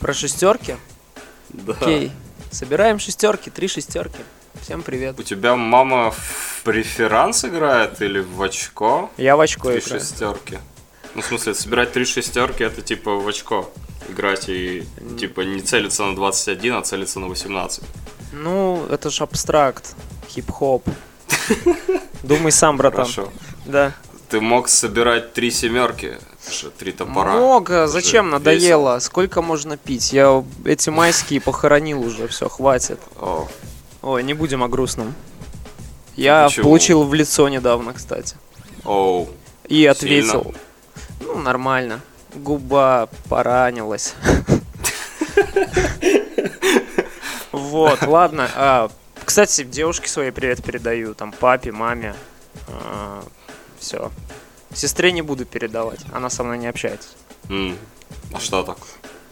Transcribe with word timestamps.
Про 0.00 0.14
шестерки? 0.14 0.76
Да. 1.50 1.72
Окей. 1.74 2.10
Собираем 2.50 2.98
шестерки, 2.98 3.50
три 3.50 3.68
шестерки. 3.68 4.18
Всем 4.62 4.82
привет. 4.82 5.18
У 5.18 5.22
тебя 5.22 5.54
мама 5.56 6.10
в 6.10 6.62
преферанс 6.64 7.44
играет 7.44 8.00
или 8.02 8.20
в 8.20 8.42
очко? 8.42 9.10
Я 9.16 9.36
в 9.36 9.40
очко 9.40 9.70
Три 9.70 9.80
играю. 9.80 10.00
шестерки. 10.00 10.58
Ну, 11.14 11.22
в 11.22 11.26
смысле, 11.26 11.54
собирать 11.54 11.92
три 11.92 12.04
шестерки 12.04 12.64
это 12.64 12.82
типа 12.82 13.16
в 13.16 13.28
очко 13.28 13.70
играть 14.08 14.48
и 14.48 14.86
типа 15.18 15.42
не 15.42 15.60
целиться 15.60 16.04
на 16.04 16.14
21, 16.16 16.74
а 16.74 16.82
целиться 16.82 17.20
на 17.20 17.28
18. 17.28 17.84
Ну, 18.32 18.86
это 18.90 19.10
же 19.10 19.22
абстракт. 19.22 19.94
Хип-хоп. 20.28 20.84
Думай 22.22 22.52
сам, 22.52 22.76
братан. 22.76 23.04
Хорошо. 23.04 23.32
Да. 23.66 23.92
Ты 24.30 24.40
мог 24.40 24.68
собирать 24.68 25.32
три 25.32 25.50
семерки, 25.50 26.18
же 26.48 26.70
три 26.70 26.92
топора. 26.92 27.32
Много. 27.32 27.74
Это 27.74 27.88
Зачем? 27.88 28.26
весело. 28.26 28.38
Надоело. 28.38 28.98
Сколько 29.00 29.42
можно 29.42 29.76
пить? 29.76 30.12
Я 30.12 30.44
эти 30.64 30.88
майские 30.88 31.40
похоронил 31.40 32.00
уже. 32.00 32.28
Все, 32.28 32.48
хватит. 32.48 33.00
О, 33.16 33.48
Ой, 34.02 34.22
не 34.22 34.34
будем 34.34 34.62
о 34.62 34.68
грустном. 34.68 35.14
Я 36.14 36.44
Почему? 36.46 36.64
получил 36.64 37.02
в 37.02 37.12
лицо 37.12 37.48
недавно, 37.48 37.92
кстати. 37.92 38.36
оу. 38.84 39.28
И 39.66 39.84
ответил. 39.86 40.54
Ну, 41.20 41.38
нормально. 41.38 42.00
Губа 42.34 43.08
поранилась. 43.28 44.14
Вот, 47.52 48.02
ладно. 48.02 48.48
А, 48.54 48.90
Кстати, 49.24 49.64
девушке 49.64 50.08
своей 50.08 50.30
привет 50.30 50.62
передаю. 50.62 51.14
Там 51.14 51.32
папе, 51.32 51.72
маме. 51.72 52.14
Все. 53.80 54.10
Сестре 54.72 55.10
не 55.12 55.22
буду 55.22 55.44
передавать. 55.44 56.00
Она 56.12 56.30
со 56.30 56.44
мной 56.44 56.58
не 56.58 56.68
общается. 56.68 57.08
М, 57.48 57.76
А 58.32 58.38
что 58.40 58.62
так? 58.62 58.78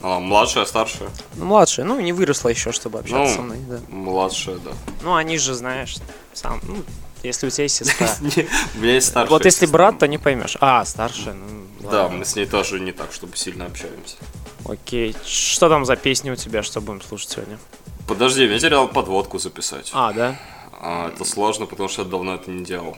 Она 0.01 0.19
младшая, 0.21 0.65
старшая? 0.65 1.11
Ну, 1.37 1.45
младшая, 1.47 1.85
ну, 1.87 1.99
не 2.01 2.13
выросла 2.13 2.49
еще, 2.49 2.73
чтобы 2.73 3.01
общаться 3.01 3.31
Ну. 3.31 3.37
со 3.37 3.43
мной, 3.43 3.59
да. 3.69 3.81
Младшая, 3.89 4.57
да. 4.59 4.71
Ну, 5.03 5.15
они 5.15 5.39
же, 5.39 5.55
знаешь, 5.55 5.97
сам, 6.33 6.61
ну, 6.65 6.85
если 7.25 7.49
у 7.49 7.51
тебя 7.51 7.65
есть 7.65 7.77
сестра. 7.77 8.09
У 8.75 8.79
меня 8.79 8.95
есть 8.95 9.09
старшая. 9.09 9.31
Вот 9.31 9.45
если 9.45 9.67
брат, 9.67 9.99
то 9.99 10.07
не 10.07 10.19
поймешь. 10.19 10.57
А, 10.61 10.85
старшая, 10.85 11.35
ну, 11.35 11.91
Да, 11.91 12.09
мы 12.09 12.25
с 12.25 12.37
ней 12.37 12.47
тоже 12.47 12.79
не 12.81 12.93
так, 12.93 13.13
чтобы 13.13 13.37
сильно 13.37 13.67
общаемся. 13.67 14.17
Окей. 14.65 15.17
Что 15.25 15.69
там 15.69 15.85
за 15.85 15.97
песни 15.97 16.31
у 16.31 16.37
тебя, 16.37 16.63
что 16.63 16.81
будем 16.81 17.03
слушать 17.03 17.31
сегодня? 17.31 17.59
Подожди, 18.07 18.47
мне 18.47 18.59
надо 18.61 18.87
подводку 18.87 19.39
записать. 19.39 19.91
А, 19.95 20.13
да? 20.13 20.37
А, 20.81 21.09
это 21.09 21.25
сложно, 21.25 21.67
потому 21.67 21.89
что 21.89 22.03
я 22.03 22.09
давно 22.09 22.35
это 22.35 22.51
не 22.51 22.65
делал. 22.65 22.97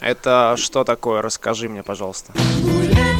Это 0.00 0.54
что 0.58 0.84
такое? 0.84 1.22
Расскажи 1.22 1.68
мне, 1.68 1.82
пожалуйста. 1.82 2.32
гулять 2.60 3.16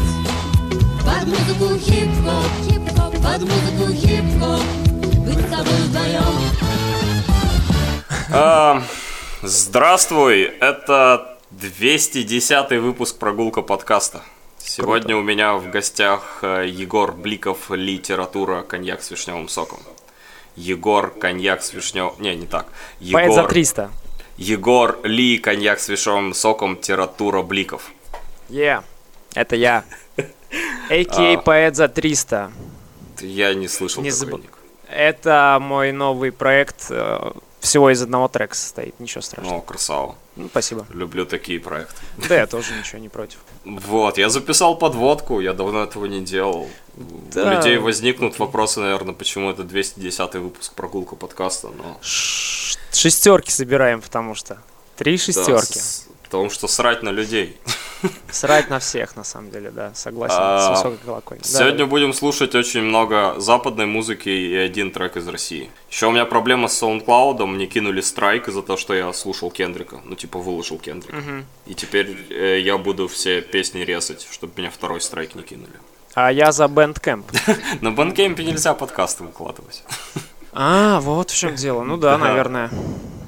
Под 1.05 1.27
музыку 1.27 1.78
хип-хоп, 1.78 3.12
под 3.22 3.41
музыку 3.42 3.92
хип-хоп 3.92 4.62
Быть 5.24 5.38
с 5.38 5.50
тобой 5.50 5.80
вдвоем 5.88 6.34
А, 8.32 8.82
Здравствуй, 9.42 10.42
это 10.42 11.38
210 11.50 12.70
выпуск 12.80 13.19
прогулка 13.19 13.62
подкаста. 13.62 14.22
Сегодня 14.58 15.16
у 15.16 15.22
меня 15.22 15.54
в 15.54 15.70
гостях 15.70 16.41
э, 16.42 16.66
Егор 16.69 17.12
Бликов, 17.12 17.70
литература, 17.70 18.62
коньяк 18.62 19.02
с 19.02 19.10
вишневым 19.10 19.48
соком. 19.48 19.78
Егор, 20.56 21.10
коньяк 21.10 21.62
с 21.62 21.72
вишневым... 21.72 22.14
Не, 22.19 22.34
не 22.34 22.47
так. 22.47 22.66
Поэт 23.12 23.32
за 23.32 23.41
Егор, 23.41 23.48
300. 23.48 23.91
Егор 24.38 24.98
Ли, 25.04 25.38
коньяк 25.38 25.80
с 25.80 25.88
вишневым 25.88 26.34
соком, 26.34 26.76
тература 26.76 27.42
Бликов. 27.42 27.90
Е, 28.48 28.82
это 29.34 29.56
я. 29.56 29.84
А.К.А. 30.88 31.38
Поэт 31.38 31.74
за 31.76 31.88
300. 31.88 32.52
Я 33.20 33.54
не 33.54 33.66
слышал 33.68 34.02
Не 34.02 34.10
заб-. 34.10 34.40
Это 34.88 35.58
мой 35.60 35.90
новый 35.92 36.30
проект. 36.30 36.86
э, 36.90 37.32
Всего 37.60 37.90
из 37.90 38.00
одного 38.02 38.28
трека 38.28 38.54
состоит. 38.54 38.98
Ничего 39.00 39.20
страшного. 39.22 39.58
О, 39.58 39.60
красава. 39.62 40.14
Ну, 40.36 40.46
спасибо. 40.48 40.86
Люблю 40.90 41.26
такие 41.26 41.58
проекты. 41.58 41.96
Да, 42.28 42.36
я 42.36 42.46
тоже 42.46 42.72
ничего 42.78 43.00
не 43.00 43.08
против. 43.08 43.38
Вот, 43.66 44.16
я 44.16 44.28
записал 44.28 44.78
подводку, 44.78 45.41
я 45.41 45.53
давно 45.53 45.82
этого 45.82 46.06
не 46.06 46.21
делал. 46.21 46.69
Да. 47.34 47.50
У 47.50 47.54
людей 47.56 47.78
возникнут 47.78 48.38
вопросы, 48.38 48.78
наверное, 48.81 49.12
почему 49.12 49.50
это 49.50 49.65
210 49.65 50.34
выпуск 50.34 50.72
прогулка 50.72 51.16
подкаста, 51.16 51.69
но... 51.76 51.99
Шестерки 52.00 53.50
собираем, 53.50 54.00
потому 54.00 54.37
что. 54.37 54.62
Три 54.97 55.16
да, 55.16 55.22
шестерки. 55.25 55.81
с- 55.81 56.06
потому 56.26 56.50
что 56.50 56.69
срать 56.69 57.03
на 57.03 57.10
людей. 57.10 57.56
Срать 58.31 58.69
на 58.70 58.78
всех, 58.78 59.16
на 59.16 59.25
самом 59.25 59.50
деле, 59.50 59.70
да. 59.70 59.92
Согласен. 59.94 60.37
А, 60.38 60.75
С 60.75 60.78
высокой 60.78 60.98
колокольни. 61.04 61.42
Да, 61.42 61.48
Сегодня 61.48 61.87
будем 61.87 62.12
слушать 62.12 62.54
очень 62.54 62.82
много 62.82 63.34
западной 63.38 63.87
музыки 63.87 64.28
и 64.28 64.54
один 64.54 64.91
трек 64.91 65.16
из 65.16 65.26
России. 65.26 65.70
Еще 65.91 66.06
у 66.06 66.10
меня 66.10 66.26
проблема 66.26 66.69
с 66.69 66.82
SoundCloud, 66.82 67.47
мне 67.47 67.66
кинули 67.66 68.03
страйк 68.03 68.48
из-за 68.48 68.62
того, 68.62 68.76
что 68.76 68.94
я 68.94 69.12
слушал 69.12 69.50
Кендрика. 69.50 70.00
Ну, 70.04 70.14
типа, 70.14 70.38
выложил 70.38 70.78
Кендрика. 70.78 71.16
И 71.66 71.75
теперь 71.75 72.16
э, 72.31 72.60
я 72.60 72.76
буду 72.76 73.08
все 73.08 73.41
песни 73.41 73.81
резать, 73.81 74.26
чтобы 74.31 74.53
меня 74.56 74.70
второй 74.70 75.00
страйк 75.00 75.34
не 75.34 75.43
кинули. 75.43 75.72
А 76.14 76.31
я 76.32 76.53
за 76.53 76.64
Bandcamp. 76.64 77.25
На 77.81 77.91
Бандкемпе 77.91 78.44
нельзя 78.44 78.75
подкасты 78.75 79.25
выкладывать. 79.25 79.82
А, 80.53 81.00
вот 81.00 81.31
в 81.31 81.37
чем 81.37 81.54
дело. 81.54 81.82
Ну 81.82 81.97
да, 81.97 82.12
Да. 82.16 82.25
наверное. 82.25 82.70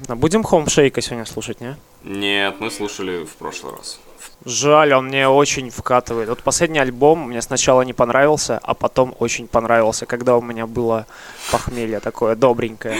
А 0.09 0.15
Будем 0.15 0.43
Хомшейка 0.43 1.01
сегодня 1.01 1.25
слушать, 1.25 1.61
не? 1.61 1.75
Нет, 2.03 2.55
мы 2.59 2.71
слушали 2.71 3.25
в 3.25 3.35
прошлый 3.35 3.73
раз. 3.73 3.99
Жаль, 4.43 4.93
он 4.93 5.05
мне 5.05 5.27
очень 5.27 5.69
вкатывает. 5.69 6.29
Вот 6.29 6.41
последний 6.41 6.79
альбом 6.79 7.27
мне 7.27 7.41
сначала 7.43 7.83
не 7.83 7.93
понравился, 7.93 8.57
а 8.63 8.73
потом 8.73 9.15
очень 9.19 9.47
понравился, 9.47 10.07
когда 10.07 10.35
у 10.35 10.41
меня 10.41 10.65
было 10.65 11.05
похмелье 11.51 11.99
такое 11.99 12.35
добренькое. 12.35 12.97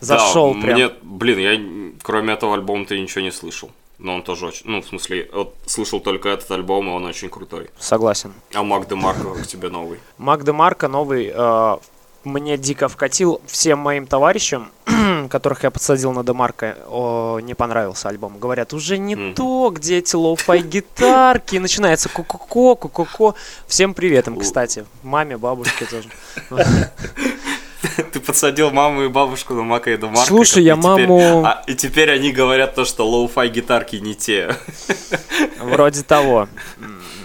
Зашел 0.00 0.52
Да, 0.54 0.60
прям. 0.60 0.74
Мне, 0.74 0.90
блин, 1.02 1.38
я 1.38 2.00
кроме 2.02 2.34
этого 2.34 2.54
альбома-то 2.54 2.98
ничего 2.98 3.22
не 3.22 3.32
слышал. 3.32 3.70
Но 3.98 4.16
он 4.16 4.22
тоже 4.22 4.48
очень... 4.48 4.66
Ну, 4.66 4.82
в 4.82 4.86
смысле, 4.86 5.30
вот 5.32 5.54
слышал 5.64 6.00
только 6.00 6.28
этот 6.28 6.50
альбом, 6.50 6.88
и 6.88 6.90
он 6.90 7.06
очень 7.06 7.30
крутой. 7.30 7.70
Согласен. 7.78 8.34
А 8.52 8.62
Мак 8.62 8.88
Демарко 8.88 9.32
как 9.34 9.46
тебе 9.46 9.70
новый? 9.70 10.00
Мак 10.18 10.44
Демарко 10.44 10.88
новый 10.88 11.32
э, 11.34 11.76
мне 12.26 12.58
дико 12.58 12.88
вкатил. 12.88 13.40
Всем 13.46 13.78
моим 13.78 14.06
товарищам, 14.06 14.70
которых 15.30 15.62
я 15.62 15.70
подсадил 15.70 16.12
на 16.12 16.24
Демарко, 16.24 16.76
о, 16.88 17.38
не 17.40 17.54
понравился 17.54 18.08
альбом. 18.08 18.38
Говорят, 18.38 18.72
уже 18.74 18.98
не 18.98 19.14
Мгм. 19.14 19.34
то, 19.34 19.70
где 19.72 19.98
эти 19.98 20.16
лоу-фай 20.16 20.60
гитарки. 20.60 21.56
Начинается 21.56 22.08
ку-ку-ко, 22.08 22.74
ку-ку-ко. 22.88 23.34
Всем 23.66 23.94
привет 23.94 24.26
им, 24.26 24.38
кстати. 24.38 24.84
Маме, 25.02 25.36
бабушке 25.38 25.86
тоже. 25.86 26.08
Ты 28.12 28.20
подсадил 28.20 28.70
маму 28.72 29.04
и 29.04 29.08
бабушку 29.08 29.54
на 29.54 29.62
Мака 29.62 29.90
и 29.92 29.96
Демарко. 29.96 30.26
Слушай, 30.26 30.64
я 30.64 30.74
маму- 30.76 31.44
а, 31.46 31.62
и 31.66 31.74
теперь 31.74 32.10
они 32.10 32.32
говорят 32.32 32.74
то, 32.74 32.84
что 32.84 33.06
лоу-фай 33.08 33.48
гитарки 33.48 33.96
не 33.96 34.14
те. 34.14 34.56
Вроде 35.60 36.02
того. 36.02 36.48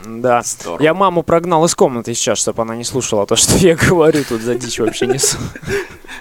Да. 0.05 0.41
Здорово. 0.43 0.81
Я 0.81 0.93
маму 0.93 1.23
прогнал 1.23 1.63
из 1.65 1.75
комнаты 1.75 2.13
сейчас, 2.13 2.39
чтобы 2.39 2.61
она 2.63 2.75
не 2.75 2.83
слушала 2.83 3.25
то, 3.25 3.35
что 3.35 3.55
я 3.57 3.75
говорю. 3.89 4.23
Тут 4.27 4.41
за 4.41 4.55
дичь 4.55 4.79
вообще 4.79 5.07
несу. 5.07 5.37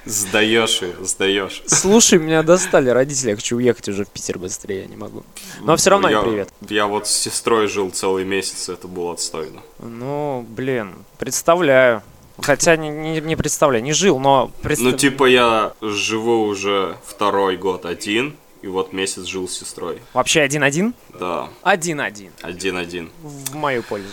Сдаешь 0.04 0.82
ее, 0.82 0.94
сдаешь. 1.04 1.62
Слушай, 1.66 2.18
меня 2.18 2.42
достали 2.42 2.88
родители. 2.91 3.30
Я 3.30 3.36
хочу 3.36 3.56
уехать 3.56 3.88
уже 3.88 4.04
в 4.04 4.08
Питер 4.08 4.38
быстрее, 4.38 4.82
я 4.82 4.86
не 4.86 4.96
могу. 4.96 5.22
Но 5.60 5.76
все 5.76 5.91
равно 5.91 6.08
я, 6.08 6.18
им 6.18 6.24
привет. 6.24 6.48
Я 6.68 6.86
вот 6.86 7.06
с 7.06 7.10
сестрой 7.10 7.68
жил 7.68 7.91
целый 7.91 8.24
месяц, 8.24 8.68
это 8.68 8.88
было 8.88 9.12
отстойно. 9.12 9.60
Ну, 9.78 10.44
блин, 10.48 10.94
представляю. 11.18 12.02
Хотя 12.41 12.76
не, 12.76 12.88
не, 12.88 13.20
не 13.20 13.36
представляю, 13.36 13.84
не 13.84 13.92
жил, 13.92 14.18
но... 14.18 14.50
представ- 14.62 14.92
Ну, 14.92 14.97
типа, 14.97 15.26
я 15.26 15.74
живу 15.82 16.44
уже 16.44 16.97
второй 17.04 17.58
год 17.58 17.84
один, 17.84 18.34
и 18.62 18.66
вот 18.66 18.93
месяц 18.93 19.25
жил 19.25 19.48
с 19.48 19.59
сестрой. 19.59 20.00
Вообще 20.12 20.43
один-один? 20.43 20.94
Да, 21.19 21.48
Один-один. 21.62 22.32
один-один. 22.43 23.10
В 23.22 23.54
мою 23.54 23.82
пользу. 23.82 24.09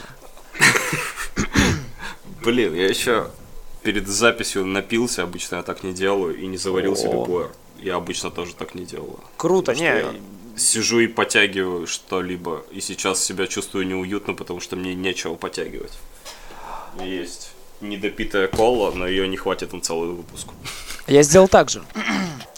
Блин, 2.44 2.74
я 2.74 2.88
еще 2.88 3.30
перед 3.84 4.08
записью 4.08 4.66
напился, 4.66 5.23
обычно 5.23 5.58
я 5.58 5.64
так 5.64 5.84
не 5.84 5.94
делаю, 5.94 6.38
и 6.38 6.47
не 6.47 6.58
заварил 6.58 6.96
себе 6.96 7.14
О. 7.14 7.26
пуэр. 7.26 7.52
Я 7.79 7.96
обычно 7.96 8.32
тоже 8.32 8.55
так 8.55 8.76
не 8.76 8.85
делаю. 8.85 9.20
Круто, 9.38 9.73
не... 9.73 9.84
я 9.84 10.14
Сижу 10.55 11.00
и 11.00 11.08
подтягиваю 11.08 11.85
что-либо, 11.85 12.64
и 12.72 12.82
сейчас 12.82 13.23
себя 13.23 13.46
чувствую 13.46 13.85
неуютно, 13.85 14.34
потому 14.34 14.59
что 14.59 14.76
мне 14.76 14.96
нечего 14.96 15.35
подтягивать. 15.35 15.93
Есть 17.00 17.52
недопитая 17.79 18.47
кола, 18.47 18.91
но 18.91 19.08
ее 19.08 19.28
не 19.28 19.38
хватит 19.38 19.72
на 19.73 19.82
целый 19.82 20.09
выпуск. 20.09 20.47
Я 21.05 21.22
сделал 21.22 21.47
так 21.47 21.70
же. 21.70 21.84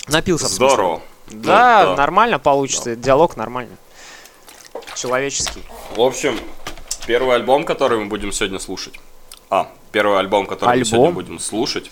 Напился. 0.07 0.47
Здорово. 0.47 1.01
Да, 1.29 1.85
Ну, 1.89 1.95
нормально 1.95 2.39
получится. 2.39 2.95
Диалог 2.95 3.37
нормальный. 3.37 3.77
Человеческий. 4.95 5.63
В 5.95 6.01
общем, 6.01 6.37
первый 7.07 7.35
альбом, 7.35 7.63
который 7.63 7.99
мы 7.99 8.05
будем 8.05 8.31
сегодня 8.31 8.59
слушать. 8.59 8.99
А, 9.49 9.69
первый 9.91 10.19
альбом, 10.19 10.45
который 10.45 10.67
мы 10.69 10.73
Альбом? 10.73 10.85
сегодня 10.85 11.11
будем 11.11 11.39
слушать. 11.39 11.91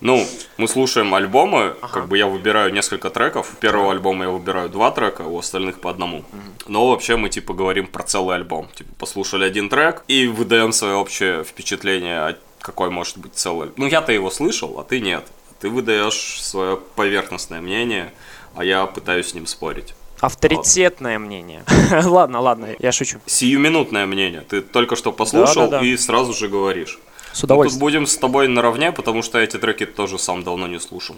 Ну, 0.00 0.26
мы 0.56 0.68
слушаем 0.68 1.14
альбомы, 1.14 1.74
как 1.92 2.08
бы 2.08 2.18
я 2.18 2.26
выбираю 2.26 2.72
несколько 2.72 3.10
треков. 3.10 3.52
У 3.52 3.56
первого 3.56 3.92
альбома 3.92 4.24
я 4.24 4.30
выбираю 4.30 4.68
два 4.68 4.90
трека, 4.90 5.22
у 5.22 5.38
остальных 5.38 5.80
по 5.80 5.90
одному. 5.90 6.24
Но 6.66 6.88
вообще 6.88 7.16
мы 7.16 7.28
типа 7.28 7.52
говорим 7.54 7.86
про 7.86 8.02
целый 8.02 8.36
альбом. 8.36 8.68
Типа 8.74 8.90
послушали 8.98 9.44
один 9.44 9.68
трек 9.68 10.04
и 10.08 10.26
выдаем 10.26 10.72
свое 10.72 10.94
общее 10.94 11.44
впечатление 11.44 12.20
от 12.26 12.40
какой 12.60 12.90
может 12.90 13.18
быть 13.18 13.34
целый. 13.34 13.70
Ну, 13.76 13.86
я-то 13.86 14.12
его 14.12 14.30
слышал, 14.30 14.78
а 14.78 14.84
ты 14.84 15.00
нет. 15.00 15.24
Ты 15.60 15.68
выдаешь 15.68 16.40
свое 16.42 16.76
поверхностное 16.76 17.60
мнение, 17.60 18.12
а 18.54 18.64
я 18.64 18.86
пытаюсь 18.86 19.28
с 19.28 19.34
ним 19.34 19.46
спорить. 19.46 19.94
Авторитетное 20.20 21.18
мнение. 21.18 21.64
ладно, 22.04 22.40
ладно, 22.40 22.68
я 22.78 22.92
шучу. 22.92 23.20
Сиюминутное 23.26 24.06
мнение. 24.06 24.42
Ты 24.42 24.60
только 24.62 24.96
что 24.96 25.12
послушал 25.12 25.82
и 25.82 25.96
сразу 25.96 26.32
же 26.32 26.48
говоришь. 26.48 26.98
С 27.32 27.36
Мы 27.36 27.40
тут 27.40 27.44
удовольствием. 27.44 27.80
будем 27.80 28.06
с 28.06 28.16
тобой 28.16 28.48
наравне, 28.48 28.90
потому 28.92 29.22
что 29.22 29.38
эти 29.38 29.56
треки 29.56 29.86
тоже 29.86 30.18
сам 30.18 30.42
давно 30.42 30.66
не 30.66 30.80
слушал. 30.80 31.16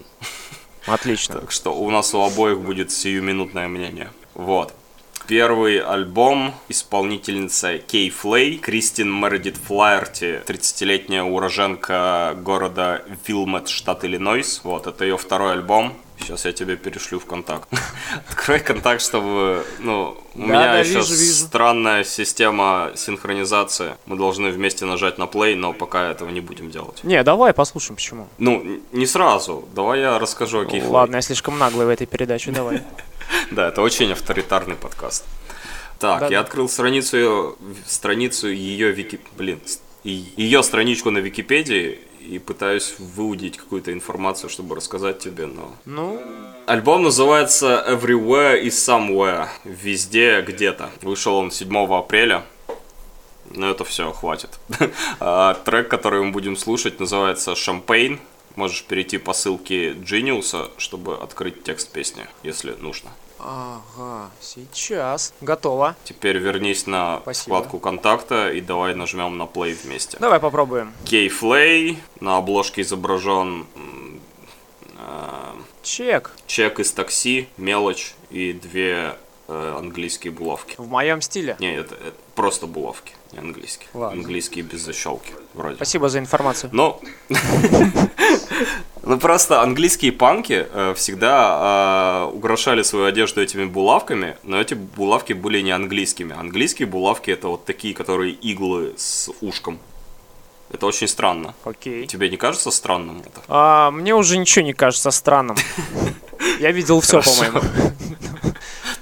Отлично. 0.85 1.35
Так 1.41 1.51
что 1.51 1.73
у 1.73 1.89
нас 1.89 2.13
у 2.13 2.21
обоих 2.21 2.59
будет 2.59 2.91
сиюминутное 2.91 3.67
мнение. 3.67 4.11
Вот. 4.35 4.73
Первый 5.27 5.79
альбом 5.79 6.53
исполнительница 6.67 7.77
Кей 7.77 8.09
Флей, 8.09 8.57
Кристин 8.57 9.09
Мередит 9.09 9.55
Флаерти, 9.57 10.41
30-летняя 10.45 11.23
уроженка 11.23 12.35
города 12.41 13.03
Вилмет, 13.25 13.69
штат 13.69 14.03
Иллинойс. 14.03 14.61
Вот, 14.63 14.85
это 14.87 15.05
ее 15.05 15.17
второй 15.17 15.53
альбом. 15.53 15.93
Сейчас 16.19 16.45
я 16.45 16.51
тебе 16.53 16.77
перешлю 16.77 17.19
в 17.19 17.25
контакт. 17.25 17.67
Открой 18.29 18.59
контакт, 18.59 19.01
чтобы, 19.01 19.65
ну, 19.79 20.17
у 20.35 20.39
Да, 20.39 20.45
меня 20.45 20.63
да, 20.73 20.79
еще 20.79 20.99
вижу, 20.99 21.13
вижу. 21.15 21.33
странная 21.33 22.03
система 22.03 22.91
синхронизации. 22.95 23.95
Мы 24.05 24.15
должны 24.15 24.49
вместе 24.49 24.85
нажать 24.85 25.17
на 25.17 25.23
play, 25.23 25.55
но 25.55 25.73
пока 25.73 26.11
этого 26.11 26.29
не 26.29 26.39
будем 26.39 26.69
делать. 26.69 27.03
Не, 27.03 27.21
давай 27.23 27.53
послушаем, 27.53 27.95
почему. 27.95 28.27
Ну, 28.37 28.81
не 28.91 29.05
сразу. 29.05 29.67
Давай 29.75 29.99
я 30.01 30.19
расскажу 30.19 30.59
о 30.61 30.65
Кей 30.65 30.79
Флей. 30.81 30.89
Ладно, 30.91 31.15
я 31.15 31.21
слишком 31.21 31.57
наглый 31.57 31.85
в 31.85 31.89
этой 31.89 32.07
передаче, 32.07 32.51
давай. 32.51 32.81
Да, 33.51 33.67
это 33.69 33.81
очень 33.81 34.11
авторитарный 34.11 34.75
подкаст. 34.75 35.25
Так, 35.99 36.29
я 36.31 36.41
открыл 36.41 36.67
страницу 36.67 37.57
страницу 37.85 38.47
ее 38.47 38.91
вики, 38.91 39.19
блин, 39.37 39.59
и- 40.03 40.25
ее 40.37 40.61
страничку 40.63 41.11
на 41.11 41.19
Википедии 41.19 41.99
и 42.19 42.39
пытаюсь 42.39 42.95
выудить 42.99 43.57
какую-то 43.57 43.91
информацию, 43.93 44.49
чтобы 44.49 44.75
рассказать 44.75 45.19
тебе, 45.19 45.45
но 45.45 45.75
Ну, 45.85 46.21
Альбом 46.67 47.03
называется 47.03 47.85
Everywhere 47.87 48.61
is 48.63 48.69
Somewhere. 48.71 49.47
Везде, 49.65 50.41
где-то. 50.41 50.89
Вышел 51.01 51.35
он 51.35 51.51
7 51.51 51.75
апреля. 51.93 52.43
Но 53.51 53.69
это 53.69 53.83
все, 53.83 54.11
хватит. 54.13 54.59
А, 55.19 55.53
Трек, 55.65 55.89
который 55.89 56.23
мы 56.23 56.31
будем 56.31 56.55
слушать, 56.57 56.99
называется 56.99 57.51
Champagne. 57.51 58.19
Можешь 58.55 58.83
перейти 58.83 59.17
по 59.17 59.33
ссылке 59.33 59.93
Genius, 59.93 60.71
чтобы 60.77 61.15
открыть 61.17 61.63
текст 61.63 61.91
песни, 61.91 62.25
если 62.43 62.71
нужно. 62.79 63.09
Ага, 63.45 64.29
сейчас. 64.41 65.33
Готово. 65.41 65.95
Теперь 66.03 66.37
вернись 66.37 66.87
на 66.87 67.19
Спасибо. 67.21 67.43
вкладку 67.57 67.79
контакта 67.79 68.49
и 68.51 68.61
давай 68.61 68.95
нажмем 68.95 69.37
на 69.37 69.43
play 69.43 69.77
вместе. 69.83 70.17
Давай 70.19 70.39
попробуем. 70.39 70.93
Кей 71.05 71.29
Флей, 71.29 71.99
на 72.19 72.37
обложке 72.37 72.81
изображен 72.81 73.65
а, 74.97 75.55
Чек. 75.81 76.31
чек 76.47 76.79
из 76.79 76.91
такси, 76.91 77.47
мелочь 77.57 78.13
и 78.29 78.53
две 78.53 79.15
э, 79.47 79.75
английские 79.77 80.31
булавки. 80.31 80.75
В 80.77 80.87
моем 80.87 81.21
стиле. 81.21 81.55
Не, 81.59 81.75
это, 81.75 81.95
это 81.95 82.15
просто 82.35 82.67
булавки, 82.67 83.13
не 83.33 83.39
английские. 83.39 83.89
Ладно. 83.93 84.19
Английские 84.19 84.63
без 84.63 84.81
защелки, 84.81 85.33
вроде. 85.53 85.75
Спасибо 85.75 86.07
за 86.09 86.19
информацию. 86.19 86.69
Ну, 86.73 87.01
ну 89.03 89.19
просто 89.19 89.61
английские 89.61 90.11
панки 90.11 90.67
э, 90.71 90.93
всегда 90.95 92.29
э, 92.31 92.35
украшали 92.35 92.83
свою 92.83 93.05
одежду 93.05 93.41
этими 93.41 93.65
булавками, 93.65 94.37
но 94.43 94.59
эти 94.59 94.73
булавки 94.73 95.33
были 95.33 95.61
не 95.61 95.71
английскими. 95.71 96.35
Английские 96.35 96.87
булавки 96.87 97.31
это 97.31 97.47
вот 97.47 97.65
такие, 97.65 97.93
которые 97.93 98.33
иглы 98.33 98.93
с 98.97 99.29
ушком. 99.41 99.79
Это 100.71 100.87
очень 100.87 101.07
странно. 101.07 101.53
Окей. 101.65 102.07
Тебе 102.07 102.29
не 102.29 102.37
кажется 102.37 102.71
странным 102.71 103.19
это? 103.19 103.41
А, 103.47 103.91
мне 103.91 104.15
уже 104.15 104.37
ничего 104.37 104.65
не 104.65 104.73
кажется 104.73 105.11
странным. 105.11 105.55
Я 106.59 106.71
видел 106.71 106.99
все, 106.99 107.21
по-моему. 107.21 107.61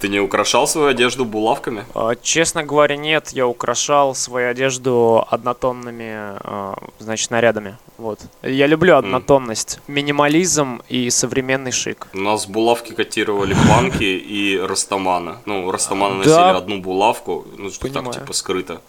Ты 0.02 0.08
не 0.10 0.20
украшал 0.20 0.68
свою 0.68 0.88
одежду 0.88 1.26
булавками? 1.26 1.86
А, 1.94 2.16
Честно 2.16 2.64
говоря, 2.64 2.98
нет, 2.98 3.30
я 3.34 3.46
украшал 3.46 4.16
свою 4.16 4.50
одежду 4.50 5.24
однотонными, 5.30 6.12
а, 6.44 6.76
значит, 6.98 7.30
нарядами. 7.30 7.78
Вот. 8.00 8.20
Я 8.42 8.66
люблю 8.66 8.96
однотонность, 8.98 9.80
минимализм 9.88 10.82
и 10.90 11.08
современный 11.12 11.72
шик. 11.72 12.08
У 12.16 12.18
нас 12.18 12.48
булавки 12.48 12.94
котировали 12.94 13.56
панки 13.70 14.04
и 14.04 14.58
растаманы. 14.60 15.36
Ну, 15.46 15.70
растаманы 15.70 16.24
Да. 16.24 16.30
носили 16.30 16.58
одну 16.58 16.82
булавку, 16.82 17.46
ну, 17.58 17.70
что 17.70 17.88
так 17.94 18.12
типа 18.12 18.34
скрыто. 18.34 18.82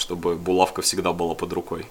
Чтобы 0.00 0.36
булавка 0.36 0.80
всегда 0.80 1.12
была 1.12 1.34
под 1.34 1.52
рукой. 1.52 1.86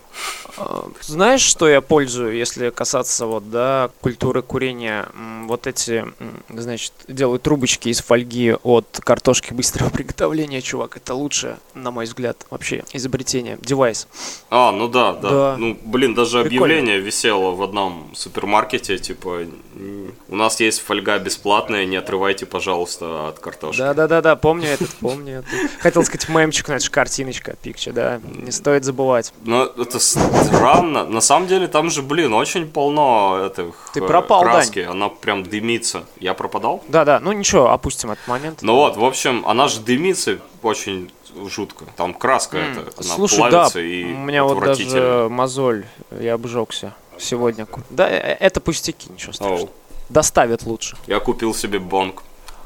Знаешь, 1.02 1.42
что 1.42 1.70
я 1.70 1.80
пользую, 1.80 2.36
если 2.36 2.72
касаться 2.72 3.28
вот, 3.28 3.52
да, 3.52 3.92
культуры 4.02 4.42
курения? 4.42 5.08
Вот 5.46 5.68
эти, 5.68 6.06
значит, 6.50 6.92
делают 7.08 7.44
трубочки 7.44 7.90
из 7.90 8.02
фольги 8.02 8.56
от 8.64 9.00
картошки 9.04 9.54
быстрого 9.54 9.90
приготовления, 9.92 10.62
чувак. 10.62 10.98
Это 10.98 11.14
лучшее, 11.14 11.58
на 11.76 11.92
мой 11.92 12.06
взгляд, 12.06 12.48
вообще 12.50 12.84
изобретение. 12.94 13.60
Девайс. 13.62 14.08
А, 14.50 14.72
ну 14.72 14.88
да, 14.88 15.14
да. 15.14 15.30
Да. 15.30 15.56
Ну, 15.58 15.78
блин, 15.84 16.16
даже 16.16 16.44
Прикольно. 16.44 16.66
объявление 16.66 17.00
висело 17.00 17.52
в 17.52 17.62
одном 17.62 18.12
супермаркете, 18.16 18.98
типа, 18.98 19.46
у 20.28 20.36
нас 20.36 20.60
есть 20.60 20.82
фольга 20.82 21.20
бесплатная, 21.20 21.86
не 21.86 21.98
отрывайте, 21.98 22.46
пожалуйста, 22.46 23.30
от 23.30 23.40
картошки. 23.40 23.80
Да-да-да-да, 23.80 24.36
помню 24.36 24.70
этот, 24.70 24.90
помню 25.00 25.40
этот. 25.40 25.72
Хотел 25.80 26.04
сказать 26.04 26.28
мемчик, 26.30 26.68
же 26.80 26.90
картиночка, 26.90 27.56
пикча, 27.62 27.92
да. 28.00 28.22
Не 28.24 28.52
стоит 28.52 28.84
забывать. 28.84 29.34
Но 29.44 29.66
это 29.66 30.00
странно. 30.00 31.06
На 31.06 31.22
самом 31.22 31.48
деле 31.48 31.68
там 31.68 31.90
же, 31.90 32.02
блин, 32.02 32.34
очень 32.34 32.68
полно 32.68 33.40
этих 33.46 33.74
Ты 33.94 34.00
э, 34.00 34.08
пропал, 34.08 34.44
Дань. 34.44 34.54
краски. 34.54 34.80
Она 34.80 35.10
прям 35.10 35.44
дымится. 35.44 36.04
Я 36.20 36.34
пропадал? 36.34 36.84
Да-да, 36.88 37.20
ну 37.20 37.32
ничего, 37.32 37.70
опустим 37.72 38.12
этот 38.12 38.28
момент. 38.28 38.62
Ну 38.62 38.76
вот, 38.76 38.98
в 38.98 39.04
общем, 39.04 39.44
она 39.48 39.68
же 39.68 39.82
дымится 39.82 40.40
очень 40.64 41.12
жутко. 41.48 41.86
Там 41.96 42.14
краска 42.14 42.58
М, 42.58 42.72
эта, 42.72 42.82
она 42.98 43.16
Слушай, 43.16 43.44
да, 43.44 43.50
плавится 43.50 43.80
и 43.80 44.04
у 44.04 44.18
меня 44.18 44.44
вот 44.44 44.60
даже 44.64 45.28
мозоль, 45.30 45.86
я 46.20 46.34
обжегся 46.34 46.96
сегодня. 47.18 47.68
Да, 47.90 48.10
э, 48.10 48.38
это 48.40 48.60
пустяки, 48.60 49.12
ничего 49.12 49.34
страшного. 49.34 49.62
Оу. 49.62 49.70
Доставят 50.10 50.64
лучше. 50.64 50.98
Я 51.08 51.20
купил 51.20 51.54
себе 51.54 51.80
бонг. 51.80 52.24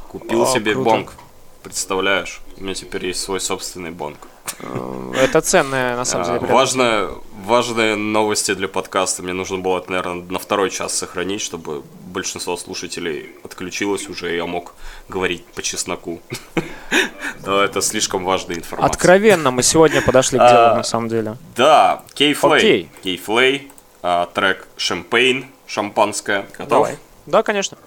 Купил 0.08 0.44
О, 0.44 0.46
себе 0.46 0.74
круто. 0.74 0.90
бонг. 0.90 1.14
Представляешь? 1.62 2.42
У 2.58 2.64
меня 2.64 2.74
теперь 2.74 3.06
есть 3.08 3.22
свой 3.22 3.40
собственный 3.42 3.92
бонг. 3.92 4.28
Это 5.16 5.42
ценное, 5.42 5.96
на 5.96 6.06
самом 6.06 6.24
А, 6.24 6.28
деле. 6.28 6.40
приобретение. 6.40 6.56
важная, 6.60 7.10
важные 7.46 7.96
новости 7.96 8.54
для 8.54 8.68
подкаста. 8.68 9.24
Мне 9.24 9.34
нужно 9.34 9.58
было 9.58 9.80
это, 9.80 9.92
наверное, 9.92 10.24
на 10.24 10.40
второй 10.40 10.70
час 10.70 10.94
сохранить, 10.98 11.42
чтобы 11.42 11.84
большинство 12.08 12.56
слушателей 12.58 13.32
отключилось 13.44 14.08
уже, 14.10 14.34
и 14.34 14.38
я 14.38 14.46
мог 14.46 14.74
говорить 15.10 15.46
по 15.46 15.62
чесноку. 15.62 16.22
Но 17.46 17.62
это 17.62 17.82
слишком 17.82 18.24
важная 18.24 18.56
информация. 18.58 18.90
Откровенно 18.92 19.52
мы 19.52 19.64
сегодня 19.64 20.02
подошли 20.02 20.38
к 20.40 20.42
А, 20.42 20.50
делу, 20.50 20.76
на 20.78 20.84
самом 20.84 21.10
деле. 21.10 21.38
Да, 21.56 22.04
Кейфлей. 22.14 22.90
Кейфлей, 23.04 23.72
а, 24.02 24.28
трек 24.28 24.68
Шампейн, 24.78 25.46
шампанское. 25.68 26.46
Готов? 26.58 26.70
Давай. 26.70 26.98
Да, 27.26 27.44
конечно. 27.44 27.78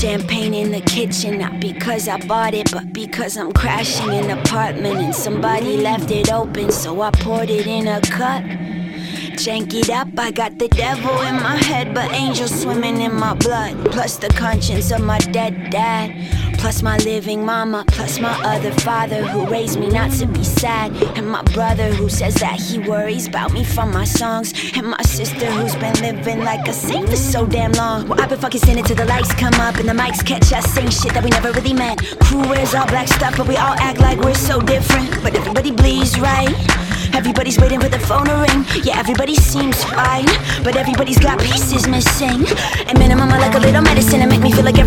Champagne 0.00 0.54
in 0.54 0.70
the 0.70 0.80
kitchen, 0.82 1.38
not 1.38 1.58
because 1.58 2.06
I 2.06 2.24
bought 2.24 2.54
it, 2.54 2.70
but 2.70 2.92
because 2.92 3.36
I'm 3.36 3.52
crashing 3.52 4.10
an 4.10 4.30
apartment 4.38 4.98
and 4.98 5.12
somebody 5.12 5.76
left 5.76 6.12
it 6.12 6.32
open, 6.32 6.70
so 6.70 7.00
I 7.00 7.10
poured 7.10 7.50
it 7.50 7.66
in 7.66 7.88
a 7.88 8.00
cup. 8.00 8.44
Jank 9.38 9.72
it 9.72 9.88
up, 9.88 10.08
I 10.18 10.32
got 10.32 10.58
the 10.58 10.66
devil 10.66 11.20
in 11.20 11.36
my 11.36 11.54
head, 11.54 11.94
but 11.94 12.10
angels 12.10 12.50
swimming 12.60 13.00
in 13.00 13.14
my 13.14 13.34
blood. 13.34 13.88
Plus 13.92 14.16
the 14.16 14.28
conscience 14.30 14.90
of 14.90 15.00
my 15.00 15.18
dead 15.18 15.70
dad. 15.70 16.10
Plus 16.58 16.82
my 16.82 16.96
living 16.98 17.46
mama, 17.46 17.84
plus 17.86 18.18
my 18.18 18.34
other 18.42 18.72
father 18.80 19.24
who 19.24 19.46
raised 19.46 19.78
me 19.78 19.90
not 19.90 20.10
to 20.18 20.26
be 20.26 20.42
sad. 20.42 20.92
And 21.16 21.30
my 21.30 21.42
brother 21.54 21.88
who 21.94 22.08
says 22.08 22.34
that 22.34 22.58
he 22.60 22.80
worries 22.80 23.28
about 23.28 23.52
me 23.52 23.62
from 23.62 23.92
my 23.92 24.02
songs. 24.04 24.52
And 24.74 24.88
my 24.88 25.02
sister 25.02 25.46
who's 25.52 25.76
been 25.76 25.94
living 26.00 26.40
like 26.40 26.66
a 26.66 26.72
saint 26.72 27.08
for 27.08 27.14
so 27.14 27.46
damn 27.46 27.70
long. 27.72 28.08
Well, 28.08 28.20
I've 28.20 28.30
been 28.30 28.40
fucking 28.40 28.60
sinning 28.60 28.82
till 28.82 28.96
the 28.96 29.04
lights 29.04 29.32
come 29.34 29.54
up 29.54 29.76
and 29.76 29.88
the 29.88 29.92
mics 29.92 30.26
catch 30.26 30.52
us 30.52 30.66
saying 30.72 30.90
shit 30.90 31.14
that 31.14 31.22
we 31.22 31.30
never 31.30 31.52
really 31.52 31.74
meant. 31.74 32.00
Crew 32.22 32.40
wears 32.40 32.74
all 32.74 32.88
black 32.88 33.06
stuff, 33.06 33.36
but 33.36 33.46
we 33.46 33.56
all 33.56 33.76
act 33.78 34.00
like 34.00 34.18
we're 34.18 34.34
so 34.34 34.60
different. 34.60 35.22
But 35.22 35.36
everybody 35.36 35.70
bleeds 35.70 36.18
right. 36.18 36.87
Everybody's 37.14 37.58
waiting 37.58 37.80
for 37.80 37.88
the 37.88 37.98
phone 37.98 38.26
to 38.26 38.34
ring. 38.34 38.64
Yeah, 38.84 38.98
everybody 38.98 39.34
seems 39.34 39.82
fine, 39.84 40.26
but 40.62 40.76
everybody's 40.76 41.18
got 41.18 41.38
pieces 41.40 41.86
missing. 41.88 42.46
At 42.88 42.98
minimum, 42.98 43.28
I 43.30 43.38
like 43.38 43.54
a 43.54 43.58
little 43.58 43.82
medicine 43.82 44.20
to 44.20 44.26
make 44.26 44.40
me 44.40 44.52
feel 44.52 44.64
like 44.64 44.77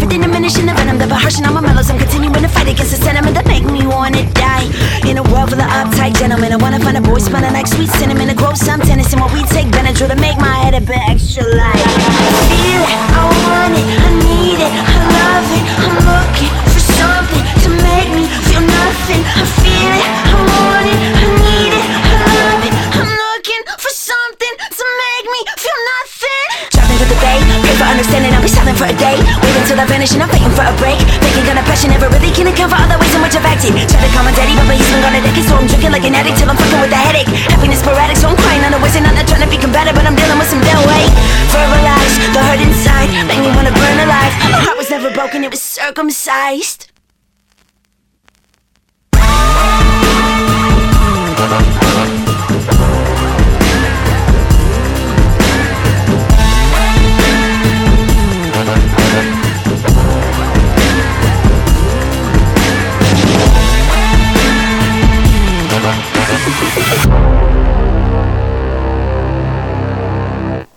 drinking 35.81 35.97
like 35.97 36.07
an 36.07 36.13
addict 36.13 36.37
till 36.37 36.49
I'm 36.49 36.57
fucking 36.57 36.79
with 36.79 36.93
a 36.93 37.01
headache. 37.09 37.27
Happiness 37.49 37.79
sporadic, 37.79 38.17
so 38.17 38.29
I'm 38.29 38.37
crying 38.37 38.61
on 38.61 38.71
the 38.71 38.79
ways 38.79 38.95
and 38.95 39.07
I'm 39.07 39.15
not 39.15 39.27
trying 39.27 39.41
to 39.41 39.49
be 39.49 39.57
combative, 39.57 39.95
but 39.95 40.05
I'm 40.05 40.15
dealing 40.15 40.37
with 40.37 40.47
some 40.47 40.61
dead 40.61 40.77
weight. 40.85 41.09
Verbalize 41.49 42.15
the 42.33 42.41
hurt 42.45 42.61
inside, 42.61 43.09
make 43.25 43.41
me 43.41 43.49
wanna 43.49 43.73
burn 43.73 43.97
alive. 44.05 44.33
My 44.53 44.61
heart 44.61 44.77
was 44.77 44.89
never 44.91 45.09
broken, 45.09 45.43
it 45.43 45.49
was 45.49 45.61
circumcised. 45.61 46.91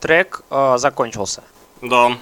Трек 0.04 0.42
э, 0.50 0.74
закончился. 0.76 1.42
Да. 1.80 2.18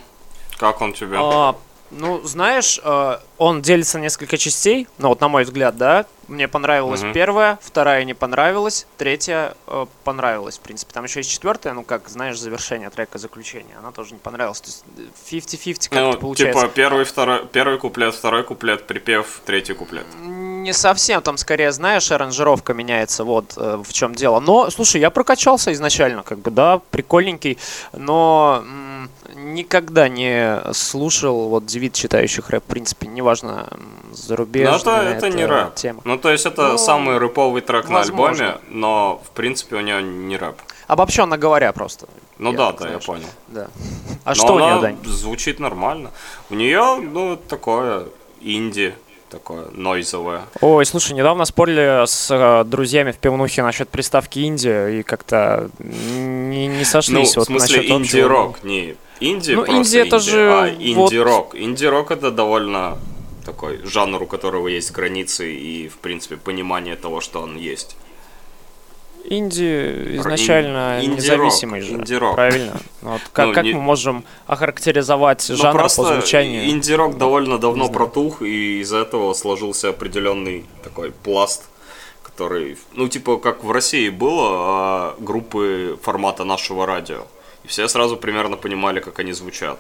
Как 0.57 0.81
он 0.81 0.93
тебе? 0.93 1.17
А, 1.19 1.57
ну, 1.91 2.23
знаешь, 2.23 2.81
э, 2.81 3.19
он 3.39 3.61
делится 3.61 3.99
на 3.99 4.03
несколько 4.03 4.39
частей, 4.39 4.87
ну 4.99 5.09
вот 5.09 5.21
на 5.21 5.27
мой 5.27 5.43
взгляд, 5.43 5.77
да. 5.77 6.07
Мне 6.29 6.47
понравилась 6.47 7.03
Мгм. 7.03 7.13
первая, 7.13 7.59
вторая 7.61 8.05
не 8.05 8.15
понравилась, 8.15 8.87
третья 8.99 9.55
э, 9.67 9.87
понравилась, 10.05 10.59
в 10.59 10.61
принципе. 10.61 10.93
Там 10.95 11.03
еще 11.03 11.19
есть 11.19 11.31
четвертая, 11.33 11.73
ну 11.73 11.83
как, 11.83 12.09
знаешь, 12.09 12.39
завершение 12.39 12.89
трека, 12.91 13.19
заключение. 13.19 13.77
Она 13.77 13.91
тоже 13.91 14.13
не 14.13 14.21
понравилась. 14.21 14.61
То 14.61 14.69
есть 14.69 14.85
э, 14.97 15.37
50-50 15.73 15.75
как-то 15.91 16.13
Ну, 16.13 16.19
получается. 16.19 16.61
типа 16.61 16.73
первый, 16.73 17.05
второй, 17.05 17.47
первый 17.49 17.79
куплет, 17.81 18.15
второй 18.15 18.45
куплет, 18.45 18.87
припев, 18.87 19.41
третий 19.45 19.75
куплет. 19.75 20.07
Не 20.63 20.73
совсем, 20.73 21.23
там 21.23 21.37
скорее, 21.39 21.73
знаешь, 21.73 22.13
аранжировка 22.13 22.73
меняется, 22.73 23.25
вот 23.25 23.55
э, 23.57 23.83
в 23.85 23.93
чем 23.93 24.15
дело. 24.15 24.39
Но, 24.39 24.71
слушай, 24.71 25.01
я 25.01 25.11
прокачался 25.11 25.73
изначально, 25.73 26.23
как 26.23 26.39
бы, 26.39 26.53
да, 26.53 26.81
прикольненький, 26.93 27.59
но 27.93 28.63
м, 28.65 29.11
никогда 29.35 30.09
не 30.09 30.61
слушал 30.73 31.49
вот 31.49 31.67
девиц, 31.67 31.95
читающих 31.97 32.49
рэп, 32.51 32.63
в 32.63 32.67
принципе, 32.69 33.09
неважно, 33.09 33.67
зарубежная 34.13 35.03
Но 35.03 35.09
это, 35.11 35.27
это 35.27 35.37
не 35.37 35.45
рэп. 35.47 35.75
тема. 35.75 36.01
Ну, 36.05 36.17
то 36.17 36.31
есть 36.31 36.47
это 36.47 36.69
Ну, 36.73 36.79
самый 36.79 37.19
рэповый 37.19 37.61
трек 37.63 37.89
на 37.89 37.97
возможно. 37.99 38.47
альбоме, 38.53 38.61
но, 38.71 39.21
в 39.27 39.31
принципе, 39.31 39.77
у 39.77 39.81
него 39.81 39.99
не 39.99 40.37
рэп. 40.37 40.57
Обобщенно 40.87 41.37
говоря 41.39 41.73
просто. 41.73 42.07
Ну 42.39 42.53
Я 42.53 42.57
да, 42.57 42.73
да, 42.73 42.85
я 42.85 42.89
знаешь. 42.91 43.05
понял. 43.07 43.27
Да. 43.49 43.67
А 44.25 44.29
Но 44.31 44.35
что 44.37 44.55
у 44.55 44.59
нее, 44.61 44.81
Дань? 44.81 44.99
звучит 45.07 45.59
нормально. 45.59 46.11
У 46.51 46.55
нее, 46.55 46.97
ну, 47.03 47.37
такое 47.37 48.05
инди, 48.41 48.95
такое 49.33 49.67
нойзовое. 49.73 50.43
Ой, 50.61 50.85
слушай, 50.87 51.15
недавно 51.15 51.45
спорили 51.47 52.05
с 52.07 52.29
э, 52.31 52.65
друзьями 52.65 53.11
в 53.13 53.17
пивнухе 53.17 53.63
насчет 53.63 53.89
приставки 53.89 54.39
Индия 54.41 54.89
и 54.89 55.03
как-то 55.03 55.71
не, 55.81 56.67
не 56.69 56.79
Ну, 56.79 56.85
сошлись. 56.85 57.33
в 57.33 57.37
вот 57.39 57.47
смысле, 57.47 57.77
насчет 57.79 57.91
общего. 57.91 57.99
инди-рок, 58.19 58.63
не 58.65 58.95
инди 59.21 59.53
Ну, 59.53 59.65
просто 59.65 59.77
инди 59.81 59.97
это 59.97 60.17
инди, 60.17 60.31
же 60.31 60.53
а 60.53 60.63
вот- 60.95 61.13
инди-рок. 61.13 61.55
Инди-рок 61.57 62.11
это 62.11 62.31
довольно 62.31 62.99
такой 63.47 63.81
жанр, 63.85 64.23
у 64.23 64.27
которого 64.27 64.69
есть 64.69 64.93
границы 64.93 65.53
и, 65.53 65.89
в 65.89 65.97
принципе, 65.99 66.37
понимание 66.37 66.95
того, 66.97 67.21
что 67.21 67.41
он 67.41 67.57
есть. 67.57 67.97
Инди 69.25 70.17
изначально 70.17 71.01
Ин- 71.03 71.15
независимый 71.17 71.81
же, 71.81 71.93
инди-рок. 71.95 72.35
правильно? 72.35 72.81
Вот 73.03 73.21
как, 73.33 73.47
Ну, 73.49 73.55
как 73.55 73.65
не- 73.65 73.73
мы 73.75 73.81
можем 73.81 74.25
охарактеризовать 74.47 75.47
Ну, 75.49 75.57
жанр 75.57 75.79
просто 75.79 76.03
по 76.03 76.15
звучанию? 76.15 76.69
инди-рок 76.71 77.17
довольно 77.19 77.59
давно 77.59 77.89
протух, 77.89 78.43
и 78.43 78.81
из-за 78.81 78.99
этого 78.99 79.33
сложился 79.35 79.89
определенный 79.91 80.65
такой 80.83 81.13
пласт, 81.13 81.65
который, 82.23 82.77
ну, 82.95 83.09
типа, 83.09 83.37
как 83.39 83.63
в 83.65 83.71
России 83.71 84.09
было, 84.09 84.49
а, 84.53 85.15
группы 85.19 85.99
формата 86.03 86.45
нашего 86.45 86.87
радио. 86.87 87.27
И 87.65 87.69
все 87.69 87.87
сразу 87.89 88.17
примерно 88.17 88.57
понимали, 88.57 89.01
как 89.01 89.19
они 89.21 89.33
звучат. 89.33 89.79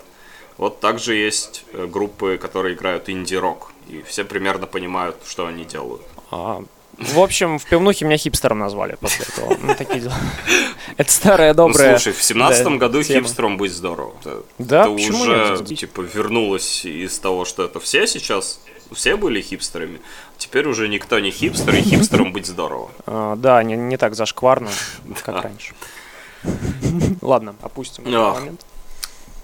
Вот 0.58 0.80
также 0.80 1.14
есть 1.14 1.64
э, 1.72 1.87
группы, 1.87 2.38
которые 2.40 2.75
играют 2.75 3.08
инди-рок, 3.08 3.72
и 3.88 4.02
все 4.06 4.22
примерно 4.25 4.66
понимают, 4.66 5.16
что 5.26 5.46
они 5.46 5.64
делают. 5.64 6.02
А, 6.30 6.62
в 6.99 7.18
общем, 7.18 7.58
в 7.58 7.64
пивнухе 7.64 8.04
меня 8.04 8.16
хипстером 8.16 8.58
назвали 8.58 8.96
после 9.00 9.25
этого. 9.25 9.56
Ну, 9.61 9.75
такие 9.75 10.00
дела. 10.00 10.14
Это 10.96 11.11
старая 11.11 11.54
добрая 11.54 11.92
ну, 11.92 11.99
слушай, 11.99 12.12
в 12.16 12.22
семнадцатом 12.22 12.78
да, 12.78 12.87
году 12.87 13.02
тема. 13.02 13.20
хипстером 13.20 13.56
быть 13.56 13.72
здорово. 13.72 14.14
Это, 14.20 14.42
Да, 14.58 14.82
это 14.82 14.90
почему 14.92 15.20
уже, 15.20 15.56
нет? 15.61 15.78
типа, 15.78 16.02
вернулось 16.02 16.84
из 16.84 17.18
того, 17.18 17.44
что 17.44 17.64
это 17.64 17.80
все 17.80 18.06
сейчас, 18.06 18.61
все 18.92 19.16
были 19.16 19.40
хипстерами. 19.40 20.00
Теперь 20.37 20.68
уже 20.68 20.88
никто 20.88 21.18
не 21.18 21.30
хипстер, 21.30 21.75
и 21.76 21.82
хипстером 21.82 22.32
быть 22.32 22.46
здорово. 22.46 22.90
А, 23.06 23.37
Да, 23.37 23.62
не, 23.62 23.76
не 23.76 23.96
так 23.96 24.14
зашкварно, 24.14 24.70
как 25.25 25.42
раньше. 25.42 25.75
Ладно, 27.22 27.54
опустим 27.62 28.04
этот 28.06 28.34
момент. 28.34 28.66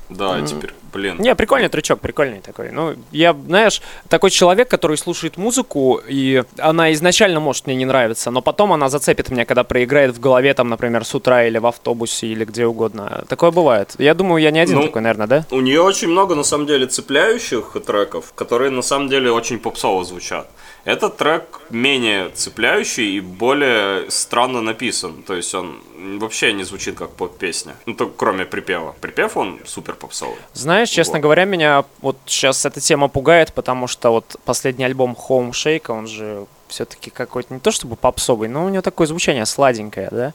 Да, 0.09 0.41
теперь, 0.43 0.73
блин. 0.93 1.17
Не, 1.19 1.35
прикольный 1.35 1.69
трючок, 1.69 2.01
прикольный 2.01 2.41
такой. 2.41 2.71
Ну, 2.73 2.95
я, 3.13 3.35
знаешь, 3.35 3.83
такой 4.09 4.31
человек, 4.31 4.69
который 4.69 4.97
слушает 4.97 5.37
музыку, 5.37 6.01
и 6.09 6.43
она 6.59 6.93
изначально 6.93 7.41
может 7.41 7.67
мне 7.67 7.77
не 7.77 7.85
нравиться, 7.85 8.31
но 8.31 8.41
потом 8.41 8.73
она 8.73 8.89
зацепит 8.89 9.29
меня, 9.31 9.45
когда 9.45 9.65
проиграет 9.65 10.15
в 10.17 10.21
голове, 10.21 10.55
там, 10.55 10.69
например, 10.71 11.05
с 11.05 11.15
утра 11.15 11.45
или 11.45 11.59
в 11.59 11.67
автобусе, 11.67 12.27
или 12.27 12.45
где 12.45 12.67
угодно. 12.67 13.25
Такое 13.29 13.51
бывает. 13.51 13.95
Я 13.99 14.15
думаю, 14.15 14.43
я 14.43 14.51
не 14.51 14.61
один 14.61 14.77
Ну, 14.77 14.83
такой, 14.85 15.03
наверное, 15.03 15.27
да? 15.27 15.45
У 15.51 15.61
нее 15.61 15.83
очень 15.83 16.09
много, 16.09 16.35
на 16.35 16.45
самом 16.45 16.67
деле, 16.67 16.87
цепляющих 16.87 17.77
треков, 17.87 18.33
которые, 18.35 18.71
на 18.71 18.83
самом 18.83 19.09
деле, 19.09 19.31
очень 19.31 19.59
попсово 19.59 20.05
звучат. 20.05 20.49
Этот 20.85 21.17
трек 21.17 21.61
менее 21.71 22.31
цепляющий 22.31 23.17
и 23.17 23.21
более 23.21 24.11
странно 24.11 24.63
написан. 24.63 25.23
То 25.23 25.35
есть 25.35 25.55
он 25.55 25.81
вообще 26.19 26.53
не 26.53 26.65
звучит 26.65 26.97
как 26.97 27.11
поп-песня. 27.11 27.75
Ну, 27.87 27.95
только 27.95 28.15
кроме 28.17 28.45
припева. 28.45 28.95
Припев, 29.01 29.37
он 29.37 29.61
супер 29.65 29.95
попсовый. 29.95 30.37
Знаешь, 30.55 30.89
честно 30.89 31.15
Вот. 31.15 31.23
говоря, 31.23 31.45
меня 31.45 31.85
вот 32.01 32.17
сейчас 32.27 32.65
эта 32.65 32.81
тема 32.81 33.09
пугает, 33.09 33.53
потому 33.53 33.87
что 33.87 34.11
вот 34.11 34.37
последний 34.45 34.85
альбом 34.85 35.17
Home 35.29 35.51
Shake, 35.51 35.91
он 35.93 36.07
же 36.07 36.47
все-таки 36.69 37.11
какой-то 37.11 37.53
не 37.55 37.61
то 37.61 37.71
чтобы 37.71 37.97
попсовый, 37.97 38.49
но 38.49 38.65
у 38.65 38.69
него 38.69 38.83
такое 38.83 39.07
звучание 39.07 39.47
сладенькое, 39.47 40.09
да? 40.11 40.35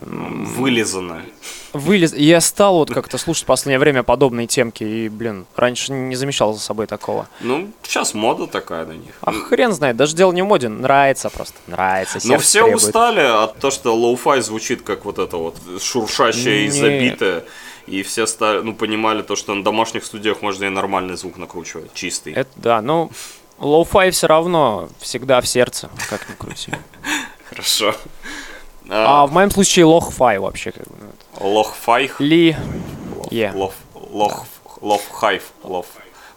Вылизанное. 0.00 1.24
Вылез... 1.72 2.12
и 2.14 2.24
Я 2.24 2.40
стал 2.40 2.76
вот 2.78 2.90
как-то 2.90 3.18
слушать 3.18 3.44
в 3.44 3.46
последнее 3.46 3.78
время 3.78 4.02
подобные 4.02 4.46
темки, 4.46 4.82
и, 4.82 5.08
блин, 5.08 5.46
раньше 5.56 5.92
не 5.92 6.16
замечал 6.16 6.52
за 6.54 6.60
собой 6.60 6.86
такого. 6.86 7.28
Ну, 7.40 7.70
сейчас 7.82 8.14
мода 8.14 8.46
такая 8.46 8.86
на 8.86 8.92
них. 8.92 9.14
А 9.20 9.30
хрен 9.32 9.72
знает, 9.72 9.96
даже 9.96 10.16
дело 10.16 10.32
не 10.32 10.42
в 10.42 10.46
моде, 10.46 10.68
нравится 10.68 11.30
просто, 11.30 11.56
нравится, 11.66 12.18
Но 12.24 12.34
Ну, 12.34 12.40
все 12.40 12.62
требует. 12.64 12.76
устали 12.82 13.20
от 13.20 13.58
того, 13.58 13.70
что 13.70 13.94
лоу-фай 13.94 14.40
звучит 14.40 14.82
как 14.82 15.04
вот 15.04 15.18
это 15.18 15.36
вот 15.36 15.56
шуршащее 15.80 16.62
и 16.62 16.64
Не. 16.66 16.70
забитое. 16.70 17.44
И 17.86 18.02
все 18.02 18.26
стали, 18.26 18.60
ну, 18.60 18.74
понимали 18.74 19.22
то, 19.22 19.36
что 19.36 19.54
на 19.54 19.62
домашних 19.64 20.04
студиях 20.04 20.42
можно 20.42 20.64
и 20.64 20.68
нормальный 20.68 21.16
звук 21.16 21.36
накручивать, 21.38 21.92
чистый. 21.94 22.32
Это 22.32 22.50
да, 22.56 22.82
ну, 22.82 23.10
лоу-фай 23.58 24.10
все 24.10 24.26
равно 24.26 24.88
всегда 24.98 25.40
в 25.40 25.46
сердце, 25.46 25.90
как 26.08 26.28
ни 26.28 26.34
крути. 26.34 26.72
Хорошо. 27.50 27.94
А 28.88 29.26
в 29.26 29.32
моем 29.32 29.50
случае 29.50 29.84
лох-фай 29.84 30.38
вообще. 30.38 30.72
как 30.72 30.86
бы, 30.86 30.94
ну, 31.00 31.48
Лох-фай. 31.48 32.10
Ли... 32.18 32.56
Е. 33.30 33.52
Лох, 33.54 33.72
лох, 33.94 34.44
лох, 34.80 35.00
hive, 35.12 35.52
лох. 35.62 35.86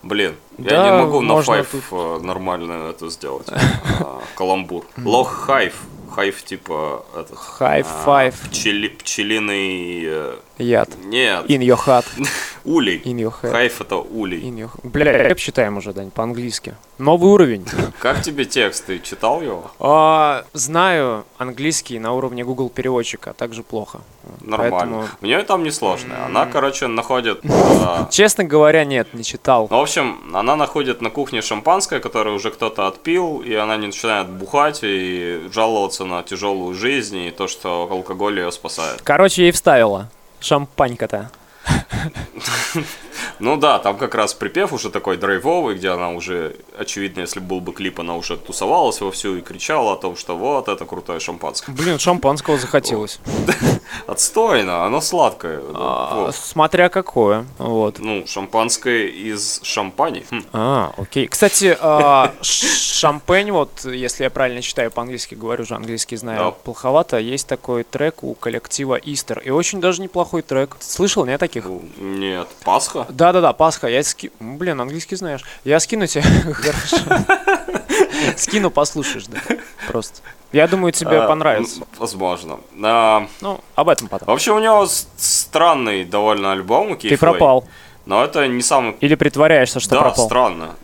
Блин, 0.04 0.36
я 0.58 0.84
не 0.86 0.92
могу 0.92 1.22
на 1.22 1.42
файф 1.42 1.70
тут. 1.72 1.84
э, 1.92 2.20
нормально 2.22 2.90
это 2.90 3.10
сделать. 3.10 3.48
А, 3.50 4.20
Каламбур. 4.36 4.86
Лох 4.98 5.32
хайф. 5.32 5.82
Хайф 6.14 6.44
типа 6.44 7.06
этот. 7.18 7.38
High 7.60 7.86
а, 7.86 8.06
five. 8.06 8.36
пчели- 8.52 8.90
пчелиный. 8.90 10.04
э, 10.06 10.36
Яд. 10.60 10.90
Нет. 11.04 11.46
In 11.50 11.62
your 11.62 11.80
heart. 11.88 12.06
Улей. 12.64 13.02
In 13.04 13.18
your 13.18 13.34
head. 13.42 13.52
Hive 13.52 13.82
это 13.82 13.98
улей. 13.98 14.40
In 14.42 14.56
your... 14.58 14.70
Бля, 14.84 15.12
рэп 15.30 15.38
читаем 15.40 15.78
уже, 15.78 15.92
Дань, 15.92 16.12
по-английски. 16.12 16.76
Новый 17.00 17.32
уровень. 17.32 17.66
Как 18.00 18.22
тебе 18.22 18.46
текст? 18.46 18.86
Ты 18.86 19.00
читал 19.00 19.42
его? 19.42 19.72
А, 19.80 20.46
знаю 20.54 21.26
английский 21.38 21.98
на 22.00 22.14
уровне 22.14 22.44
Google 22.44 22.70
переводчика, 22.70 23.32
а 23.32 23.34
также 23.34 23.64
плохо. 23.64 24.02
Нормально. 24.42 24.78
Поэтому- 24.78 25.08
У 25.22 25.26
нее 25.26 25.44
там 25.44 25.64
несложно. 25.64 26.26
Она, 26.26 26.46
короче, 26.46 26.88
находит... 26.88 27.42
а, 27.50 28.08
Честно 28.12 28.44
говоря, 28.44 28.86
нет, 28.86 29.14
не 29.14 29.24
читал. 29.24 29.68
Ну, 29.70 29.78
в 29.78 29.82
общем, 29.82 30.20
она 30.34 30.56
находит 30.56 31.02
на 31.02 31.10
кухне 31.10 31.42
шампанское, 31.42 32.00
которое 32.00 32.36
уже 32.36 32.52
кто-то 32.52 32.88
отпил, 32.88 33.40
и 33.40 33.54
она 33.54 33.78
не 33.78 33.88
начинает 33.88 34.30
бухать 34.30 34.80
и 34.84 35.48
жаловаться 35.54 36.06
на 36.06 36.24
тяжелую 36.24 36.74
жизнь 36.74 37.18
и 37.18 37.32
то, 37.32 37.48
что 37.48 37.88
алкоголь 37.90 38.40
ее 38.40 38.52
спасает. 38.52 39.02
Короче, 39.04 39.44
ей 39.44 39.52
вставила. 39.52 40.10
Шампанька-то. 40.40 41.30
Ну 43.40 43.58
да, 43.58 43.80
там 43.80 43.98
как 43.98 44.16
раз 44.16 44.34
припев 44.34 44.74
уже 44.74 44.90
такой 44.90 45.18
драйвовый, 45.18 45.76
где 45.76 45.90
она 45.90 46.10
уже, 46.12 46.56
очевидно, 46.78 47.22
если 47.22 47.40
был 47.40 47.60
бы 47.60 47.74
клип, 47.74 48.00
она 48.00 48.16
уже 48.16 48.38
тусовалась 48.38 49.02
вовсю 49.02 49.38
и 49.38 49.42
кричала 49.42 49.94
о 49.94 49.96
том, 49.96 50.16
что 50.16 50.38
вот, 50.38 50.68
это 50.68 50.86
крутое 50.86 51.20
шампанское. 51.20 51.72
Блин, 51.72 52.00
шампанского 52.00 52.58
захотелось. 52.58 53.20
Отстойно, 54.08 54.86
оно 54.86 55.02
сладкое. 55.02 55.62
А. 55.74 56.32
Смотря 56.34 56.90
какое. 56.90 57.46
Вот. 57.58 58.00
Ну, 58.00 58.26
шампанское 58.28 59.08
из 59.08 59.60
шампани. 59.64 60.26
Хм. 60.30 60.44
А, 60.54 60.94
окей. 60.98 61.28
Кстати, 61.28 61.78
а, 61.80 62.34
ш- 62.42 62.68
шампень, 62.68 63.52
вот, 63.52 63.86
если 63.86 64.24
я 64.24 64.30
правильно 64.30 64.62
читаю 64.62 64.92
по-английски, 64.92 65.36
говорю 65.36 65.66
же, 65.66 65.76
английский 65.76 66.16
знаю 66.16 66.56
плоховато, 66.64 67.18
есть 67.18 67.48
такой 67.48 67.84
трек 67.84 68.24
у 68.24 68.34
коллектива 68.36 68.96
Истер. 68.96 69.40
И 69.40 69.50
очень 69.50 69.82
даже 69.82 70.02
неплохой 70.02 70.42
трек. 70.42 70.78
Слышал, 70.80 71.26
не 71.26 71.38
таких? 71.38 71.66
Нет, 71.98 72.48
Пасха? 72.64 73.06
Да-да-да, 73.10 73.54
Пасха, 73.54 73.88
я 73.88 74.04
ски... 74.04 74.32
Блин, 74.40 74.82
английский 74.82 75.16
знаешь. 75.16 75.44
Я 75.64 75.80
скину 75.80 76.08
тебе. 76.08 76.24
Хорошо. 76.72 76.98
Скину, 78.38 78.72
послушаешь, 78.72 79.26
да. 79.28 79.40
Просто. 79.88 80.22
Я 80.52 80.68
думаю, 80.68 80.92
тебе 80.92 81.18
А, 81.18 81.28
понравится. 81.28 81.82
Возможно. 81.98 82.60
А, 82.84 83.28
Ну, 83.42 83.60
об 83.76 83.90
этом 83.90 84.08
потом. 84.08 84.28
Вообще 84.28 84.54
у 84.54 84.60
него 84.60 84.88
странный 85.18 86.06
довольно 86.06 86.52
альбом 86.52 86.92
у 86.92 86.96
Ты 86.96 87.18
пропал. 87.18 87.68
Но 88.06 88.24
это 88.24 88.48
не 88.48 88.62
самый... 88.62 88.96
Или 89.00 89.16
притворяешься, 89.16 89.80
что 89.80 89.92
да, 89.96 90.02
пропал? 90.02 90.26
странно. 90.26 90.76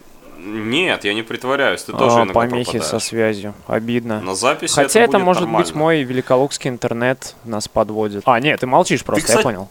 Нет, 0.42 1.04
я 1.04 1.14
не 1.14 1.22
притворяюсь, 1.22 1.84
ты 1.84 1.92
тоже 1.92 2.16
А, 2.16 2.24
иногда 2.24 2.34
помехи 2.34 2.66
со 2.66 2.72
пропадаешь. 2.80 3.04
связью. 3.04 3.54
Обидно. 3.68 4.22
На 4.22 4.36
записи 4.36 4.74
Хотя 4.74 5.02
это, 5.02 5.14
будет 5.14 5.26
может 5.26 5.42
нормально. 5.44 5.66
быть 5.66 5.76
мой 5.76 6.04
великолукский 6.04 6.70
интернет 6.70 7.36
нас 7.44 7.68
подводит. 7.68 8.24
А, 8.26 8.40
нет, 8.40 8.60
ты 8.60 8.68
молчишь 8.68 9.04
просто, 9.04 9.26
кстати, 9.26 9.40
я 9.40 9.44
понял. 9.44 9.68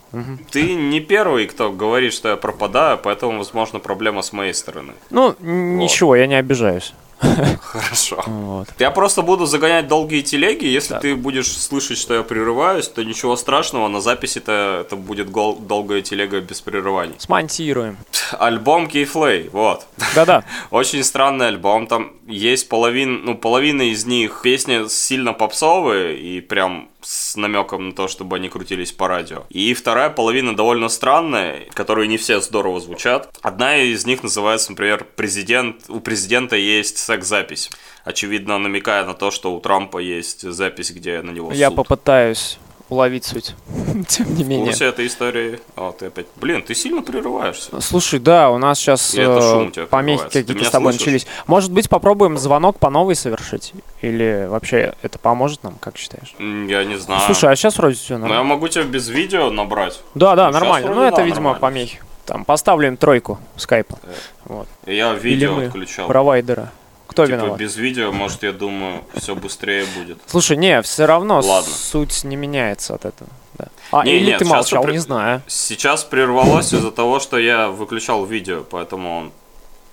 Ты 0.50 0.74
не 0.74 1.00
первый, 1.00 1.46
кто 1.46 1.72
говорит, 1.72 2.12
что 2.12 2.28
я 2.28 2.36
пропадаю, 2.36 2.98
поэтому, 2.98 3.38
возможно, 3.38 3.78
проблема 3.78 4.22
с 4.22 4.32
моей 4.32 4.52
стороны. 4.54 4.92
Ну, 5.10 5.34
н- 5.40 5.78
ничего, 5.78 6.14
я 6.16 6.26
не 6.26 6.34
обижаюсь. 6.36 6.92
Хорошо. 7.20 8.22
Вот. 8.26 8.68
Я 8.78 8.90
просто 8.90 9.22
буду 9.22 9.46
загонять 9.46 9.88
долгие 9.88 10.22
телеги. 10.22 10.66
Если 10.66 10.98
ты 10.98 11.14
будешь 11.16 11.50
слышать, 11.50 11.98
что 11.98 12.14
я 12.14 12.22
прерываюсь, 12.22 12.88
то 12.88 13.04
ничего 13.04 13.36
страшного. 13.36 13.88
На 13.88 14.00
записи-то 14.00 14.82
это 14.86 14.96
будет 14.96 15.30
гол- 15.30 15.56
долгая 15.56 16.02
телега 16.02 16.40
без 16.40 16.60
прерываний. 16.60 17.14
Смонтируем. 17.18 17.96
Альбом 18.38 18.88
Кейфлей, 18.88 19.48
вот. 19.52 19.86
Да-да. 20.14 20.44
Очень 20.70 21.04
странный 21.04 21.48
альбом. 21.48 21.86
Там 21.86 22.12
есть 22.26 22.68
половина, 22.68 23.18
ну, 23.18 23.34
половина 23.36 23.82
из 23.82 24.04
них 24.06 24.40
песни 24.42 24.88
сильно 24.88 25.32
попсовые 25.32 26.18
и 26.18 26.40
прям 26.40 26.88
с 27.00 27.36
намеком 27.36 27.88
на 27.88 27.94
то, 27.94 28.08
чтобы 28.08 28.36
они 28.36 28.48
крутились 28.48 28.92
по 28.92 29.08
радио. 29.08 29.44
И 29.50 29.74
вторая 29.74 30.10
половина 30.10 30.56
довольно 30.56 30.88
странная, 30.88 31.66
которые 31.74 32.08
не 32.08 32.16
все 32.16 32.40
здорово 32.40 32.80
звучат. 32.80 33.36
Одна 33.42 33.76
из 33.76 34.06
них 34.06 34.22
называется, 34.22 34.70
например, 34.72 35.06
«Президент». 35.16 35.84
У 35.88 36.00
президента 36.00 36.56
есть 36.56 36.98
секс-запись. 36.98 37.70
Очевидно, 38.04 38.58
намекая 38.58 39.04
на 39.04 39.14
то, 39.14 39.30
что 39.30 39.54
у 39.54 39.60
Трампа 39.60 39.98
есть 39.98 40.42
запись, 40.42 40.90
где 40.90 41.22
на 41.22 41.30
него 41.30 41.52
Я 41.52 41.68
суд. 41.68 41.76
попытаюсь 41.76 42.58
уловить 42.88 43.24
суть. 43.24 43.54
Тем 44.08 44.34
не 44.34 44.44
В 44.44 44.48
менее. 44.48 44.66
курсе 44.66 44.86
этой 44.86 45.06
истории. 45.06 45.60
О, 45.76 45.92
ты 45.92 46.06
опять... 46.06 46.26
Блин, 46.36 46.62
ты 46.62 46.74
сильно 46.74 47.02
прерываешься. 47.02 47.80
Слушай, 47.80 48.18
да, 48.20 48.50
у 48.50 48.58
нас 48.58 48.78
сейчас 48.78 49.14
Или 49.14 49.70
тебя 49.70 49.86
помехи 49.86 50.24
какие-то 50.24 50.64
с 50.64 50.70
тобой 50.70 50.92
слышишь? 50.92 51.06
начались. 51.06 51.26
Может 51.46 51.72
быть, 51.72 51.88
попробуем 51.88 52.38
звонок 52.38 52.78
по 52.78 52.90
новой 52.90 53.14
совершить? 53.14 53.72
Или 54.00 54.46
вообще 54.48 54.94
это 55.02 55.18
поможет 55.18 55.62
нам, 55.64 55.74
как 55.80 55.96
считаешь? 55.98 56.34
Я 56.38 56.84
не 56.84 56.96
знаю. 56.96 57.20
Слушай, 57.26 57.50
а 57.52 57.56
сейчас 57.56 57.76
вроде 57.78 57.96
все 57.96 58.14
Ну, 58.16 58.26
я 58.26 58.28
нормально. 58.34 58.44
могу 58.54 58.68
тебя 58.68 58.84
без 58.84 59.08
видео 59.08 59.50
набрать. 59.50 60.00
Да, 60.14 60.34
да, 60.36 60.46
ну, 60.46 60.52
нормально. 60.54 60.94
Ну, 60.94 61.02
это, 61.02 61.16
да, 61.18 61.22
видимо, 61.22 61.52
нормально. 61.52 61.60
помехи. 61.60 62.00
Там 62.24 62.44
поставлю 62.44 62.88
им 62.88 62.96
тройку 62.98 63.38
скайпа. 63.56 63.98
Вот. 64.44 64.68
Я 64.86 65.12
Или 65.14 65.20
видео 65.20 65.54
мы, 65.54 65.64
отключал. 65.66 66.06
провайдера. 66.08 66.70
Кто 67.08 67.26
Типа 67.26 67.36
виноват? 67.36 67.58
без 67.58 67.76
видео, 67.76 68.12
может, 68.12 68.42
я 68.44 68.52
думаю, 68.52 69.02
все 69.14 69.34
быстрее 69.34 69.86
будет. 69.96 70.18
Слушай, 70.26 70.56
не, 70.56 70.80
все 70.82 71.06
равно 71.06 71.40
Ладно. 71.40 71.72
суть 71.72 72.22
не 72.24 72.36
меняется 72.36 72.94
от 72.94 73.04
этого. 73.06 73.30
Да. 73.54 73.66
А, 73.90 74.04
Не, 74.04 74.16
или 74.18 74.26
нет, 74.26 74.38
ты 74.38 74.44
молчал, 74.44 74.82
при- 74.84 74.92
не 74.92 74.98
знаю. 74.98 75.42
Сейчас 75.48 76.04
прервалось 76.04 76.72
из-за 76.72 76.90
того, 76.92 77.18
что 77.18 77.38
я 77.38 77.68
выключал 77.70 78.24
видео, 78.24 78.62
поэтому 78.62 79.18
он 79.18 79.32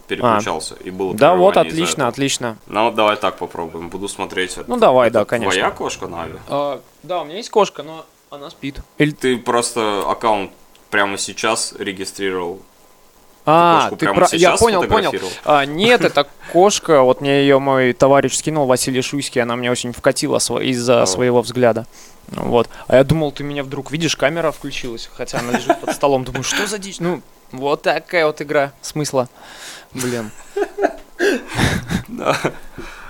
переключался. 0.07 0.75
И 0.83 0.91
было 0.91 1.15
Да, 1.15 1.33
вот, 1.35 1.57
отлично, 1.57 2.01
этого. 2.03 2.07
отлично. 2.09 2.57
Ну, 2.67 2.83
вот 2.85 2.95
давай 2.95 3.15
так 3.15 3.37
попробуем. 3.37 3.89
Буду 3.89 4.07
смотреть. 4.07 4.57
Ну, 4.67 4.77
давай, 4.77 5.09
да, 5.09 5.21
Это 5.21 5.29
конечно. 5.31 5.51
Твоя 5.51 5.71
кошка, 5.71 6.07
Нави? 6.07 6.33
да, 7.03 7.21
у 7.21 7.25
меня 7.25 7.37
есть 7.37 7.49
кошка, 7.49 7.81
но 7.81 8.05
она 8.29 8.49
спит. 8.51 8.81
Или... 8.99 9.11
Ты 9.11 9.37
просто 9.37 10.03
аккаунт 10.07 10.51
прямо 10.91 11.17
сейчас 11.17 11.73
регистрировал. 11.79 12.61
А, 13.45 13.91
ты 13.91 14.07
про... 14.11 14.27
Я 14.31 14.57
понял, 14.57 14.83
понял. 14.83 15.11
А, 15.43 15.65
нет, 15.65 16.01
это 16.03 16.27
кошка. 16.51 17.01
Вот 17.01 17.21
мне 17.21 17.41
ее 17.41 17.59
мой 17.59 17.93
товарищ 17.93 18.35
скинул, 18.35 18.65
Василий 18.65 19.01
Шуйский. 19.01 19.41
Она 19.41 19.55
мне 19.55 19.71
очень 19.71 19.93
вкатила 19.93 20.39
из-за 20.61 21.05
своего 21.05 21.41
взгляда. 21.41 21.85
Вот. 22.27 22.67
А 22.87 22.95
я 22.95 23.03
думал, 23.03 23.31
ты 23.31 23.43
меня 23.43 23.63
вдруг 23.63 23.91
видишь, 23.91 24.15
камера 24.15 24.51
включилась. 24.51 25.09
Хотя 25.13 25.39
она 25.39 25.51
лежит 25.57 25.79
под 25.79 25.93
столом. 25.93 26.23
Думаю, 26.23 26.43
что 26.43 26.65
за 26.65 26.79
дичь? 26.79 26.99
Ну, 26.99 27.21
вот 27.51 27.83
такая 27.83 28.25
вот 28.25 28.41
игра 28.41 28.71
смысла. 28.81 29.29
Блин. 29.93 30.31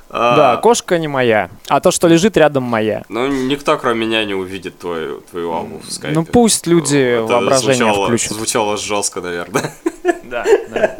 А, 0.09 0.35
Да, 0.35 0.57
кошка 0.57 0.97
не 0.97 1.07
моя. 1.07 1.49
А 1.67 1.79
то, 1.81 1.91
что 1.91 2.07
лежит 2.07 2.37
рядом, 2.37 2.63
моя. 2.63 3.03
Ну, 3.09 3.27
никто, 3.27 3.77
кроме 3.77 4.05
меня, 4.05 4.23
не 4.23 4.33
увидит 4.33 4.79
твою, 4.79 5.21
твою 5.21 5.51
аву 5.51 5.79
в 5.79 5.91
скайпе. 5.91 6.15
Ну 6.17 6.23
пусть 6.23 6.67
люди 6.67 7.23
Это 7.23 7.33
воображение 7.33 7.75
звучало, 7.75 8.05
включат. 8.05 8.31
Звучало 8.33 8.77
жестко, 8.77 9.21
наверное. 9.21 9.73
Да, 10.25 10.45
да. 10.69 10.97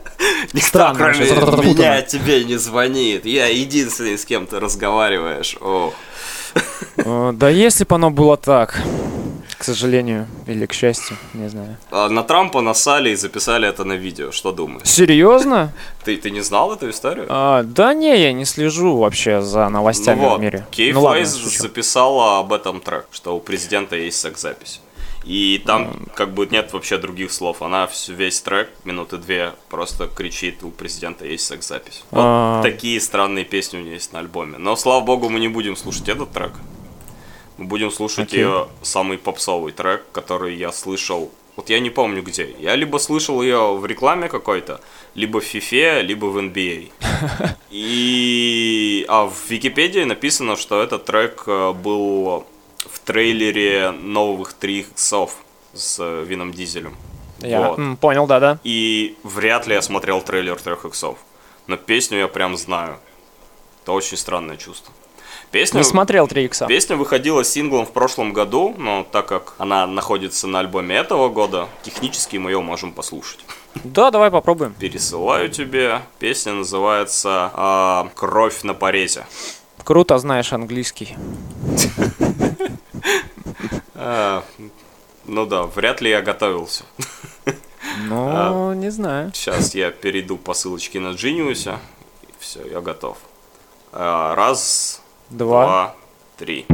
Никто, 0.54 0.68
Странно, 0.68 1.14
кроме 1.14 1.74
меня, 1.74 2.02
тебе 2.02 2.44
не 2.44 2.58
звонит. 2.58 3.26
Я 3.26 3.48
единственный, 3.48 4.18
с 4.18 4.26
кем 4.26 4.46
ты 4.46 4.60
разговариваешь. 4.60 5.58
Ох. 5.62 5.94
Э, 6.98 7.32
Да 7.34 7.50
если 7.50 7.84
бы 7.84 7.96
оно 7.96 8.12
было 8.12 8.38
так, 8.38 8.80
к 9.58 9.64
сожалению, 9.64 10.28
или 10.48 10.66
к 10.66 10.74
счастью, 10.74 11.18
не 11.34 11.50
знаю. 11.50 11.78
А 11.92 12.10
На 12.10 12.24
Трампа 12.24 12.62
насали 12.62 13.10
и 13.10 13.16
записали 13.16 13.68
это 13.68 13.84
на 13.84 13.94
видео. 13.94 14.32
Что 14.32 14.52
думаешь? 14.52 14.88
Серьезно? 14.88 15.72
Ты, 16.04 16.18
ты 16.18 16.30
не 16.32 16.42
знал 16.42 16.74
эту 16.74 16.90
историю? 16.90 17.26
А, 17.30 17.64
да 17.64 17.94
не, 17.94 18.16
я 18.22 18.34
не 18.34 18.46
слежу 18.46 18.98
вообще 18.98 19.42
за 19.42 19.70
новостями 19.70 20.22
ну 20.22 20.30
вот, 20.30 20.40
в 20.40 20.42
мире. 20.42 20.66
Кейф 20.72 20.96
ну 20.96 21.02
ладно, 21.02 21.26
записала 21.26 22.40
об 22.40 22.54
этом 22.54 22.80
трек, 22.80 23.06
что 23.12 23.36
у 23.36 23.40
президента 23.40 23.96
есть 23.96 24.20
секс-запись. 24.20 24.82
И 25.26 25.62
там 25.66 26.06
как 26.14 26.34
бы 26.34 26.46
нет 26.46 26.72
вообще 26.74 26.98
других 27.00 27.32
слов. 27.32 27.62
Она 27.64 27.88
всю- 27.88 28.14
весь 28.14 28.40
трек, 28.42 28.70
минуты 28.84 29.18
две, 29.18 29.54
просто 29.70 30.08
кричит, 30.08 30.64
у 30.64 30.70
президента 30.70 31.26
есть 31.26 31.46
секс-запись. 31.48 32.04
Вот 32.12 32.22
А. 32.24 32.62
такие 32.62 33.02
странные 33.02 33.44
песни 33.44 33.78
у 33.80 33.82
нее 33.82 33.94
есть 33.94 34.14
на 34.14 34.20
альбоме. 34.20 34.58
Но, 34.60 34.76
слава 34.76 35.02
богу, 35.02 35.30
мы 35.30 35.40
не 35.40 35.48
будем 35.48 35.76
слушать 35.76 36.10
этот 36.10 36.32
трек. 36.32 36.52
Мы 37.58 37.66
будем 37.66 37.90
слушать 37.90 38.34
ее 38.34 38.68
самый 38.84 39.18
попсовый 39.18 39.72
трек, 39.72 40.04
который 40.12 40.56
я 40.56 40.72
слышал. 40.72 41.32
Вот 41.56 41.70
я 41.70 41.80
не 41.80 41.90
помню 41.90 42.22
где. 42.22 42.54
Я 42.60 42.76
либо 42.76 42.98
слышал 42.98 43.42
ее 43.42 43.76
в 43.78 43.86
рекламе 43.86 44.28
какой-то, 44.28 44.82
либо 45.16 45.40
в 45.40 45.44
FIFA, 45.56 46.02
либо 46.02 46.26
в 46.26 46.38
NBA. 46.38 46.92
И... 47.72 49.06
А 49.08 49.26
в 49.26 49.50
Википедии 49.50 50.04
написано, 50.04 50.56
что 50.58 50.82
этот 50.82 51.06
трек 51.06 51.44
э, 51.48 51.72
был 51.72 52.46
трейлере 53.06 53.92
новых 53.92 54.54
три 54.54 54.80
иксов 54.82 55.36
с 55.74 55.98
э, 56.00 56.24
Вином 56.28 56.52
Дизелем. 56.52 56.96
Я 57.40 57.70
Вот. 57.70 57.80
м, 57.80 57.98
понял, 57.98 58.28
да-да. 58.28 58.60
И 58.64 59.18
вряд 59.24 59.68
ли 59.68 59.76
я 59.76 59.82
смотрел 59.82 60.22
трейлер 60.22 60.60
трех 60.60 60.86
иксов. 60.86 61.18
Но 61.68 61.78
песню 61.78 62.18
я 62.20 62.28
прям 62.28 62.58
знаю. 62.58 62.98
Это 63.84 63.92
очень 63.92 64.18
странное 64.18 64.58
чувство. 64.58 64.94
Песня, 65.52 65.78
Не 65.78 65.84
смотрел 65.84 66.28
3 66.28 66.46
икса. 66.46 66.66
песня 66.66 66.96
выходила 66.98 67.44
синглом 67.44 67.86
в 67.86 67.92
прошлом 67.92 68.34
году, 68.34 68.74
но 68.78 69.06
так 69.10 69.28
как 69.28 69.54
она 69.58 69.86
находится 69.88 70.48
на 70.48 70.60
альбоме 70.60 70.96
этого 70.96 71.30
года, 71.30 71.70
технически 71.84 72.38
мы 72.38 72.52
ее 72.52 72.62
можем 72.62 72.92
послушать. 72.92 73.40
Да, 73.84 74.12
давай 74.12 74.32
попробуем. 74.32 74.74
Пересылаю 74.80 75.50
тебе. 75.50 76.02
Песня 76.20 76.54
называется 76.54 77.52
а, 77.54 78.10
«Кровь 78.16 78.64
на 78.64 78.74
порезе». 78.74 79.26
Круто 79.86 80.18
знаешь 80.18 80.52
английский. 80.52 81.16
А, 83.94 84.44
ну 85.26 85.46
да, 85.46 85.64
вряд 85.64 86.02
ли 86.02 86.10
я 86.10 86.22
готовился. 86.24 86.84
Ну, 88.08 88.74
не 88.74 88.90
знаю. 88.90 89.32
Сейчас 89.34 89.76
я 89.76 89.92
перейду 89.92 90.38
по 90.38 90.54
ссылочке 90.56 91.00
на 91.00 91.10
Genius. 91.10 91.78
Все, 92.40 92.66
я 92.68 92.82
готов. 92.82 93.18
А, 93.94 94.34
Раз, 94.36 95.02
Два. 95.30 95.96
три. 96.36 96.66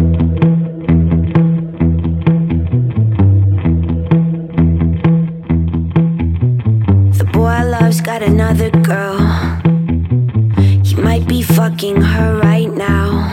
Boy 7.33 7.63
love's 7.63 8.01
got 8.01 8.21
another 8.21 8.69
girl. 8.83 9.17
Fucking 11.71 12.01
her 12.01 12.37
right 12.39 12.69
now. 12.69 13.31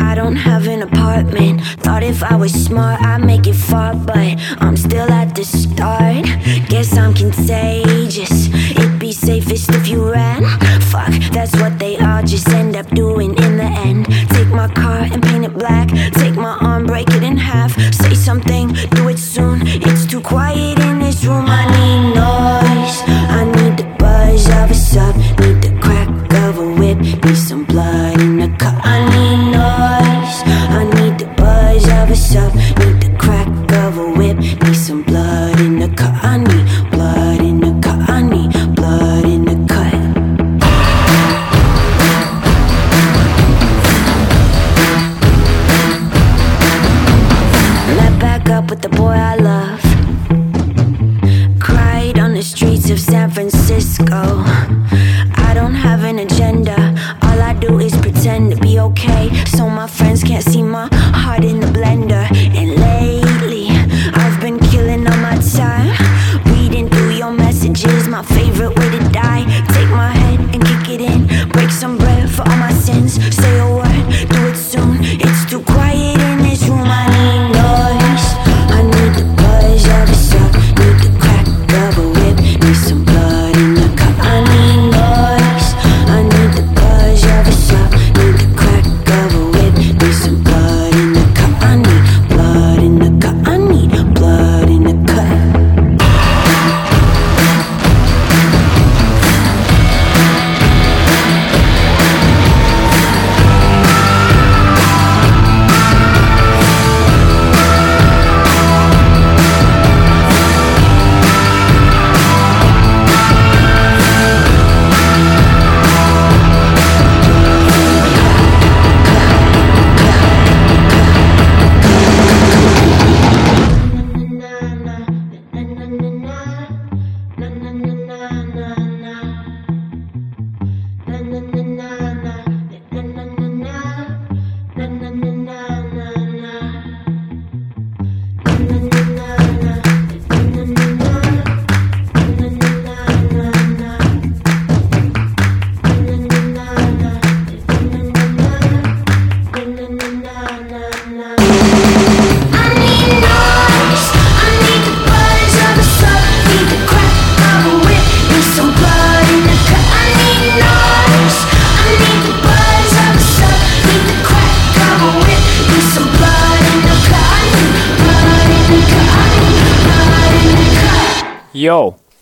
I 0.00 0.16
don't 0.16 0.34
have 0.34 0.66
an 0.66 0.82
apartment. 0.82 1.60
Thought 1.84 2.02
if 2.02 2.24
I 2.24 2.34
was 2.34 2.52
smart, 2.52 3.00
I'd 3.00 3.24
make 3.24 3.46
it 3.46 3.54
far, 3.54 3.94
but 3.94 4.34
I'm 4.60 4.76
still 4.76 5.08
at 5.08 5.32
the 5.32 5.44
start. 5.44 6.24
Guess 6.68 6.98
I'm 6.98 7.14
contagious. 7.14 8.48
It'd 8.72 8.98
be 8.98 9.12
safest 9.12 9.70
if 9.70 9.86
you 9.86 10.10
ran. 10.10 10.42
Fuck, 10.90 11.14
that's 11.32 11.54
what 11.60 11.78
they 11.78 11.96
all 11.98 12.24
just 12.24 12.48
end 12.48 12.74
up 12.74 12.88
doing 12.90 13.30
in 13.44 13.56
the 13.58 13.70
end. 13.86 14.06
Take 14.30 14.48
my 14.48 14.66
car 14.66 15.06
and 15.12 15.22
paint 15.22 15.44
it 15.44 15.54
black. 15.54 15.88
Take 16.14 16.34
my 16.34 16.58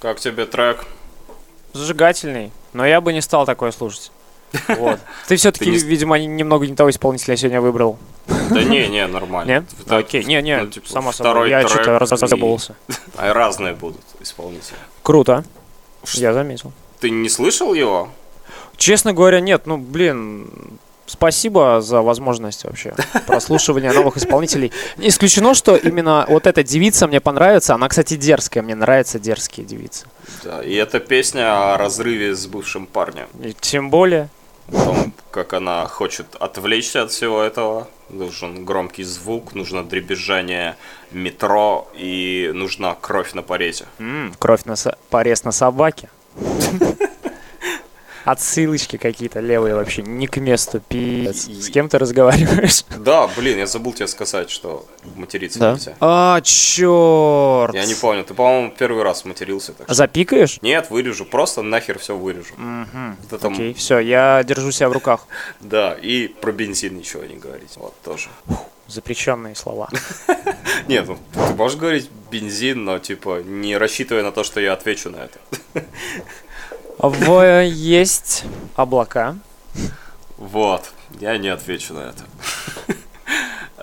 Как 0.06 0.20
тебе 0.20 0.46
трек? 0.46 0.86
зажигательный, 1.72 2.52
но 2.72 2.86
я 2.86 3.00
бы 3.00 3.12
не 3.12 3.20
стал 3.20 3.44
такое 3.44 3.72
слушать. 3.72 4.12
Вот. 4.68 5.00
Ты 5.26 5.34
все-таки, 5.34 5.68
не 5.68 5.78
видимо, 5.78 6.16
немного 6.16 6.64
не 6.64 6.76
того 6.76 6.90
исполнителя 6.90 7.36
сегодня 7.36 7.60
выбрал. 7.60 7.98
Да 8.28 8.62
не, 8.62 8.86
не, 8.86 9.04
нормально. 9.08 9.50
Нет? 9.50 9.64
Да, 9.84 9.96
Окей, 9.96 10.22
не, 10.22 10.40
не, 10.42 10.58
ну, 10.58 10.68
типа, 10.68 10.86
второй 10.86 11.12
собой. 11.12 11.50
Я 11.50 11.66
что-то 11.66 11.98
разобрался. 11.98 12.76
А 13.16 13.32
разные 13.32 13.74
будут 13.74 14.00
исполнители. 14.20 14.76
Круто. 15.02 15.42
Я 16.12 16.32
заметил. 16.32 16.72
Ты 17.00 17.10
не 17.10 17.28
слышал 17.28 17.74
его? 17.74 18.08
Честно 18.76 19.12
говоря, 19.12 19.40
нет. 19.40 19.66
Ну, 19.66 19.76
блин, 19.76 20.78
спасибо 21.06 21.80
за 21.80 22.02
возможность 22.02 22.64
вообще 22.64 22.94
прослушивания 23.26 23.92
новых 23.92 24.16
исполнителей. 24.16 24.72
Не 24.96 25.08
исключено, 25.08 25.54
что 25.54 25.76
именно 25.76 26.24
вот 26.28 26.46
эта 26.46 26.62
девица 26.62 27.06
мне 27.06 27.20
понравится. 27.20 27.74
Она, 27.74 27.88
кстати, 27.88 28.16
дерзкая. 28.16 28.62
Мне 28.62 28.74
нравятся 28.74 29.18
дерзкие 29.18 29.66
девицы. 29.66 30.06
Да. 30.44 30.62
И 30.62 30.74
это 30.74 31.00
песня 31.00 31.74
о 31.74 31.76
разрыве 31.78 32.34
с 32.34 32.46
бывшим 32.46 32.86
парнем. 32.86 33.26
И 33.42 33.52
тем 33.60 33.90
более... 33.90 34.28
О 34.72 34.84
том, 34.84 35.12
как 35.30 35.52
она 35.52 35.86
хочет 35.86 36.26
отвлечься 36.40 37.02
от 37.02 37.12
всего 37.12 37.40
этого. 37.40 37.86
Нужен 38.10 38.64
громкий 38.64 39.04
звук, 39.04 39.54
нужно 39.54 39.84
дребезжание 39.84 40.74
метро 41.12 41.88
и 41.94 42.50
нужна 42.52 42.96
кровь 43.00 43.32
на 43.34 43.42
порезе. 43.42 43.84
м, 44.00 44.34
кровь 44.40 44.64
на 44.64 44.74
со- 44.74 44.98
порез 45.10 45.44
на 45.44 45.52
собаке. 45.52 46.08
Отсылочки 48.26 48.96
какие-то 48.96 49.38
левые 49.38 49.76
вообще, 49.76 50.02
не 50.02 50.26
к 50.26 50.38
месту, 50.38 50.80
пиздец. 50.80 51.46
С 51.64 51.70
кем 51.70 51.88
ты 51.88 51.96
разговариваешь? 51.98 52.84
Да, 53.06 53.28
блин, 53.36 53.56
я 53.58 53.66
забыл 53.66 53.92
тебе 53.92 54.08
сказать, 54.08 54.50
что 54.50 54.84
материться 55.14 55.60
нельзя. 55.60 55.94
А, 56.00 56.40
черт. 56.40 57.72
Я 57.72 57.86
не 57.86 57.94
помню, 57.94 58.24
ты, 58.24 58.34
по-моему, 58.34 58.72
первый 58.76 59.04
раз 59.04 59.24
матерился. 59.24 59.74
Так 59.74 59.88
Запикаешь? 59.88 60.58
Нет, 60.60 60.90
вырежу, 60.90 61.24
просто 61.24 61.62
нахер 61.62 62.00
все 62.00 62.16
вырежу. 62.16 62.54
Это 63.28 63.38
там- 63.38 63.52
Окей, 63.52 63.74
все, 63.74 64.00
я 64.00 64.42
держу 64.42 64.72
себя 64.72 64.88
в 64.88 64.92
руках. 64.92 65.26
Да, 65.60 65.94
и 65.94 66.26
про 66.26 66.50
бензин 66.52 66.96
ничего 66.96 67.22
не 67.24 67.36
говорить. 67.36 67.76
Вот 67.76 67.94
тоже. 68.02 68.28
Запрещенные 68.88 69.54
слова. 69.54 69.88
Нет, 70.88 71.06
ну, 71.06 71.18
ты 71.34 71.54
можешь 71.54 71.78
говорить 71.78 72.10
бензин, 72.30 72.84
но 72.84 72.98
типа 72.98 73.42
не 73.44 73.76
рассчитывая 73.76 74.22
на 74.24 74.32
то, 74.32 74.42
что 74.44 74.60
я 74.60 74.72
отвечу 74.72 75.10
на 75.10 75.16
это. 75.24 75.38
В 76.98 77.62
есть 77.62 78.44
облака. 78.74 79.36
Вот, 80.38 80.92
я 81.20 81.36
не 81.36 81.48
отвечу 81.48 81.94
на 81.94 82.00
это. 82.00 82.24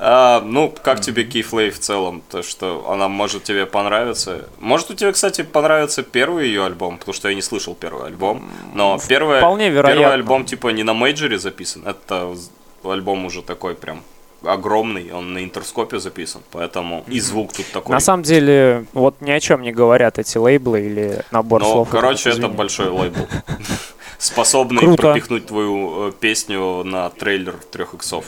А, 0.06 0.41
ну, 0.41 0.73
как 0.84 0.99
тебе 0.99 1.23
Кейфлей 1.23 1.69
в 1.69 1.80
целом? 1.80 2.23
То, 2.30 2.43
что 2.43 2.89
она 2.89 3.08
может 3.08 3.43
тебе 3.45 3.65
понравиться. 3.65 4.49
Может 4.60 4.91
у 4.91 4.95
тебя, 4.95 5.13
кстати, 5.13 5.43
понравится 5.43 6.04
первый 6.04 6.47
ее 6.47 6.65
альбом, 6.65 6.97
потому 6.97 7.13
что 7.13 7.30
я 7.30 7.36
не 7.36 7.41
слышал 7.41 7.73
первый 7.73 8.08
альбом. 8.08 8.49
Но 8.73 8.99
первый, 9.08 9.38
вполне 9.38 9.69
вероятно. 9.69 10.02
первый 10.02 10.13
альбом 10.15 10.43
типа 10.43 10.69
не 10.69 10.84
на 10.84 10.93
мейджоре 10.93 11.39
записан, 11.39 11.88
это 11.88 12.36
альбом 12.84 13.26
уже 13.26 13.43
такой 13.43 13.76
прям 13.76 14.04
огромный, 14.43 15.12
он 15.12 15.34
на 15.34 15.43
интерскопе 15.43 15.99
записан, 15.99 16.41
поэтому 16.51 17.03
и 17.08 17.19
звук 17.19 17.53
тут 17.53 17.65
такой. 17.71 17.93
На 17.93 17.99
самом 17.99 18.23
деле, 18.23 18.86
вот 18.93 19.21
ни 19.21 19.32
о 19.32 19.39
чем 19.39 19.62
не 19.62 19.71
говорят 19.71 20.19
эти 20.19 20.38
лейблы 20.38 20.82
или 20.82 21.23
набор 21.32 21.62
Ну, 21.62 21.71
слов. 21.71 21.89
короче, 21.89 22.29
это 22.29 22.39
Извини. 22.39 22.53
большой 22.56 22.89
лейбл. 22.89 23.27
Способный 24.17 24.79
Круто. 24.82 25.01
пропихнуть 25.01 25.47
твою 25.47 26.10
э, 26.10 26.12
песню 26.17 26.84
на 26.84 27.10
трейлер 27.10 27.56
трех 27.71 27.93
иксов. 27.93 28.25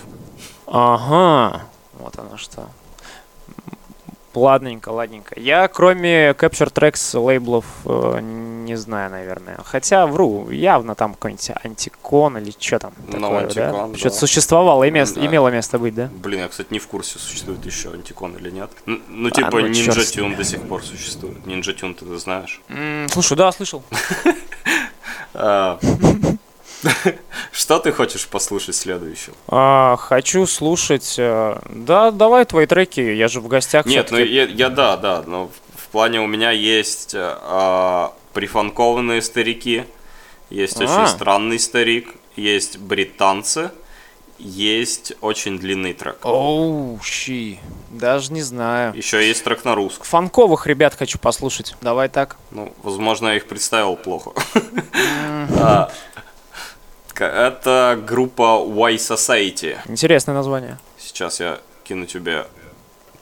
Ага, 0.68 1.64
вот 2.00 2.18
оно 2.20 2.38
что. 2.38 2.70
Ладненько, 4.36 4.90
ладненько. 4.90 5.40
Я, 5.40 5.68
кроме 5.68 6.30
Capture 6.32 6.72
Tracks 6.72 7.18
лейблов, 7.20 7.66
э, 7.86 8.20
не 8.22 8.76
знаю, 8.76 9.12
наверное. 9.12 9.58
Хотя, 9.64 10.06
вру, 10.08 10.50
явно 10.50 10.96
там 10.96 11.14
какой-нибудь 11.14 11.52
антикон 11.64 12.38
или 12.38 12.54
что 12.60 12.80
там 12.80 12.94
Ну, 13.08 13.14
такое, 13.20 13.40
Антикон, 13.44 13.92
да. 13.94 13.98
Что-то 13.98 14.16
существовало, 14.16 14.84
име- 14.90 15.06
Да. 15.16 15.26
имело 15.26 15.50
место 15.50 15.80
быть, 15.80 15.96
да? 15.96 16.10
Блин, 16.12 16.42
я, 16.42 16.48
кстати, 16.48 16.68
не 16.72 16.80
в 16.80 16.88
курсе, 16.88 17.20
существует 17.20 17.66
еще 17.66 17.92
антикон 17.92 18.36
или 18.36 18.50
нет. 18.52 18.70
Ну, 18.86 19.30
типа, 19.30 19.50
ну, 19.52 19.68
Ninja 19.68 19.86
чёрт 19.86 19.98
с 20.00 20.16
Tune 20.16 20.36
до 20.36 20.44
сих 20.44 20.62
пор 20.68 20.84
существует. 20.84 21.38
Ninja 21.46 21.76
Tune 21.80 21.94
ты 21.94 22.18
знаешь. 22.18 22.62
М, 22.70 23.08
слушай, 23.10 23.38
да, 23.38 23.52
слышал. 23.52 23.84
Что 27.52 27.80
ты 27.80 27.92
хочешь 27.92 28.28
послушать 28.28 28.76
следующего? 28.76 29.36
А, 29.48 29.96
хочу 29.98 30.46
слушать... 30.46 31.16
э, 31.18 31.58
да, 31.70 32.12
давай 32.12 32.46
твои 32.46 32.66
треки, 32.66 33.00
я 33.00 33.28
же 33.28 33.40
в 33.42 33.48
гостях 33.48 33.86
Нет, 33.86 34.12
ну 34.12 34.18
я, 34.18 34.44
я 34.44 34.70
да, 34.70 34.98
да, 34.98 35.24
но 35.26 35.50
в, 35.76 35.88
плане 35.96 36.20
у 36.20 36.28
меня 36.28 36.52
есть 36.52 37.14
а, 37.16 38.14
прифанкованные 38.34 39.22
старики, 39.22 39.86
есть 40.50 40.82
А. 40.82 40.84
очень 40.84 41.08
странный 41.08 41.58
старик, 41.58 42.14
есть 42.36 42.78
британцы, 42.78 43.72
есть 44.38 45.14
очень 45.22 45.58
длинный 45.58 45.94
трек. 45.94 46.18
Оу, 46.26 47.00
щи. 47.02 47.60
Даже 47.90 48.34
не 48.34 48.42
знаю. 48.42 48.94
Еще 48.94 49.26
есть 49.26 49.44
трек 49.46 49.64
на 49.64 49.76
русском. 49.76 50.06
Фанковых 50.06 50.68
ребят 50.68 50.94
хочу 50.96 51.18
послушать. 51.18 51.76
Давай 51.82 52.10
так. 52.10 52.36
Ну, 52.52 52.74
возможно, 52.84 53.30
я 53.30 53.36
их 53.36 53.48
представил 53.48 53.96
плохо. 53.96 54.32
А, 57.16 57.18
к- 57.18 57.24
Это 57.24 58.00
группа 58.06 58.60
Y 58.66 58.96
Society. 58.96 59.78
Интересное 59.88 60.36
название. 60.36 60.78
Сейчас 60.98 61.40
я 61.40 61.60
кину 61.84 62.06
тебе 62.06 62.46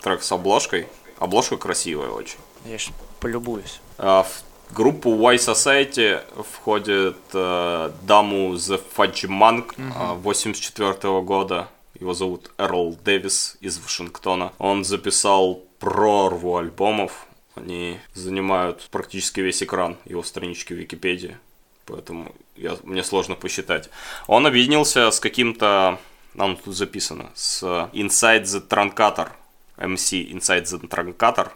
трек 0.02 0.24
с 0.24 0.32
обложкой. 0.32 0.88
Обложка 1.20 1.58
красивая 1.58 2.10
очень. 2.10 2.38
Я 2.66 2.78
сейчас 2.78 2.94
полюбуюсь. 3.20 3.80
А, 3.98 4.24
В 4.24 4.74
группу 4.76 5.10
Y 5.12 5.36
Society 5.38 6.22
входит 6.52 7.18
э, 7.34 7.92
Даму 8.04 8.54
The 8.54 8.82
Fudge 8.96 9.28
Monk 9.28 9.76
84 10.22 11.22
года. 11.22 11.68
Его 12.00 12.14
зовут 12.14 12.52
Эрл 12.58 12.98
Дэвис 13.06 13.58
из 13.62 13.78
Вашингтона. 13.80 14.52
Он 14.58 14.84
записал 14.84 15.62
прорву 15.80 16.58
альбомов. 16.58 17.28
Они 17.56 18.00
занимают 18.16 18.88
практически 18.90 19.42
весь 19.42 19.62
экран 19.62 19.98
его 20.06 20.24
странички 20.24 20.74
в 20.74 20.78
Википедии. 20.78 21.38
Поэтому 21.86 22.34
я, 22.56 22.78
мне 22.84 23.04
сложно 23.04 23.36
посчитать. 23.36 23.90
Он 24.28 24.46
объединился 24.48 25.12
с 25.12 25.20
каким-то... 25.20 26.00
Оно 26.38 26.56
тут 26.56 26.76
записано. 26.76 27.30
С 27.36 27.64
Inside 27.94 28.44
the 28.44 28.68
Truncator. 28.68 29.30
MC 29.78 30.32
Inside 30.32 30.64
the 30.64 30.88
Truncator. 30.88 31.50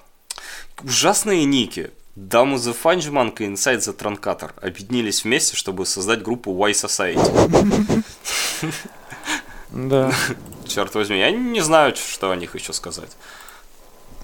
Ужасные 0.84 1.46
ники. 1.46 1.92
Даму 2.16 2.56
The 2.56 2.76
Fungemonk 2.84 3.44
и 3.44 3.46
Inside 3.46 3.78
the 3.78 3.96
Truncator 3.96 4.52
объединились 4.60 5.24
вместе, 5.24 5.56
чтобы 5.56 5.86
создать 5.86 6.24
группу 6.24 6.52
Y 6.52 6.72
Society. 6.72 8.04
Да. 9.72 10.12
Черт 10.68 10.96
возьми, 10.96 11.20
я 11.20 11.30
не 11.30 11.62
знаю, 11.62 11.96
что 11.96 12.32
о 12.32 12.36
них 12.36 12.56
еще 12.56 12.74
сказать. 12.74 13.12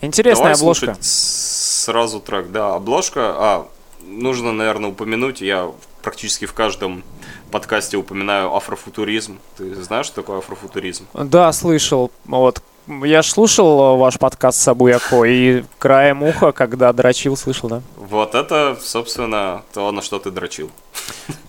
Интересная 0.01 0.53
Давай 0.53 0.59
обложка. 0.59 0.97
сразу 1.01 2.19
трек. 2.19 2.51
Да, 2.51 2.75
обложка. 2.75 3.35
А, 3.37 3.67
нужно, 4.05 4.51
наверное, 4.51 4.89
упомянуть. 4.89 5.41
Я 5.41 5.71
практически 6.01 6.45
в 6.45 6.53
каждом 6.53 7.03
подкасте 7.51 7.97
упоминаю 7.97 8.53
афрофутуризм. 8.53 9.39
Ты 9.57 9.75
знаешь, 9.75 10.07
что 10.07 10.17
такое 10.17 10.39
афрофутуризм? 10.39 11.05
Да, 11.13 11.51
слышал. 11.51 12.11
Вот. 12.25 12.61
Я 12.87 13.21
ж 13.21 13.27
слушал 13.27 13.95
э, 13.95 13.97
ваш 13.97 14.19
подкаст 14.19 14.59
с 14.59 14.67
Абуяко 14.67 15.23
и 15.23 15.63
краем 15.79 16.21
уха, 16.21 16.51
когда 16.51 16.91
дрочил, 16.91 17.37
слышал, 17.37 17.69
да? 17.69 17.81
Вот 17.95 18.35
это, 18.35 18.77
собственно, 18.81 19.61
то, 19.73 19.89
на 19.91 20.01
что 20.01 20.19
ты 20.19 20.31
дрочил. 20.31 20.69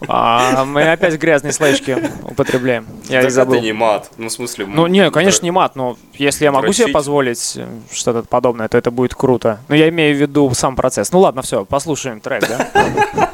А 0.07 0.64
мы 0.64 0.92
опять 0.92 1.14
грязные 1.18 1.53
слоечки 1.53 1.97
употребляем. 2.23 2.87
Я 3.09 3.20
Так 3.23 3.31
их 3.31 3.35
забыл. 3.35 3.55
это 3.57 3.64
не 3.64 3.73
мат. 3.73 4.11
Ну, 4.16 4.29
в 4.29 4.33
смысле... 4.33 4.66
Ну, 4.66 4.87
не, 4.87 5.11
конечно, 5.11 5.44
не 5.44 5.51
мат, 5.51 5.75
но 5.75 5.97
если 6.12 6.44
я 6.44 6.53
могу 6.53 6.68
себе 6.68 6.85
Дрочить. 6.85 6.92
позволить 6.94 7.53
э, 7.57 7.66
что-то 7.90 8.23
подобное, 8.23 8.68
то 8.68 8.79
это 8.79 8.92
будет 8.92 9.16
круто. 9.16 9.59
Но 9.66 9.75
я 9.75 9.88
имею 9.88 10.16
в 10.16 10.20
виду 10.20 10.53
сам 10.55 10.77
процесс. 10.77 11.11
Ну 11.11 11.18
ладно, 11.18 11.42
все, 11.42 11.64
послушаем 11.64 12.20
трек, 12.20 12.44
да? 12.49 13.31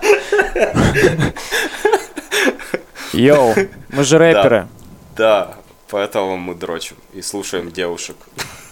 Йоу, 3.12 3.54
мы 3.90 4.04
же 4.04 4.16
рэперы. 4.16 4.68
Да, 5.16 5.54
поэтому 5.90 6.36
мы 6.36 6.54
дрочим 6.54 6.96
и 7.12 7.22
слушаем 7.22 7.70
девушек. 7.70 8.16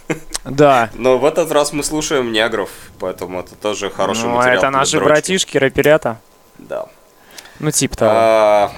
Да. 0.45 0.89
Но 0.95 1.19
в 1.19 1.27
этот 1.27 1.53
раз 1.53 1.75
мы 1.75 1.83
слушаем 1.83 2.33
негров, 2.33 2.71
поэтому 2.99 3.41
это 3.41 3.55
тоже 3.55 3.91
хороший 3.91 4.25
Ну, 4.25 4.37
материал. 4.37 4.57
это 4.57 4.71
наши 4.71 4.93
дрочки. 4.93 5.05
братишки, 5.07 5.59
рэперята. 5.59 6.19
Да. 6.57 6.87
Ну, 7.61 7.71
типа 7.71 7.97
того. 7.97 8.11
А, 8.15 8.73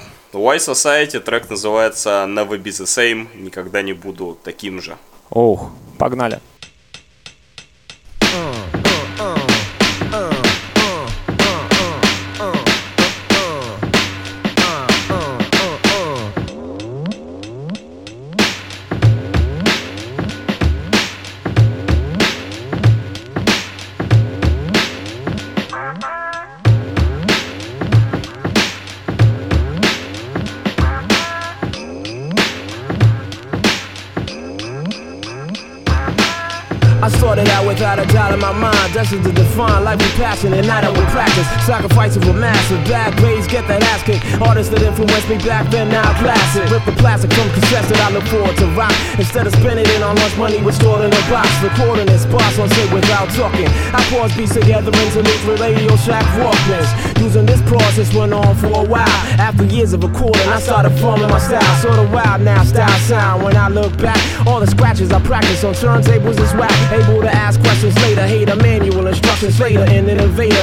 Society 0.58 1.20
трек 1.20 1.48
называется 1.48 2.26
Never 2.28 2.58
Be 2.60 2.64
The 2.64 2.84
Same, 2.84 3.28
никогда 3.36 3.82
не 3.82 3.92
буду 3.92 4.36
таким 4.42 4.80
же. 4.82 4.96
Ух, 5.30 5.70
погнали. 5.98 6.40
fine. 39.56 39.84
Life 39.84 40.09
passion 40.20 40.52
and 40.52 40.66
not 40.68 40.84
out 40.84 40.92
with 40.92 41.08
practice. 41.08 41.48
Sacrifice 41.64 42.14
of 42.14 42.28
a 42.28 42.34
massive 42.34 42.76
bad 42.84 43.16
grades, 43.16 43.48
get 43.48 43.66
that 43.66 43.82
ass 43.88 44.04
kicked. 44.04 44.20
Artists 44.44 44.68
that 44.68 44.82
influenced 44.84 45.28
me 45.32 45.40
back 45.40 45.64
then 45.72 45.88
now 45.88 46.12
classic. 46.20 46.68
Rip 46.68 46.84
the 46.84 46.92
plastic 47.00 47.32
from 47.32 47.48
cassettes 47.56 47.88
that 47.88 48.00
I 48.04 48.12
look 48.12 48.28
forward 48.28 48.54
to 48.60 48.66
rock. 48.76 48.92
Instead 49.16 49.48
of 49.48 49.56
spending 49.56 49.88
it 49.88 50.02
on 50.04 50.14
lunch 50.20 50.36
money, 50.36 50.60
was 50.60 50.76
stored 50.76 51.00
in 51.00 51.08
a 51.08 51.22
box. 51.32 51.48
Recording 51.64 52.04
this 52.04 52.26
boss 52.28 52.58
on 52.60 52.68
tape 52.68 52.92
without 52.92 53.32
talking. 53.32 53.66
I 53.96 54.04
pause 54.12 54.36
beats 54.36 54.52
together 54.52 54.92
into 54.92 55.24
loops 55.24 55.44
with 55.48 55.58
Radio 55.58 55.96
Shack 55.96 56.28
Walkmans. 56.36 56.90
Using 57.24 57.46
this 57.46 57.62
process 57.64 58.12
went 58.12 58.34
on 58.36 58.52
for 58.60 58.68
a 58.68 58.84
while. 58.84 59.20
After 59.40 59.64
years 59.64 59.94
of 59.96 60.04
recording, 60.04 60.44
I 60.52 60.60
started 60.60 60.92
forming 61.00 61.32
my 61.32 61.40
style. 61.40 61.74
Sort 61.80 61.98
of 61.98 62.12
wild 62.12 62.42
now, 62.44 62.62
style 62.64 63.00
sound. 63.08 63.42
When 63.42 63.56
I 63.56 63.68
look 63.68 63.96
back, 63.96 64.20
all 64.46 64.60
the 64.60 64.68
scratches 64.68 65.12
I 65.12 65.20
practiced 65.24 65.64
on 65.64 65.72
turntables 65.72 66.36
is 66.36 66.52
whack. 66.52 66.76
Able 66.92 67.22
to 67.22 67.32
ask 67.32 67.56
questions 67.60 67.96
later, 68.04 68.26
hater 68.26 68.56
manual 68.56 69.06
instructions 69.06 69.58
later. 69.58 69.84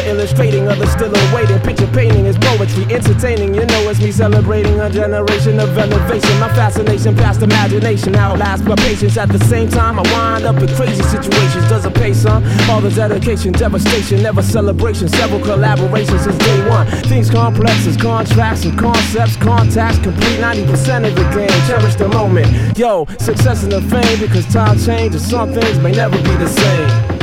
Illustrating 0.07 0.67
others 0.67 0.91
still 0.91 1.13
awaiting. 1.15 1.60
Picture 1.60 1.88
painting 1.88 2.25
is 2.25 2.38
poetry, 2.38 2.83
entertaining. 2.93 3.53
You 3.53 3.65
know 3.65 3.89
it's 3.89 3.99
me 3.99 4.12
celebrating 4.12 4.79
a 4.79 4.89
generation 4.89 5.60
of 5.60 5.77
elevation. 5.77 6.39
My 6.39 6.49
fascination 6.49 7.15
past 7.15 7.41
imagination 7.41 8.15
outlasts 8.15 8.65
my 8.65 8.75
patience. 8.75 9.17
At 9.17 9.29
the 9.29 9.39
same 9.45 9.69
time, 9.69 9.99
I 9.99 10.01
wind 10.12 10.45
up 10.45 10.55
in 10.62 10.67
crazy 10.75 11.03
situations. 11.03 11.69
Does 11.69 11.86
it 11.86 11.93
pay 11.93 12.13
some? 12.13 12.43
All 12.69 12.81
the 12.81 12.89
dedication, 12.89 13.53
devastation, 13.53 14.23
never 14.23 14.41
celebration. 14.41 15.07
Several 15.07 15.39
collaborations 15.39 16.23
since 16.23 16.38
day 16.38 16.69
one. 16.69 16.88
Things 17.03 17.29
complex 17.29 17.86
as 17.88 17.97
contracts 17.97 18.65
and 18.65 18.77
concepts, 18.77 19.36
contacts, 19.38 19.99
complete 19.99 20.39
90% 20.39 21.07
of 21.07 21.15
the 21.15 21.23
game. 21.36 21.67
Cherish 21.67 21.95
the 21.95 22.07
moment. 22.10 22.77
Yo, 22.77 23.05
success 23.19 23.63
and 23.63 23.71
the 23.71 23.81
fame 23.83 24.19
because 24.19 24.45
time 24.53 24.79
changes. 24.79 25.29
Some 25.29 25.53
things 25.53 25.79
may 25.79 25.91
never 25.91 26.17
be 26.17 26.36
the 26.38 26.47
same. 26.47 27.16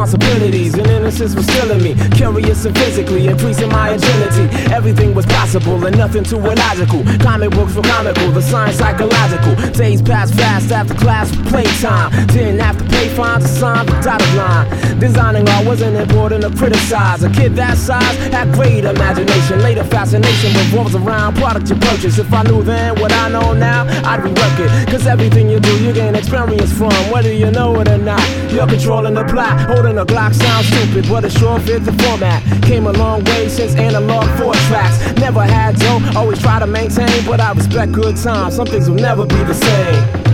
Responsibilities, 0.00 0.72
and 0.74 0.86
innocence 0.86 1.34
was 1.34 1.44
still 1.44 1.70
in 1.72 1.82
me. 1.82 1.94
Curious 2.16 2.64
and 2.64 2.76
physically, 2.76 3.26
increasing 3.26 3.68
my 3.68 3.90
agility. 3.90 4.48
Everything 4.72 5.14
was 5.14 5.26
possible 5.26 5.84
and 5.84 5.96
nothing 5.96 6.24
too 6.24 6.38
illogical. 6.38 7.04
Comic 7.18 7.50
books 7.50 7.74
were 7.74 7.82
comical, 7.82 8.30
the 8.30 8.40
science 8.40 8.76
psychological. 8.76 9.54
Days 9.72 10.00
passed 10.00 10.34
fast 10.34 10.72
after 10.72 10.94
class 10.94 11.30
playtime. 11.50 12.10
Didn't 12.28 12.60
have 12.60 12.78
to 12.78 12.84
pay 12.84 13.08
fines 13.14 13.44
or 13.44 13.48
sign 13.48 13.86
the 13.86 13.92
dotted 14.00 14.34
line. 14.36 14.98
Designing 14.98 15.46
art 15.48 15.66
wasn't 15.66 15.96
important 15.96 16.42
to 16.44 16.50
criticize. 16.56 17.22
A 17.22 17.30
kid 17.30 17.54
that 17.56 17.76
size 17.76 18.16
had 18.32 18.52
great 18.54 18.84
imagination. 18.84 19.60
Later 19.60 19.84
fascination 19.84 20.52
revolves 20.54 20.94
around 20.94 21.36
product 21.36 21.68
you 21.68 21.76
purchase. 21.76 22.18
If 22.18 22.32
I 22.32 22.42
knew 22.44 22.62
then 22.62 22.98
what 23.00 23.12
I 23.12 23.28
know 23.28 23.52
now, 23.52 23.84
I'd 24.08 24.20
rework 24.20 24.58
it. 24.64 24.90
Cause 24.90 25.06
everything 25.06 25.50
you 25.50 25.60
do, 25.60 25.72
you 25.84 25.92
gain 25.92 26.14
experience 26.14 26.72
from. 26.72 26.92
Whether 27.12 27.32
you 27.32 27.50
know 27.50 27.78
it 27.80 27.88
or 27.88 27.98
not, 27.98 28.24
you're 28.50 28.66
controlling 28.66 29.14
the 29.14 29.24
plot. 29.24 29.60
Holding 29.68 29.89
a 29.98 30.06
Glock 30.06 30.34
sounds 30.34 30.66
stupid, 30.68 31.08
but 31.08 31.24
it 31.24 31.32
sure 31.32 31.58
fits 31.60 31.84
the 31.84 31.92
format. 32.04 32.42
Came 32.62 32.86
a 32.86 32.92
long 32.92 33.24
way 33.24 33.48
since 33.48 33.74
analog 33.74 34.24
four 34.38 34.54
tracks. 34.68 34.98
Never 35.18 35.42
had 35.42 35.76
dough, 35.76 36.00
always 36.18 36.40
try 36.40 36.58
to 36.58 36.66
maintain, 36.66 37.24
but 37.26 37.40
I 37.40 37.52
respect 37.52 37.92
good 37.92 38.16
times. 38.16 38.56
Some 38.56 38.66
things 38.66 38.88
will 38.88 38.96
never 38.96 39.26
be 39.26 39.42
the 39.44 39.54
same. 39.54 40.29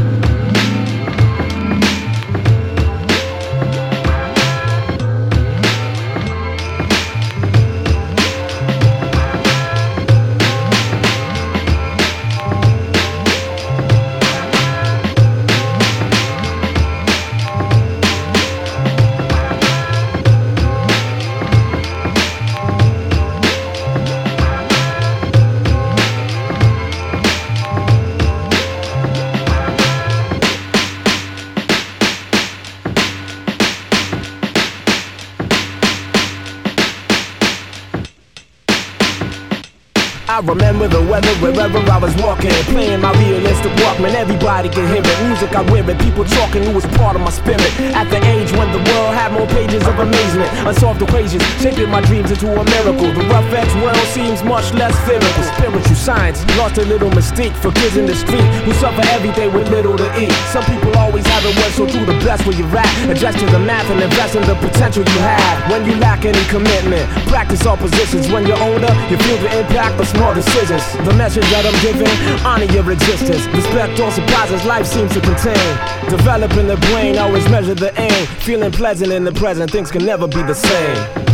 Wherever 41.52 41.78
I 41.78 41.98
was 41.98 42.14
walking. 42.22 42.50
Playing 42.72 43.00
my 43.00 43.12
realistic 43.22 43.72
Walkman, 43.82 44.14
everybody 44.14 44.68
could 44.68 44.88
hear 44.90 45.02
it. 45.04 45.16
Music 45.26 45.54
I 45.54 45.62
wear 45.70 45.88
it, 45.88 45.98
people 46.00 46.24
talking, 46.24 46.62
it 46.64 46.74
was 46.74 46.86
part 46.98 47.14
of 47.14 47.22
my 47.22 47.30
spirit. 47.30 47.62
At 47.94 48.10
the 48.10 48.18
age 48.34 48.50
when 48.58 48.70
the 48.72 48.82
world 48.90 49.14
had 49.14 49.32
more 49.32 49.46
pages 49.46 49.86
of 49.86 49.98
amazement, 49.98 50.50
unsolved 50.66 51.02
equations 51.02 51.42
shaping 51.60 51.90
my 51.90 52.00
dreams 52.02 52.30
into 52.30 52.48
a 52.50 52.64
miracle. 52.64 53.10
The 53.12 53.24
rough 53.30 53.46
edge 53.54 53.70
world 53.82 53.96
seems 54.10 54.42
much 54.42 54.72
less 54.74 54.94
lyrical. 55.06 55.44
Spiritual 55.56 55.96
science 55.96 56.42
lost 56.56 56.78
a 56.78 56.84
little 56.84 57.10
mystique 57.10 57.54
for 57.54 57.70
kids 57.72 57.96
in 57.96 58.06
the 58.06 58.14
street 58.14 58.46
who 58.64 58.72
suffer 58.74 59.04
every 59.14 59.32
day 59.32 59.48
with 59.48 59.68
little 59.70 59.96
to 59.96 60.08
eat. 60.18 60.32
Some 60.50 60.64
people 60.64 60.96
always 60.98 61.26
have 61.26 61.44
it 61.44 61.54
worse, 61.56 61.74
so 61.76 61.86
do 61.86 62.04
the 62.04 62.18
best 62.24 62.46
where 62.46 62.56
you're 62.56 62.76
at. 62.76 62.90
Adjust 63.10 63.38
to 63.38 63.46
the 63.46 63.60
math 63.60 63.88
and 63.90 64.00
invest 64.00 64.34
in 64.34 64.42
the 64.46 64.54
potential 64.56 65.04
you 65.04 65.20
have. 65.20 65.70
When 65.70 65.84
you 65.84 65.94
lack 65.96 66.24
any 66.24 66.44
commitment, 66.48 67.06
practice 67.28 67.64
all 67.66 67.76
positions. 67.76 68.28
When 68.30 68.46
you're 68.46 68.60
older, 68.62 68.90
you 69.10 69.16
feel 69.18 69.38
the 69.38 69.60
impact 69.60 70.00
of 70.00 70.08
small 70.08 70.34
decisions. 70.34 70.82
The 71.06 71.14
message 71.14 71.35
that 71.42 71.66
I'm 71.66 71.78
giving, 71.82 72.08
honor 72.44 72.64
your 72.72 72.90
existence. 72.90 73.46
Respect 73.54 74.00
all 74.00 74.10
surprises 74.10 74.64
life 74.64 74.86
seems 74.86 75.12
to 75.14 75.20
contain. 75.20 75.68
Developing 76.08 76.66
the 76.66 76.76
brain, 76.88 77.18
always 77.18 77.48
measure 77.48 77.74
the 77.74 77.92
aim. 78.00 78.26
Feeling 78.40 78.72
pleasant 78.72 79.12
in 79.12 79.24
the 79.24 79.32
present, 79.32 79.70
things 79.70 79.90
can 79.90 80.04
never 80.04 80.26
be 80.26 80.42
the 80.42 80.54
same. 80.54 81.25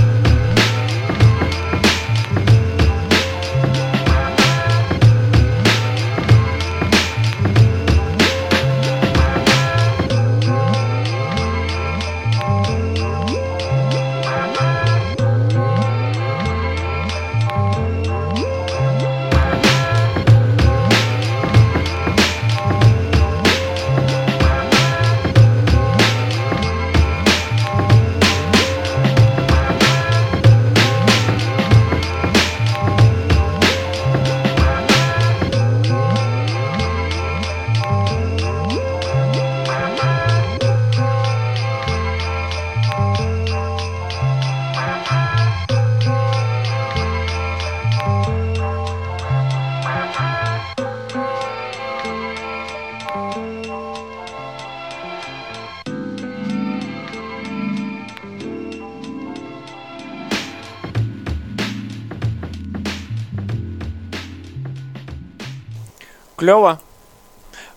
Клево. 66.43 66.81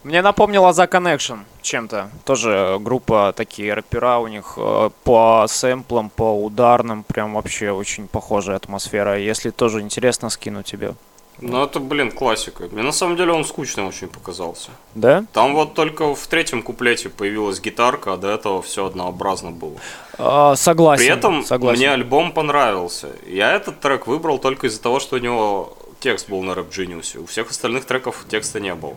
Мне 0.04 0.24
напомнило 0.24 0.74
за 0.74 0.86
Connection 0.86 1.42
чем-то. 1.62 2.10
Тоже 2.24 2.78
группа 2.80 3.32
такие 3.38 3.76
рэпера 3.76 4.18
у 4.18 4.26
них 4.26 4.54
э, 4.58 4.90
по 5.04 5.46
сэмплам, 5.48 6.10
по 6.10 6.44
ударным, 6.44 7.04
прям 7.04 7.36
вообще 7.36 7.70
очень 7.70 8.08
похожая 8.08 8.56
атмосфера. 8.56 9.20
Если 9.20 9.52
тоже 9.52 9.82
интересно, 9.82 10.32
скину 10.32 10.64
тебе. 10.64 10.96
Ну, 11.42 11.64
это, 11.64 11.80
блин, 11.80 12.12
классика. 12.12 12.64
Мне 12.72 12.82
на 12.82 12.92
самом 12.92 13.18
деле 13.18 13.34
он 13.34 13.46
скучным 13.46 13.88
очень 13.88 14.08
показался. 14.08 14.72
Да? 14.96 15.26
Там 15.32 15.54
вот 15.54 15.76
только 15.76 16.16
в 16.16 16.26
третьем 16.26 16.64
куплете 16.64 17.10
появилась 17.10 17.60
гитарка, 17.60 18.14
а 18.14 18.18
до 18.18 18.30
этого 18.30 18.64
все 18.64 18.88
однообразно 18.88 19.52
было. 19.52 19.76
А, 20.18 20.56
согласен. 20.56 21.06
При 21.06 21.14
этом 21.14 21.44
согласен. 21.44 21.78
мне 21.78 21.92
альбом 21.92 22.32
понравился. 22.32 23.10
Я 23.28 23.52
этот 23.52 23.80
трек 23.80 24.08
выбрал 24.08 24.40
только 24.40 24.66
из-за 24.66 24.82
того, 24.82 25.00
что 25.00 25.18
у 25.18 25.20
него 25.20 25.78
текст 26.06 26.30
был 26.30 26.44
на 26.44 26.52
Rap 26.52 26.70
Genius. 26.70 27.18
У 27.18 27.26
всех 27.26 27.50
остальных 27.50 27.86
треков 27.86 28.26
текста 28.30 28.60
не 28.60 28.76
было. 28.76 28.96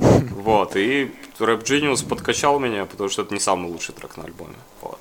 Вот, 0.00 0.74
и 0.74 1.14
Rap 1.38 1.62
Genius 1.62 2.04
подкачал 2.04 2.58
меня, 2.58 2.84
потому 2.84 3.08
что 3.08 3.22
это 3.22 3.32
не 3.32 3.38
самый 3.38 3.70
лучший 3.70 3.94
трек 3.94 4.16
на 4.16 4.24
альбоме. 4.24 4.56
Вот. 4.80 4.98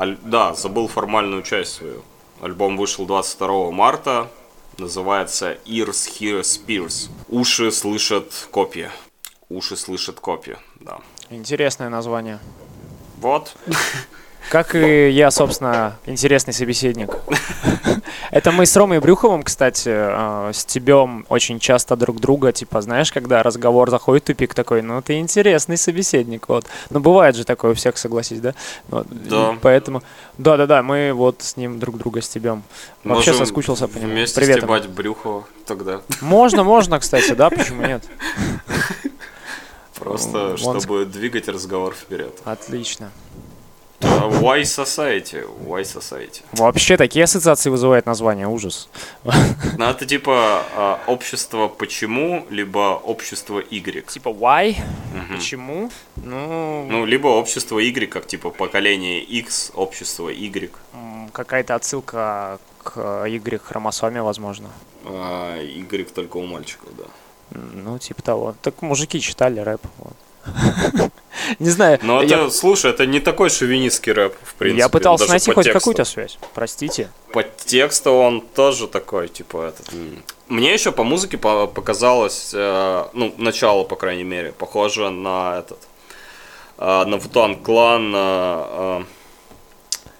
Аль- 0.00 0.18
да, 0.22 0.54
забыл 0.54 0.88
формальную 0.88 1.44
часть 1.44 1.74
свою. 1.74 2.02
Альбом 2.42 2.76
вышел 2.76 3.06
22 3.06 3.70
марта, 3.70 4.28
называется 4.78 5.58
Ears 5.64 6.10
Hear 6.18 6.40
Spears. 6.40 7.08
Уши 7.28 7.70
слышат 7.70 8.48
копья. 8.50 8.90
Уши 9.48 9.76
слышат 9.76 10.18
копья, 10.18 10.58
да. 10.80 10.98
Интересное 11.30 11.88
название. 11.88 12.40
Вот. 13.18 13.54
Как 14.48 14.74
и 14.74 15.10
я, 15.10 15.30
собственно, 15.30 15.96
интересный 16.06 16.52
собеседник. 16.52 17.10
Это 18.30 18.52
мы 18.52 18.66
с 18.66 18.76
Ромой 18.76 19.00
Брюховым, 19.00 19.42
кстати, 19.42 19.90
э, 19.92 20.52
стебем 20.52 21.26
очень 21.28 21.58
часто 21.58 21.96
друг 21.96 22.20
друга, 22.20 22.52
типа, 22.52 22.80
знаешь, 22.80 23.12
когда 23.12 23.42
разговор 23.42 23.90
заходит 23.90 24.24
в 24.24 24.26
тупик 24.28 24.54
такой, 24.54 24.82
ну 24.82 25.02
ты 25.02 25.18
интересный 25.18 25.76
собеседник, 25.76 26.48
вот. 26.48 26.66
Ну 26.90 27.00
бывает 27.00 27.36
же 27.36 27.44
такое 27.44 27.72
у 27.72 27.74
всех, 27.74 27.96
согласись, 27.98 28.40
да? 28.40 28.54
Вот, 28.88 29.06
Да. 29.10 29.56
Поэтому, 29.62 30.02
да-да-да, 30.38 30.82
мы 30.82 31.12
вот 31.12 31.42
с 31.42 31.56
ним 31.56 31.78
друг 31.78 31.98
друга 31.98 32.20
стебем. 32.20 32.62
Вообще 33.04 33.30
Можем 33.30 33.46
соскучился 33.46 33.88
по 33.88 33.98
нему. 33.98 34.12
Вместе 34.12 34.40
Привет. 34.40 34.58
ему. 34.58 34.76
стебать 34.76 34.88
Брюхова 34.88 35.44
тогда. 35.66 36.00
Можно, 36.20 36.64
можно, 36.64 36.98
кстати, 37.00 37.32
да, 37.32 37.50
почему 37.50 37.82
нет? 37.86 38.04
Просто 39.94 40.56
Он 40.64 40.80
чтобы 40.80 41.04
двигать 41.04 41.48
разговор 41.48 41.94
вперед. 41.94 42.38
Отлично. 42.44 43.10
А, 44.02 44.28
Why 44.28 44.62
Society? 44.62 45.44
Why 45.66 45.82
Society? 45.82 46.42
Вообще 46.52 46.96
такие 46.96 47.24
ассоциации 47.24 47.70
вызывает 47.70 48.06
название, 48.06 48.46
ужас. 48.48 48.88
Ну, 49.24 49.84
это 49.84 50.06
типа 50.06 50.62
а, 50.74 50.98
общество 51.06 51.68
почему, 51.68 52.46
либо 52.50 53.00
общество 53.04 53.62
Y. 53.70 54.02
Типа 54.06 54.28
why? 54.30 54.76
Почему? 55.30 55.90
Ну, 56.16 56.86
Ну, 56.90 57.04
либо 57.06 57.28
общество 57.28 57.78
Y, 57.78 58.06
как 58.08 58.26
типа 58.26 58.50
поколение 58.50 59.20
X, 59.22 59.72
общество 59.74 60.28
Y. 60.30 60.70
какая-то 61.32 61.74
отсылка 61.74 62.58
к 62.82 63.26
Y-хромосоме, 63.26 64.22
возможно. 64.22 64.68
А, 65.04 65.60
Y 65.62 66.04
только 66.14 66.38
у 66.38 66.46
мальчиков, 66.46 66.88
да. 66.96 67.04
Ну, 67.50 67.98
типа 67.98 68.22
того. 68.22 68.54
Так 68.62 68.82
мужики 68.82 69.20
читали 69.20 69.60
рэп. 69.60 69.82
вот. 69.98 70.16
Не 71.58 71.70
знаю. 71.70 71.98
Но 72.02 72.22
я- 72.22 72.36
это, 72.42 72.50
слушай, 72.50 72.90
это 72.90 73.06
не 73.06 73.20
такой 73.20 73.50
шовинистский 73.50 74.12
рэп, 74.12 74.34
в 74.42 74.54
принципе. 74.54 74.78
Я 74.80 74.88
пытался 74.88 75.28
найти 75.28 75.52
хоть 75.52 75.68
какую-то 75.70 76.04
связь. 76.04 76.38
Простите. 76.54 77.08
По 77.32 77.42
тексту 77.42 78.12
он 78.12 78.40
тоже 78.40 78.86
такой, 78.88 79.28
типа, 79.28 79.68
этот... 79.68 79.90
Мне 80.48 80.72
еще 80.74 80.90
по 80.92 81.04
музыке 81.04 81.38
по- 81.38 81.66
показалось, 81.66 82.50
э, 82.52 83.04
ну, 83.14 83.32
начало, 83.38 83.84
по 83.84 83.94
крайней 83.96 84.24
мере, 84.24 84.52
похоже 84.52 85.08
на 85.10 85.60
этот... 85.60 85.78
э, 86.78 87.04
на 87.04 87.16
Вутан 87.18 87.56
Клан, 87.56 88.12
э, 88.14 89.04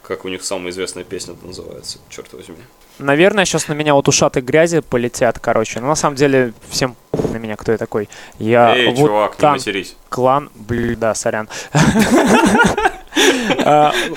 как 0.03 0.24
у 0.24 0.28
них 0.28 0.45
самая 0.45 0.70
известная 0.70 1.05
песня 1.05 1.35
называется, 1.43 1.99
черт 2.09 2.33
возьми. 2.33 2.57
Наверное, 2.99 3.45
сейчас 3.45 3.66
на 3.68 3.72
меня 3.72 3.95
вот 3.95 4.09
ушаты 4.09 4.41
грязи 4.41 4.81
полетят, 4.81 5.39
короче. 5.39 5.81
Но 5.81 5.89
на 5.89 5.95
самом 5.97 6.16
деле 6.16 6.53
всем 6.68 6.95
на 7.31 7.37
меня 7.39 7.57
кто 7.57 7.72
я 7.72 7.78
такой. 7.78 8.09
Я 8.39 8.74
Эй, 8.76 8.87
вот 8.89 8.97
чувак, 8.97 9.33
не 9.33 9.41
там 9.41 9.53
матерись. 9.53 9.97
клан, 10.09 10.51
блин, 10.55 10.99
да, 10.99 11.14
сорян. 11.14 11.49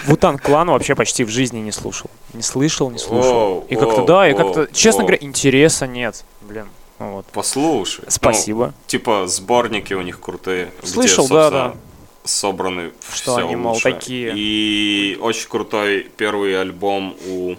Вутан 0.05 0.37
клан 0.37 0.69
вообще 0.69 0.95
почти 0.95 1.23
в 1.23 1.29
жизни 1.29 1.59
не 1.59 1.71
слушал. 1.71 2.09
Не 2.33 2.41
слышал, 2.41 2.89
не 2.89 2.99
слушал. 2.99 3.65
И 3.69 3.75
как-то, 3.75 4.05
да, 4.05 4.29
и 4.29 4.33
как-то, 4.33 4.67
честно 4.71 5.03
говоря, 5.03 5.17
интереса 5.21 5.87
нет. 5.87 6.23
Блин, 6.41 6.67
ну 6.99 7.13
вот. 7.13 7.25
Послушай. 7.31 8.05
Спасибо. 8.07 8.67
Ну, 8.67 8.73
типа, 8.87 9.27
сборники 9.27 9.93
у 9.93 10.01
них 10.01 10.19
крутые. 10.19 10.71
Слышал, 10.83 11.25
где, 11.25 11.33
да, 11.33 11.49
да. 11.49 11.75
Собраны 12.23 12.91
Что 13.11 13.33
все 13.33 13.45
они, 13.45 13.55
мол, 13.55 13.73
лучшее. 13.73 13.95
такие. 13.95 14.33
И 14.35 15.17
очень 15.21 15.49
крутой 15.49 16.09
первый 16.15 16.59
альбом 16.59 17.15
у... 17.27 17.55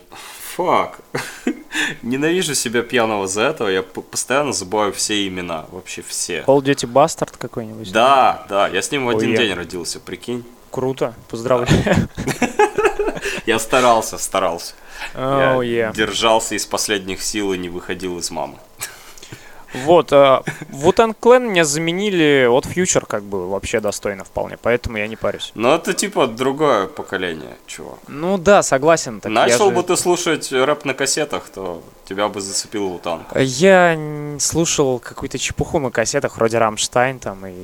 Фак. 0.56 1.00
Ненавижу 2.02 2.54
себя 2.54 2.82
пьяного 2.82 3.26
за 3.26 3.42
этого. 3.42 3.68
Я 3.68 3.82
постоянно 3.82 4.52
забываю 4.52 4.92
все 4.92 5.26
имена. 5.26 5.66
Вообще 5.70 6.02
все. 6.02 6.44
Call 6.46 6.58
of 6.58 6.62
Duty 6.62 6.92
Bastard 6.92 7.34
какой-нибудь. 7.36 7.90
Да, 7.92 8.46
да, 8.48 8.68
я 8.68 8.80
с 8.80 8.90
ним 8.92 9.06
в 9.06 9.08
один 9.08 9.30
Ой, 9.30 9.36
я- 9.36 9.38
день 9.38 9.54
родился, 9.54 9.98
прикинь. 9.98 10.44
Круто, 10.70 11.14
поздравляю. 11.28 12.08
Я 13.46 13.58
старался, 13.58 14.16
старался. 14.16 14.74
Oh, 15.14 15.64
я 15.64 15.88
yeah. 15.88 15.94
держался 15.94 16.54
из 16.54 16.64
последних 16.66 17.22
сил 17.22 17.52
и 17.52 17.58
не 17.58 17.68
выходил 17.68 18.18
из 18.18 18.30
мамы. 18.30 18.56
Вот, 19.84 20.12
Вутан 20.70 21.14
Клен 21.14 21.50
меня 21.50 21.64
заменили 21.64 22.46
от 22.46 22.66
Future, 22.66 23.04
как 23.06 23.22
бы, 23.24 23.48
вообще 23.48 23.80
достойно 23.80 24.24
вполне, 24.24 24.56
поэтому 24.60 24.98
я 24.98 25.08
не 25.08 25.16
парюсь. 25.16 25.50
Но 25.54 25.74
это 25.74 25.92
типа 25.92 26.26
другое 26.26 26.86
поколение, 26.86 27.56
чувак. 27.66 27.98
Ну 28.08 28.38
да, 28.38 28.62
согласен. 28.62 29.20
Так 29.20 29.32
Начал 29.32 29.70
же- 29.70 29.74
бы 29.74 29.82
ты 29.82 29.96
слушать 29.96 30.52
рэп 30.52 30.84
на 30.84 30.94
кассетах, 30.94 31.48
то 31.48 31.82
тебя 32.08 32.28
бы 32.28 32.40
зацепил 32.40 32.84
Лутан. 32.86 33.22
Я 33.34 33.98
слушал 34.38 34.98
какую-то 34.98 35.38
чепуху 35.38 35.78
на 35.78 35.90
кассетах, 35.90 36.36
вроде 36.36 36.58
Рамштайн 36.58 37.18
там 37.18 37.44
и 37.46 37.54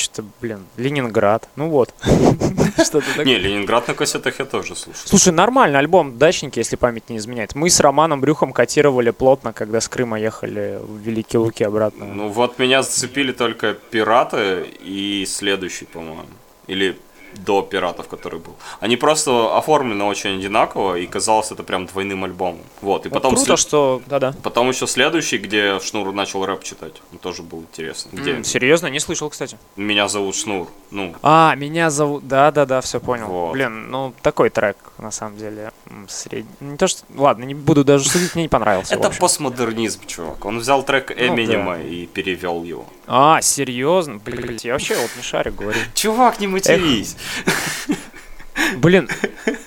что-то, 0.00 0.24
блин, 0.40 0.66
Ленинград. 0.76 1.48
Ну 1.56 1.68
вот. 1.68 1.94
Не, 3.24 3.38
Ленинград 3.38 3.88
на 3.88 3.94
кассетах 3.94 4.38
я 4.38 4.44
тоже 4.44 4.74
слушал. 4.74 5.02
Слушай, 5.04 5.32
нормально, 5.32 5.78
альбом 5.78 6.18
«Дачники», 6.18 6.58
если 6.58 6.76
память 6.76 7.08
не 7.10 7.18
изменяет. 7.18 7.54
Мы 7.54 7.70
с 7.70 7.80
Романом 7.80 8.20
Брюхом 8.20 8.52
котировали 8.52 9.10
плотно, 9.10 9.52
когда 9.52 9.80
с 9.80 9.88
Крыма 9.88 10.18
ехали 10.18 10.78
в 10.82 10.98
Великие 10.98 11.40
Луки 11.40 11.62
обратно. 11.62 12.04
Ну 12.06 12.28
вот 12.28 12.58
меня 12.58 12.82
зацепили 12.82 13.32
только 13.32 13.74
пираты 13.74 14.66
и 14.82 15.24
следующий, 15.28 15.84
по-моему. 15.84 16.24
Или 16.66 16.96
до 17.34 17.62
пиратов, 17.62 18.08
который 18.08 18.38
был. 18.40 18.54
Они 18.80 18.96
просто 18.96 19.56
оформлены 19.56 20.04
очень 20.04 20.38
одинаково, 20.38 20.96
и 20.96 21.06
казалось 21.06 21.50
это 21.52 21.62
прям 21.62 21.86
двойным 21.86 22.24
альбомом. 22.24 22.60
Вот, 22.82 23.06
и 23.06 23.08
Вот 23.08 23.14
потом, 23.14 23.34
круто, 23.34 23.46
след- 23.46 23.58
что... 23.58 24.02
Да-да. 24.06 24.34
потом 24.42 24.68
еще 24.68 24.86
следующий, 24.86 25.38
где 25.38 25.78
Шнур 25.80 26.12
начал 26.12 26.44
рэп 26.44 26.62
читать. 26.64 26.94
Он 27.12 27.18
тоже 27.18 27.42
был 27.42 27.60
интересный. 27.60 28.12
Где 28.20 28.32
М, 28.32 28.44
Серьезно? 28.44 28.88
Не 28.88 29.00
слышал, 29.00 29.28
кстати. 29.30 29.58
меня 29.76 30.08
зовут 30.08 30.34
Шнур. 30.36 30.68
Ну, 30.90 31.14
А, 31.22 31.54
меня 31.56 31.90
зовут... 31.90 32.26
Да-да-да, 32.26 32.80
все 32.80 33.00
понял. 33.00 33.26
Вот. 33.26 33.52
Блин, 33.52 33.90
ну 33.90 34.12
такой 34.22 34.50
трек, 34.50 34.76
на 34.98 35.10
самом 35.10 35.36
деле, 35.36 35.72
средний. 36.08 36.50
Не 36.60 36.76
то, 36.76 36.86
что... 36.88 37.02
Ладно, 37.14 37.44
не 37.44 37.54
буду 37.54 37.84
даже 37.84 38.08
судить, 38.08 38.34
мне 38.34 38.44
не 38.44 38.48
понравился. 38.48 38.94
это 38.94 39.10
постмодернизм, 39.10 40.00
чувак. 40.06 40.44
Он 40.44 40.58
взял 40.58 40.82
трек 40.82 41.10
Ну 41.10 41.26
Эминема 41.26 41.80
и 41.80 42.06
перевел 42.06 42.62
его. 42.64 42.84
А, 43.06 43.40
серьезно? 43.40 44.16
Блин, 44.18 44.58
я 44.62 44.72
вообще 44.74 44.94
вот 44.96 45.10
не 45.16 45.22
шарю, 45.22 45.52
говорю. 45.52 45.78
Чувак, 45.94 46.40
не 46.40 46.46
матерись. 46.46 47.16
Блин, 48.76 49.08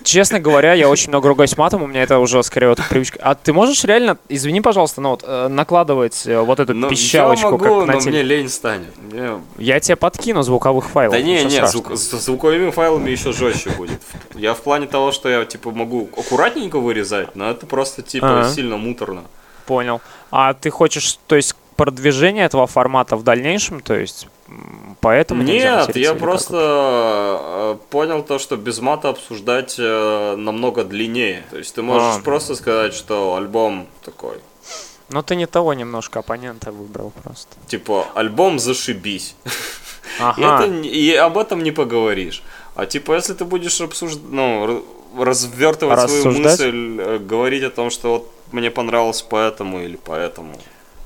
честно 0.03 0.39
говоря, 0.39 0.73
я 0.73 0.87
очень 0.87 1.09
много 1.09 1.27
ругаюсь 1.27 1.57
матом, 1.57 1.81
у 1.83 1.87
меня 1.87 2.03
это 2.03 2.19
уже 2.19 2.41
скорее 2.43 2.69
вот 2.69 2.79
привычка. 2.89 3.19
А 3.21 3.33
ты 3.35 3.51
можешь 3.51 3.83
реально, 3.83 4.17
извини, 4.29 4.61
пожалуйста, 4.61 5.01
но 5.01 5.11
вот 5.11 5.23
э, 5.25 5.47
накладывать 5.49 6.25
э, 6.27 6.39
вот 6.39 6.59
эту 6.59 6.73
Ну, 6.73 6.89
пищалочку, 6.89 7.45
я 7.47 7.51
могу, 7.51 7.63
как 7.79 7.87
на 7.87 7.93
но 7.93 7.99
теле- 7.99 8.09
мне 8.11 8.21
лень 8.23 8.49
станет. 8.49 8.93
Мне- 9.11 9.41
Я 9.57 9.79
тебе 9.79 9.95
подкину 9.95 10.41
звуковых 10.43 10.89
файлов. 10.89 11.15
Да 11.17 11.21
не, 11.21 11.43
не, 11.43 11.65
звук- 11.67 11.95
с 11.97 12.11
звуковыми 12.11 12.69
файлами 12.69 13.09
еще 13.09 13.33
жестче 13.33 13.71
будет. 13.71 13.99
Я 14.35 14.53
в 14.53 14.61
плане 14.61 14.87
того, 14.87 15.11
что 15.11 15.27
я 15.27 15.43
типа 15.43 15.71
могу 15.71 16.07
аккуратненько 16.15 16.79
вырезать, 16.79 17.35
но 17.35 17.49
это 17.49 17.65
просто 17.65 18.03
типа 18.03 18.49
сильно 18.55 18.77
муторно. 18.77 19.23
Понял. 19.65 20.01
А 20.31 20.53
ты 20.53 20.69
хочешь, 20.69 21.17
то 21.27 21.35
есть, 21.35 21.55
продвижение 21.83 22.45
этого 22.45 22.65
формата 22.67 23.15
в 23.17 23.23
дальнейшем, 23.23 23.81
то 23.81 23.93
есть, 23.93 24.27
поэтому 25.01 25.43
Нет, 25.43 25.95
я 25.95 26.01
или 26.01 26.05
как 26.05 26.19
просто 26.19 26.55
э, 27.41 27.77
понял 27.89 28.23
то, 28.23 28.39
что 28.39 28.55
без 28.55 28.79
мата 28.79 29.09
обсуждать 29.09 29.75
э, 29.79 30.35
намного 30.37 30.83
длиннее. 30.85 31.43
То 31.51 31.57
есть 31.57 31.75
ты 31.75 31.81
можешь 31.81 32.19
А. 32.19 32.23
просто 32.23 32.55
сказать, 32.55 32.93
что 32.93 33.35
альбом 33.35 33.87
такой. 34.05 34.37
Ну 35.09 35.21
ты 35.21 35.35
не 35.35 35.45
того 35.45 35.73
немножко 35.73 36.19
оппонента 36.19 36.71
выбрал 36.71 37.11
просто. 37.23 37.55
Типа, 37.67 38.05
альбом 38.15 38.59
зашибись. 38.59 39.35
И, 39.45 39.49
Ага. 40.21 40.63
это, 40.63 40.67
не- 40.71 40.89
и 40.89 41.13
об 41.15 41.37
этом 41.37 41.63
не 41.63 41.71
поговоришь. 41.71 42.41
А 42.75 42.85
типа, 42.85 43.13
если 43.15 43.33
ты 43.33 43.43
будешь 43.45 43.81
обсуждать, 43.81 44.23
ну, 44.31 44.83
развертывать 45.17 45.99
свою 45.99 46.15
Рассуждать? 46.25 46.59
мысль, 46.59 46.97
э, 47.01 47.17
говорить 47.19 47.63
о 47.63 47.69
том, 47.69 47.89
что 47.91 48.09
вот 48.09 48.31
мне 48.53 48.71
понравилось 48.71 49.21
поэтому 49.21 49.79
или 49.81 49.97
поэтому. 50.05 50.53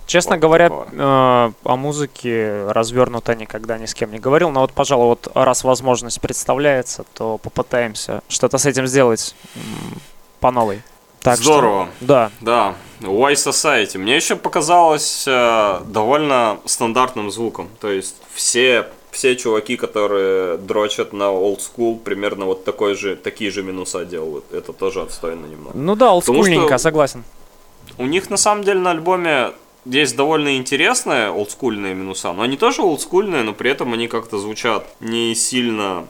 Честно 0.07 0.35
Вот 0.35 0.41
говоря, 0.41 0.67
э, 0.69 1.51
о 1.63 1.75
музыке 1.75 2.63
развернуто 2.69 3.35
никогда 3.35 3.77
ни 3.77 3.85
с 3.85 3.93
кем 3.93 4.11
не 4.11 4.19
говорил, 4.19 4.49
но 4.51 4.61
вот, 4.61 4.71
пожалуй, 4.71 5.07
вот 5.07 5.27
раз 5.35 5.63
возможность 5.65 6.21
представляется, 6.21 7.05
то 7.13 7.37
попытаемся 7.37 8.21
что-то 8.29 8.57
с 8.57 8.65
этим 8.65 8.87
сделать 8.87 9.35
по 10.39 10.49
новой. 10.49 10.81
Так 11.21 11.35
что- 11.35 11.43
Здорово. 11.43 11.89
да. 11.99 12.31
Да, 12.39 12.75
Why 13.01 13.33
Society. 13.33 13.97
Мне 13.97 14.15
еще 14.15 14.37
показалось 14.37 15.25
э, 15.27 15.79
довольно 15.87 16.59
стандартным 16.63 17.29
звуком. 17.29 17.67
То 17.81 17.91
есть 17.91 18.15
все, 18.33 18.87
все 19.11 19.35
чуваки, 19.35 19.75
которые 19.75 20.57
дрочат 20.57 21.11
на 21.11 21.23
old 21.33 21.59
school, 21.59 21.99
примерно 21.99 22.45
вот 22.45 22.63
такой 22.63 22.95
же, 22.95 23.17
такие 23.17 23.51
же 23.51 23.61
минуса 23.61 24.05
делают. 24.05 24.45
Это 24.53 24.71
тоже 24.71 25.01
отстойно 25.01 25.47
немного. 25.47 25.71
Ну 25.77 25.95
да, 25.97 26.11
олдскульненько, 26.13 26.67
что- 26.67 26.77
согласен. 26.77 27.25
У 27.97 28.05
них 28.05 28.29
на 28.29 28.37
самом 28.37 28.63
деле 28.63 28.79
на 28.79 28.91
альбоме 28.91 29.51
есть 29.89 30.15
довольно 30.15 30.57
интересные 30.57 31.29
олдскульные 31.29 31.95
минуса, 31.95 32.33
но 32.33 32.43
они 32.43 32.57
тоже 32.57 32.81
олдскульные, 32.81 33.43
но 33.43 33.53
при 33.53 33.71
этом 33.71 33.93
они 33.93 34.07
как-то 34.07 34.37
звучат 34.37 34.87
не 34.99 35.33
сильно 35.35 36.07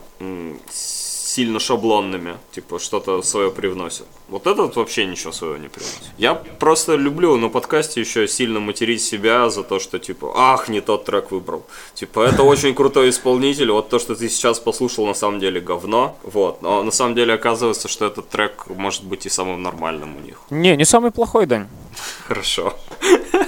сильно 1.38 1.60
шаблонными, 1.60 2.38
типа 2.52 2.80
что-то 2.80 3.22
свое 3.22 3.52
привносят. 3.52 4.08
Вот 4.28 4.48
этот 4.48 4.76
вообще 4.76 5.06
ничего 5.06 5.32
своего 5.32 5.58
не 5.58 5.68
привносит. 5.68 6.02
Я 6.18 6.34
просто 6.34 6.96
люблю 6.96 7.38
на 7.38 7.50
подкасте 7.50 8.02
еще 8.02 8.28
сильно 8.28 8.60
материть 8.60 9.04
себя 9.04 9.48
за 9.50 9.64
то, 9.64 9.80
что 9.80 10.00
типа, 10.00 10.34
ах, 10.36 10.68
не 10.68 10.82
тот 10.82 11.06
трек 11.06 11.30
выбрал. 11.30 11.64
Типа, 11.94 12.22
это 12.22 12.42
очень 12.42 12.74
крутой 12.74 13.10
исполнитель, 13.10 13.70
вот 13.72 13.90
то, 13.90 14.00
что 14.00 14.16
ты 14.16 14.30
сейчас 14.30 14.60
послушал, 14.60 15.06
на 15.06 15.14
самом 15.14 15.40
деле 15.40 15.62
говно. 15.62 16.18
Вот, 16.24 16.64
но 16.64 16.82
на 16.82 16.92
самом 16.92 17.14
деле 17.14 17.36
оказывается, 17.36 17.88
что 17.88 18.08
этот 18.08 18.30
трек 18.30 18.66
может 18.70 19.04
быть 19.04 19.28
и 19.28 19.30
самым 19.30 19.62
нормальным 19.62 20.18
у 20.18 20.20
них. 20.20 20.42
Не, 20.50 20.76
не 20.76 20.86
самый 20.86 21.12
плохой, 21.12 21.46
Дань. 21.46 21.68
Хорошо. 22.28 22.74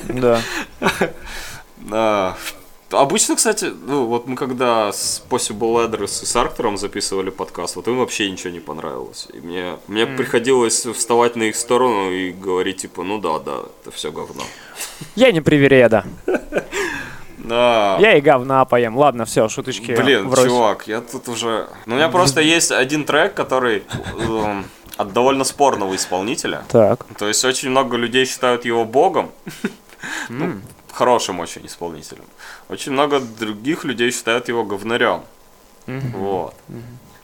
Да. 0.09 0.43
Обычно, 2.91 3.35
кстати, 3.35 3.65
ну 3.85 4.05
вот 4.05 4.27
мы 4.27 4.35
когда 4.35 4.91
с 4.91 5.23
Possible 5.29 5.87
Address 5.87 6.23
и 6.23 6.25
с 6.25 6.35
Арктером 6.35 6.77
записывали 6.77 7.29
подкаст, 7.29 7.75
вот 7.75 7.87
им 7.87 7.99
вообще 7.99 8.29
ничего 8.31 8.49
не 8.49 8.59
понравилось. 8.59 9.27
И 9.31 9.39
мне, 9.39 9.77
мне 9.87 10.07
приходилось 10.07 10.85
вставать 10.85 11.35
на 11.35 11.43
их 11.43 11.55
сторону 11.55 12.09
и 12.11 12.31
говорить, 12.31 12.77
типа, 12.77 13.03
ну 13.03 13.19
да, 13.19 13.39
да, 13.39 13.57
это 13.81 13.91
все 13.91 14.11
говно. 14.11 14.43
Я 15.15 15.31
не 15.31 15.41
привереда. 15.41 16.05
Да. 17.41 17.97
Я 17.99 18.15
и 18.15 18.21
говна 18.21 18.63
поем. 18.65 18.95
Ладно, 18.95 19.25
все, 19.25 19.49
шуточки. 19.49 19.93
Блин, 19.93 20.27
врозь. 20.27 20.45
чувак, 20.45 20.87
я 20.87 21.01
тут 21.01 21.29
уже... 21.29 21.67
Ну, 21.87 21.95
у 21.95 21.97
меня 21.97 22.09
просто 22.09 22.41
есть 22.57 22.71
один 22.71 23.05
трек, 23.05 23.33
который 23.33 23.83
эм, 24.19 24.65
от 24.97 25.13
довольно 25.13 25.43
спорного 25.43 25.95
исполнителя. 25.95 26.63
Так. 26.67 27.05
То 27.17 27.27
есть 27.27 27.43
очень 27.45 27.69
много 27.69 27.97
людей 27.97 28.25
считают 28.25 28.65
его 28.65 28.85
богом. 28.85 29.31
Ну, 30.27 30.61
хорошим 30.99 31.39
очень 31.39 31.65
исполнителем. 31.65 32.25
Очень 32.67 32.91
много 32.91 33.21
других 33.21 33.85
людей 33.85 34.11
считают 34.11 34.49
его 34.49 34.65
говнарем. 34.65 35.21
Вот. 35.87 36.53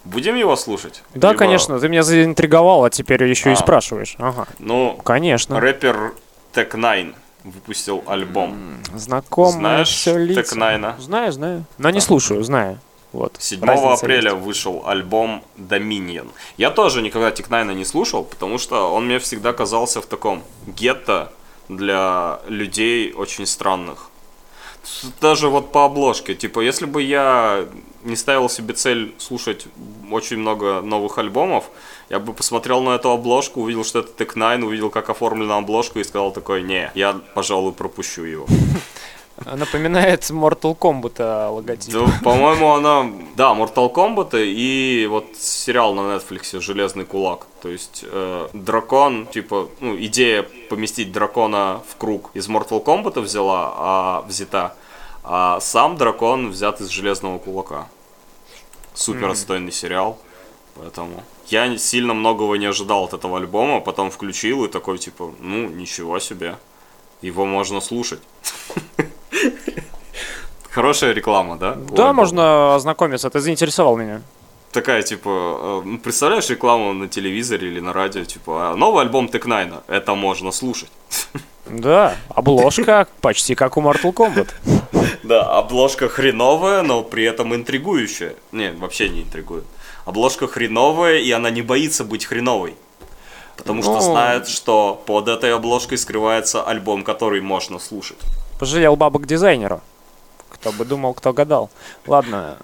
Будем 0.05 0.35
его 0.35 0.55
слушать? 0.55 1.03
Да, 1.13 1.29
Либо, 1.29 1.39
конечно, 1.39 1.77
ты 1.79 1.89
меня 1.89 2.03
заинтриговал, 2.03 2.85
а 2.85 2.89
теперь 2.89 3.23
еще 3.25 3.49
и 3.49 3.53
А. 3.53 3.55
спрашиваешь. 3.57 4.15
Ага. 4.19 4.47
Ну, 4.59 4.97
Конечно. 5.03 5.59
рэпер 5.59 6.13
Tech 6.53 6.71
Nine 6.71 7.15
выпустил 7.43 8.01
альбом. 8.07 8.77
Знакомые 8.93 9.53
Знаешь 9.59 9.89
все 9.89 10.17
лица. 10.17 10.39
Tech 10.55 10.57
Nine? 10.57 11.01
Знаю, 11.01 11.31
знаю. 11.33 11.65
Но 11.77 11.89
не 11.89 11.99
слушаю, 11.99 12.43
знаю. 12.43 12.79
Вот. 13.11 13.35
7 13.39 13.61
разница 13.63 13.93
апреля 13.93 14.31
есть. 14.31 14.43
вышел 14.43 14.83
альбом 14.85 15.43
Dominion. 15.57 16.27
Я 16.57 16.69
тоже 16.69 17.01
никогда 17.01 17.31
Тикнайна 17.31 17.71
не 17.71 17.85
слушал, 17.85 18.23
потому 18.23 18.57
что 18.57 18.91
он 18.93 19.05
мне 19.05 19.19
всегда 19.19 19.53
казался 19.53 20.01
в 20.01 20.05
таком 20.05 20.43
гетто 20.67 21.31
для 21.69 22.39
людей 22.47 23.13
очень 23.13 23.45
странных. 23.45 24.09
Даже 25.19 25.49
вот 25.49 25.71
по 25.71 25.85
обложке. 25.85 26.35
Типа, 26.35 26.59
если 26.59 26.85
бы 26.85 27.01
я 27.01 27.67
не 28.03 28.15
ставил 28.15 28.49
себе 28.49 28.73
цель 28.73 29.15
слушать 29.17 29.65
очень 30.11 30.37
много 30.37 30.81
новых 30.81 31.17
альбомов, 31.17 31.65
я 32.09 32.19
бы 32.19 32.33
посмотрел 32.33 32.81
на 32.81 32.91
эту 32.91 33.09
обложку, 33.09 33.61
увидел, 33.61 33.83
что 33.83 33.99
это 33.99 34.23
Tech 34.23 34.35
Nine, 34.35 34.63
увидел, 34.63 34.91
как 34.91 35.09
оформлена 35.09 35.57
обложка 35.57 35.99
и 35.99 36.03
сказал 36.03 36.31
такой, 36.31 36.61
не, 36.61 36.91
я, 36.93 37.19
пожалуй, 37.33 37.73
пропущу 37.73 38.23
его. 38.23 38.45
Напоминает 39.43 40.21
Mortal 40.29 40.77
Kombat 40.77 41.15
а, 41.19 41.49
логотип. 41.49 41.93
Да, 41.93 42.05
по-моему, 42.23 42.73
она... 42.73 43.11
Да, 43.35 43.53
Mortal 43.53 43.93
Kombat 43.93 44.41
и 44.45 45.07
вот 45.07 45.25
сериал 45.37 45.93
на 45.93 46.15
Netflix 46.15 46.57
«Железный 46.61 47.05
кулак». 47.05 47.47
То 47.61 47.69
есть 47.69 48.05
э, 48.07 48.47
дракон, 48.53 49.27
типа, 49.27 49.69
ну, 49.81 49.97
идея 49.97 50.43
поместить 50.69 51.11
дракона 51.11 51.81
в 51.89 51.97
круг 51.97 52.31
из 52.33 52.47
Mortal 52.47 52.81
Kombat 52.81 53.19
взяла, 53.19 53.73
а 53.75 54.21
взята, 54.25 54.75
а 55.23 55.59
сам 55.59 55.97
дракон 55.97 56.51
взят 56.51 56.79
из 56.79 56.87
«Железного 56.87 57.37
кулака». 57.37 57.89
Супер 58.93 59.29
отстойный 59.29 59.73
сериал, 59.73 60.17
поэтому... 60.75 61.23
Я 61.47 61.77
сильно 61.77 62.13
многого 62.13 62.55
не 62.55 62.65
ожидал 62.65 63.03
от 63.03 63.13
этого 63.13 63.37
альбома, 63.37 63.79
потом 63.79 64.09
включил 64.09 64.65
и 64.65 64.67
такой, 64.67 64.97
типа, 64.97 65.31
ну, 65.39 65.67
ничего 65.67 66.17
себе. 66.19 66.55
Его 67.25 67.45
можно 67.45 67.81
слушать. 67.81 68.19
Хорошая 70.69 71.13
реклама, 71.13 71.57
да? 71.57 71.75
Да, 71.91 72.13
можно 72.13 72.75
ознакомиться, 72.75 73.29
ты 73.29 73.39
заинтересовал 73.39 73.97
меня. 73.97 74.21
такая, 74.71 75.01
типа, 75.03 75.29
э, 75.29 75.81
ну, 75.85 75.97
представляешь 75.97 76.49
рекламу 76.49 76.93
на 76.93 77.07
телевизоре 77.07 77.69
или 77.69 77.79
на 77.79 77.93
радио, 77.93 78.25
типа, 78.25 78.71
«А, 78.71 78.75
новый 78.75 79.03
альбом 79.05 79.27
Текнайна, 79.29 79.81
это 79.87 80.15
можно 80.15 80.51
слушать. 80.51 80.91
Да, 81.65 82.15
обложка 82.35 83.07
почти 83.21 83.55
как 83.55 83.77
у 83.77 83.81
Mortal 83.81 84.13
Kombat. 84.13 84.49
Да, 85.23 85.57
обложка 85.57 86.09
хреновая, 86.09 86.83
но 86.83 87.01
при 87.03 87.23
этом 87.23 87.55
интригующая. 87.55 88.35
Не, 88.51 88.71
вообще 88.71 89.09
не 89.09 89.21
интригует. 89.23 89.63
Обложка 90.05 90.47
хреновая, 90.47 91.17
и 91.17 91.31
она 91.31 91.49
не 91.49 91.63
боится 91.63 92.03
быть 92.03 92.25
хреновой. 92.25 92.75
Потому 93.57 93.81
что 93.81 93.93
Ну. 93.93 94.01
знает, 94.01 94.47
что 94.47 95.01
под 95.05 95.27
этой 95.27 95.53
обложкой 95.53 95.97
скрывается 95.97 96.63
альбом, 96.63 97.03
который 97.03 97.41
можно 97.41 97.79
слушать. 97.79 98.17
Пожалел 98.59 98.95
бабок 98.95 99.25
дизайнера. 99.27 99.81
Кто 100.49 100.71
бы 100.71 100.85
думал, 100.85 101.13
кто 101.13 101.33
гадал. 101.33 101.69
Ладно, 102.07 102.57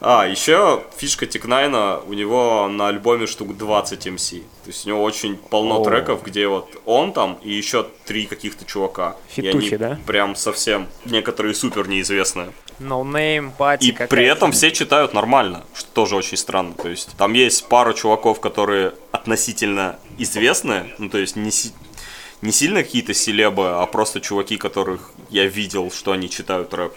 А, 0.00 0.26
еще 0.28 0.84
фишка 0.96 1.26
Текнайна, 1.26 2.00
у 2.06 2.12
него 2.12 2.68
на 2.68 2.86
альбоме 2.88 3.26
штук 3.26 3.56
20 3.56 4.06
MC. 4.06 4.40
То 4.40 4.68
есть 4.68 4.86
у 4.86 4.90
него 4.90 5.02
очень 5.02 5.36
полно 5.36 5.80
О. 5.80 5.84
треков, 5.84 6.22
где 6.22 6.46
вот 6.46 6.80
он 6.86 7.12
там 7.12 7.38
и 7.42 7.50
еще 7.52 7.84
три 8.06 8.26
каких-то 8.26 8.64
чувака. 8.64 9.16
и 9.36 9.42
Фитухи, 9.42 9.66
они 9.74 9.76
да? 9.76 9.98
прям 10.06 10.36
совсем, 10.36 10.86
некоторые 11.04 11.54
супер 11.54 11.88
неизвестные. 11.88 12.52
no 12.78 13.02
name, 13.02 13.50
пати 13.58 13.86
И 13.86 13.92
при 13.92 14.24
этом 14.24 14.52
все 14.52 14.70
читают 14.70 15.14
нормально, 15.14 15.64
что 15.74 15.90
тоже 15.92 16.14
очень 16.14 16.36
странно. 16.36 16.74
То 16.74 16.88
есть 16.88 17.16
там 17.16 17.32
есть 17.32 17.66
пара 17.68 17.92
чуваков, 17.92 18.38
которые 18.38 18.92
относительно 19.10 19.98
известные, 20.16 20.94
ну 20.98 21.08
то 21.08 21.18
есть 21.18 21.34
не, 21.34 21.50
си- 21.50 21.72
не 22.40 22.52
сильно 22.52 22.84
какие-то 22.84 23.14
селебы, 23.14 23.70
а 23.70 23.84
просто 23.86 24.20
чуваки, 24.20 24.58
которых 24.58 25.10
я 25.28 25.46
видел, 25.46 25.90
что 25.90 26.12
они 26.12 26.30
читают 26.30 26.72
рэп. 26.72 26.94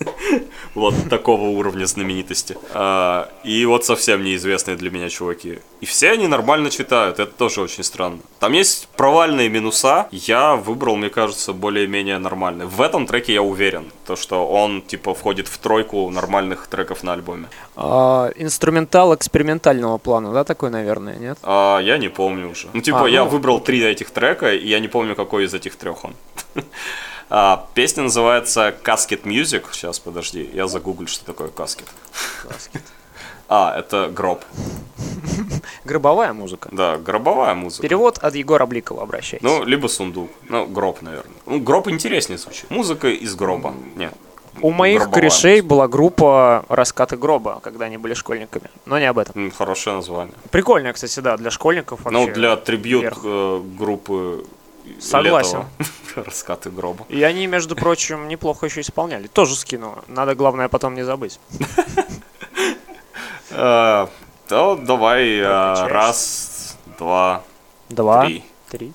Вот 0.74 0.94
такого 1.08 1.42
уровня 1.42 1.86
знаменитости. 1.86 2.56
А, 2.74 3.30
И 3.44 3.64
вот 3.64 3.84
совсем 3.84 4.22
неизвестные 4.22 4.76
для 4.76 4.90
меня 4.90 5.08
чуваки. 5.08 5.58
И 5.80 5.86
все 5.86 6.10
они 6.10 6.26
нормально 6.26 6.70
читают, 6.70 7.18
это 7.18 7.32
тоже 7.32 7.62
очень 7.62 7.82
странно. 7.84 8.18
Там 8.40 8.52
есть 8.52 8.88
провальные 8.96 9.48
минуса, 9.48 10.08
я 10.10 10.56
выбрал, 10.56 10.96
мне 10.96 11.08
кажется, 11.10 11.52
более-менее 11.52 12.18
нормальные. 12.18 12.66
В 12.66 12.80
этом 12.80 13.06
треке 13.06 13.32
я 13.34 13.42
уверен, 13.42 13.90
то 14.06 14.16
что 14.16 14.46
он 14.46 14.82
типа 14.82 15.14
входит 15.14 15.48
в 15.48 15.58
тройку 15.58 16.10
нормальных 16.10 16.66
треков 16.66 17.02
на 17.02 17.12
альбоме. 17.14 17.48
А, 17.76 18.30
инструментал 18.36 19.14
экспериментального 19.14 19.98
плана, 19.98 20.32
да, 20.32 20.44
такой, 20.44 20.70
наверное, 20.70 21.16
нет? 21.16 21.38
А, 21.42 21.78
я 21.78 21.98
не 21.98 22.08
помню 22.08 22.50
уже. 22.50 22.68
Ну, 22.72 22.80
типа, 22.80 23.04
А, 23.04 23.08
я 23.08 23.24
ну. 23.24 23.30
выбрал 23.30 23.60
три 23.60 23.82
этих 23.82 24.10
трека, 24.10 24.52
и 24.54 24.66
я 24.66 24.80
не 24.80 24.88
помню, 24.88 25.14
какой 25.14 25.44
из 25.44 25.54
этих 25.54 25.76
трех 25.76 26.04
он. 26.04 26.14
А, 27.28 27.66
песня 27.74 28.04
называется 28.04 28.74
Casket 28.84 29.22
Music. 29.24 29.64
Сейчас, 29.72 29.98
подожди, 29.98 30.48
я 30.52 30.68
загуглю, 30.68 31.08
что 31.08 31.24
такое 31.24 31.48
каскет. 31.48 31.88
А, 33.48 33.76
это 33.78 34.08
гроб. 34.08 34.44
Гробовая 35.84 36.32
музыка. 36.32 36.68
Да, 36.72 36.96
гробовая 36.98 37.54
музыка. 37.54 37.82
Перевод 37.82 38.18
от 38.18 38.34
Егора 38.34 38.66
Бликова, 38.66 39.02
обращайтесь. 39.02 39.44
Ну, 39.44 39.64
либо 39.64 39.86
сундук. 39.86 40.30
Ну, 40.48 40.66
гроб, 40.66 41.02
наверное. 41.02 41.32
Ну, 41.46 41.60
гроб 41.60 41.88
интереснее 41.88 42.38
звучит. 42.38 42.68
Музыка 42.70 43.08
из 43.08 43.34
гроба. 43.36 43.72
Нет. 43.94 44.12
У 44.62 44.70
моих 44.70 45.02
гробовая 45.02 45.20
корешей 45.20 45.60
была 45.60 45.86
группа 45.86 46.64
«Раскаты 46.68 47.16
гроба», 47.18 47.60
когда 47.62 47.84
они 47.84 47.98
были 47.98 48.14
школьниками. 48.14 48.70
Но 48.86 48.98
не 48.98 49.04
об 49.04 49.18
этом. 49.18 49.50
Хорошее 49.50 49.96
название. 49.96 50.34
Прикольно, 50.50 50.92
кстати, 50.92 51.20
да, 51.20 51.36
для 51.36 51.50
школьников 51.50 52.00
Ну, 52.06 52.20
вообще. 52.20 52.34
для 52.34 52.56
трибют 52.56 53.02
вверх. 53.02 53.18
э, 53.22 53.60
группы 53.78 54.46
Согласен. 55.00 55.64
Раскаты 56.16 56.70
гроба. 56.70 57.04
И 57.08 57.22
они, 57.22 57.46
между 57.46 57.76
прочим, 57.76 58.28
неплохо 58.28 58.66
еще 58.66 58.80
исполняли. 58.80 59.26
Тоже 59.26 59.54
скину. 59.54 60.02
Надо, 60.08 60.34
главное, 60.34 60.68
потом 60.68 60.94
не 60.94 61.02
забыть. 61.04 61.40
Э, 63.58 64.08
То 64.48 64.76
давай 64.76 65.38
э, 65.38 65.86
раз, 65.86 66.76
два, 66.98 67.42
Два, 67.88 68.28
три. 68.68 68.92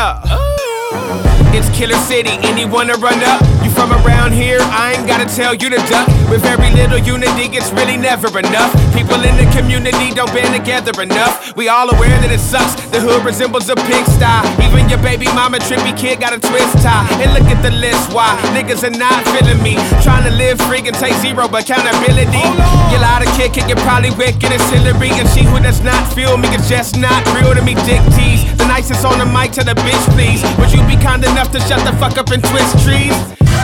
up. 0.00 0.24
Ooh. 0.32 1.52
It's 1.52 1.68
Killer 1.76 1.98
City, 2.08 2.30
anyone 2.40 2.86
to 2.86 2.94
run 2.94 3.20
up? 3.22 3.59
From 3.80 3.96
around 4.04 4.36
here? 4.36 4.60
I 4.60 4.92
ain't 4.92 5.08
gotta 5.08 5.24
tell 5.24 5.56
you 5.56 5.72
to 5.72 5.80
duck. 5.88 6.04
With 6.28 6.44
very 6.44 6.68
little 6.76 7.00
unity, 7.00 7.48
it's 7.56 7.72
really 7.72 7.96
never 7.96 8.28
enough. 8.28 8.68
People 8.92 9.16
in 9.24 9.40
the 9.40 9.48
community 9.56 10.12
don't 10.12 10.28
band 10.36 10.52
together 10.52 10.92
enough. 11.00 11.56
We 11.56 11.72
all 11.72 11.88
aware 11.88 12.12
that 12.20 12.28
it 12.28 12.44
sucks. 12.44 12.76
The 12.92 13.00
hood 13.00 13.24
resembles 13.24 13.72
a 13.72 13.76
pigsty. 13.88 14.36
Even 14.60 14.84
your 14.92 15.00
baby 15.00 15.32
mama 15.32 15.64
trippy 15.64 15.96
kid 15.96 16.20
got 16.20 16.36
a 16.36 16.40
twist 16.44 16.76
tie. 16.84 17.08
And 17.24 17.32
look 17.32 17.48
at 17.48 17.64
the 17.64 17.72
list, 17.72 18.12
why 18.12 18.28
niggas 18.52 18.84
are 18.84 18.92
not 18.92 19.16
feeling 19.32 19.64
me. 19.64 19.80
Trying 20.04 20.28
to 20.28 20.34
live 20.36 20.60
free 20.68 20.84
and 20.84 20.92
take 21.00 21.16
zero 21.24 21.48
accountability. 21.48 22.44
You 22.92 23.00
lie 23.00 23.24
of 23.24 23.32
kick 23.32 23.56
it, 23.56 23.64
you're 23.64 23.80
probably 23.80 24.12
wicked 24.12 24.52
as 24.52 24.60
Hillary. 24.68 25.08
And 25.16 25.24
she 25.32 25.40
who 25.40 25.56
does 25.56 25.80
not 25.80 26.04
feel 26.12 26.36
me 26.36 26.52
is 26.52 26.68
just 26.68 27.00
not 27.00 27.24
real 27.32 27.56
to 27.56 27.64
me. 27.64 27.72
Dick 27.88 28.04
tease. 28.12 28.44
The 28.60 28.68
nicest 28.68 29.08
on 29.08 29.16
the 29.16 29.24
mic 29.24 29.56
to 29.56 29.64
the 29.64 29.72
bitch, 29.72 30.04
please. 30.12 30.44
Would 30.60 30.68
you 30.68 30.84
be 30.84 31.00
kind 31.00 31.24
enough 31.24 31.48
to 31.56 31.60
shut 31.64 31.80
the 31.88 31.96
fuck 31.96 32.20
up 32.20 32.28
and 32.28 32.44
twist 32.44 32.76
trees? 32.84 33.16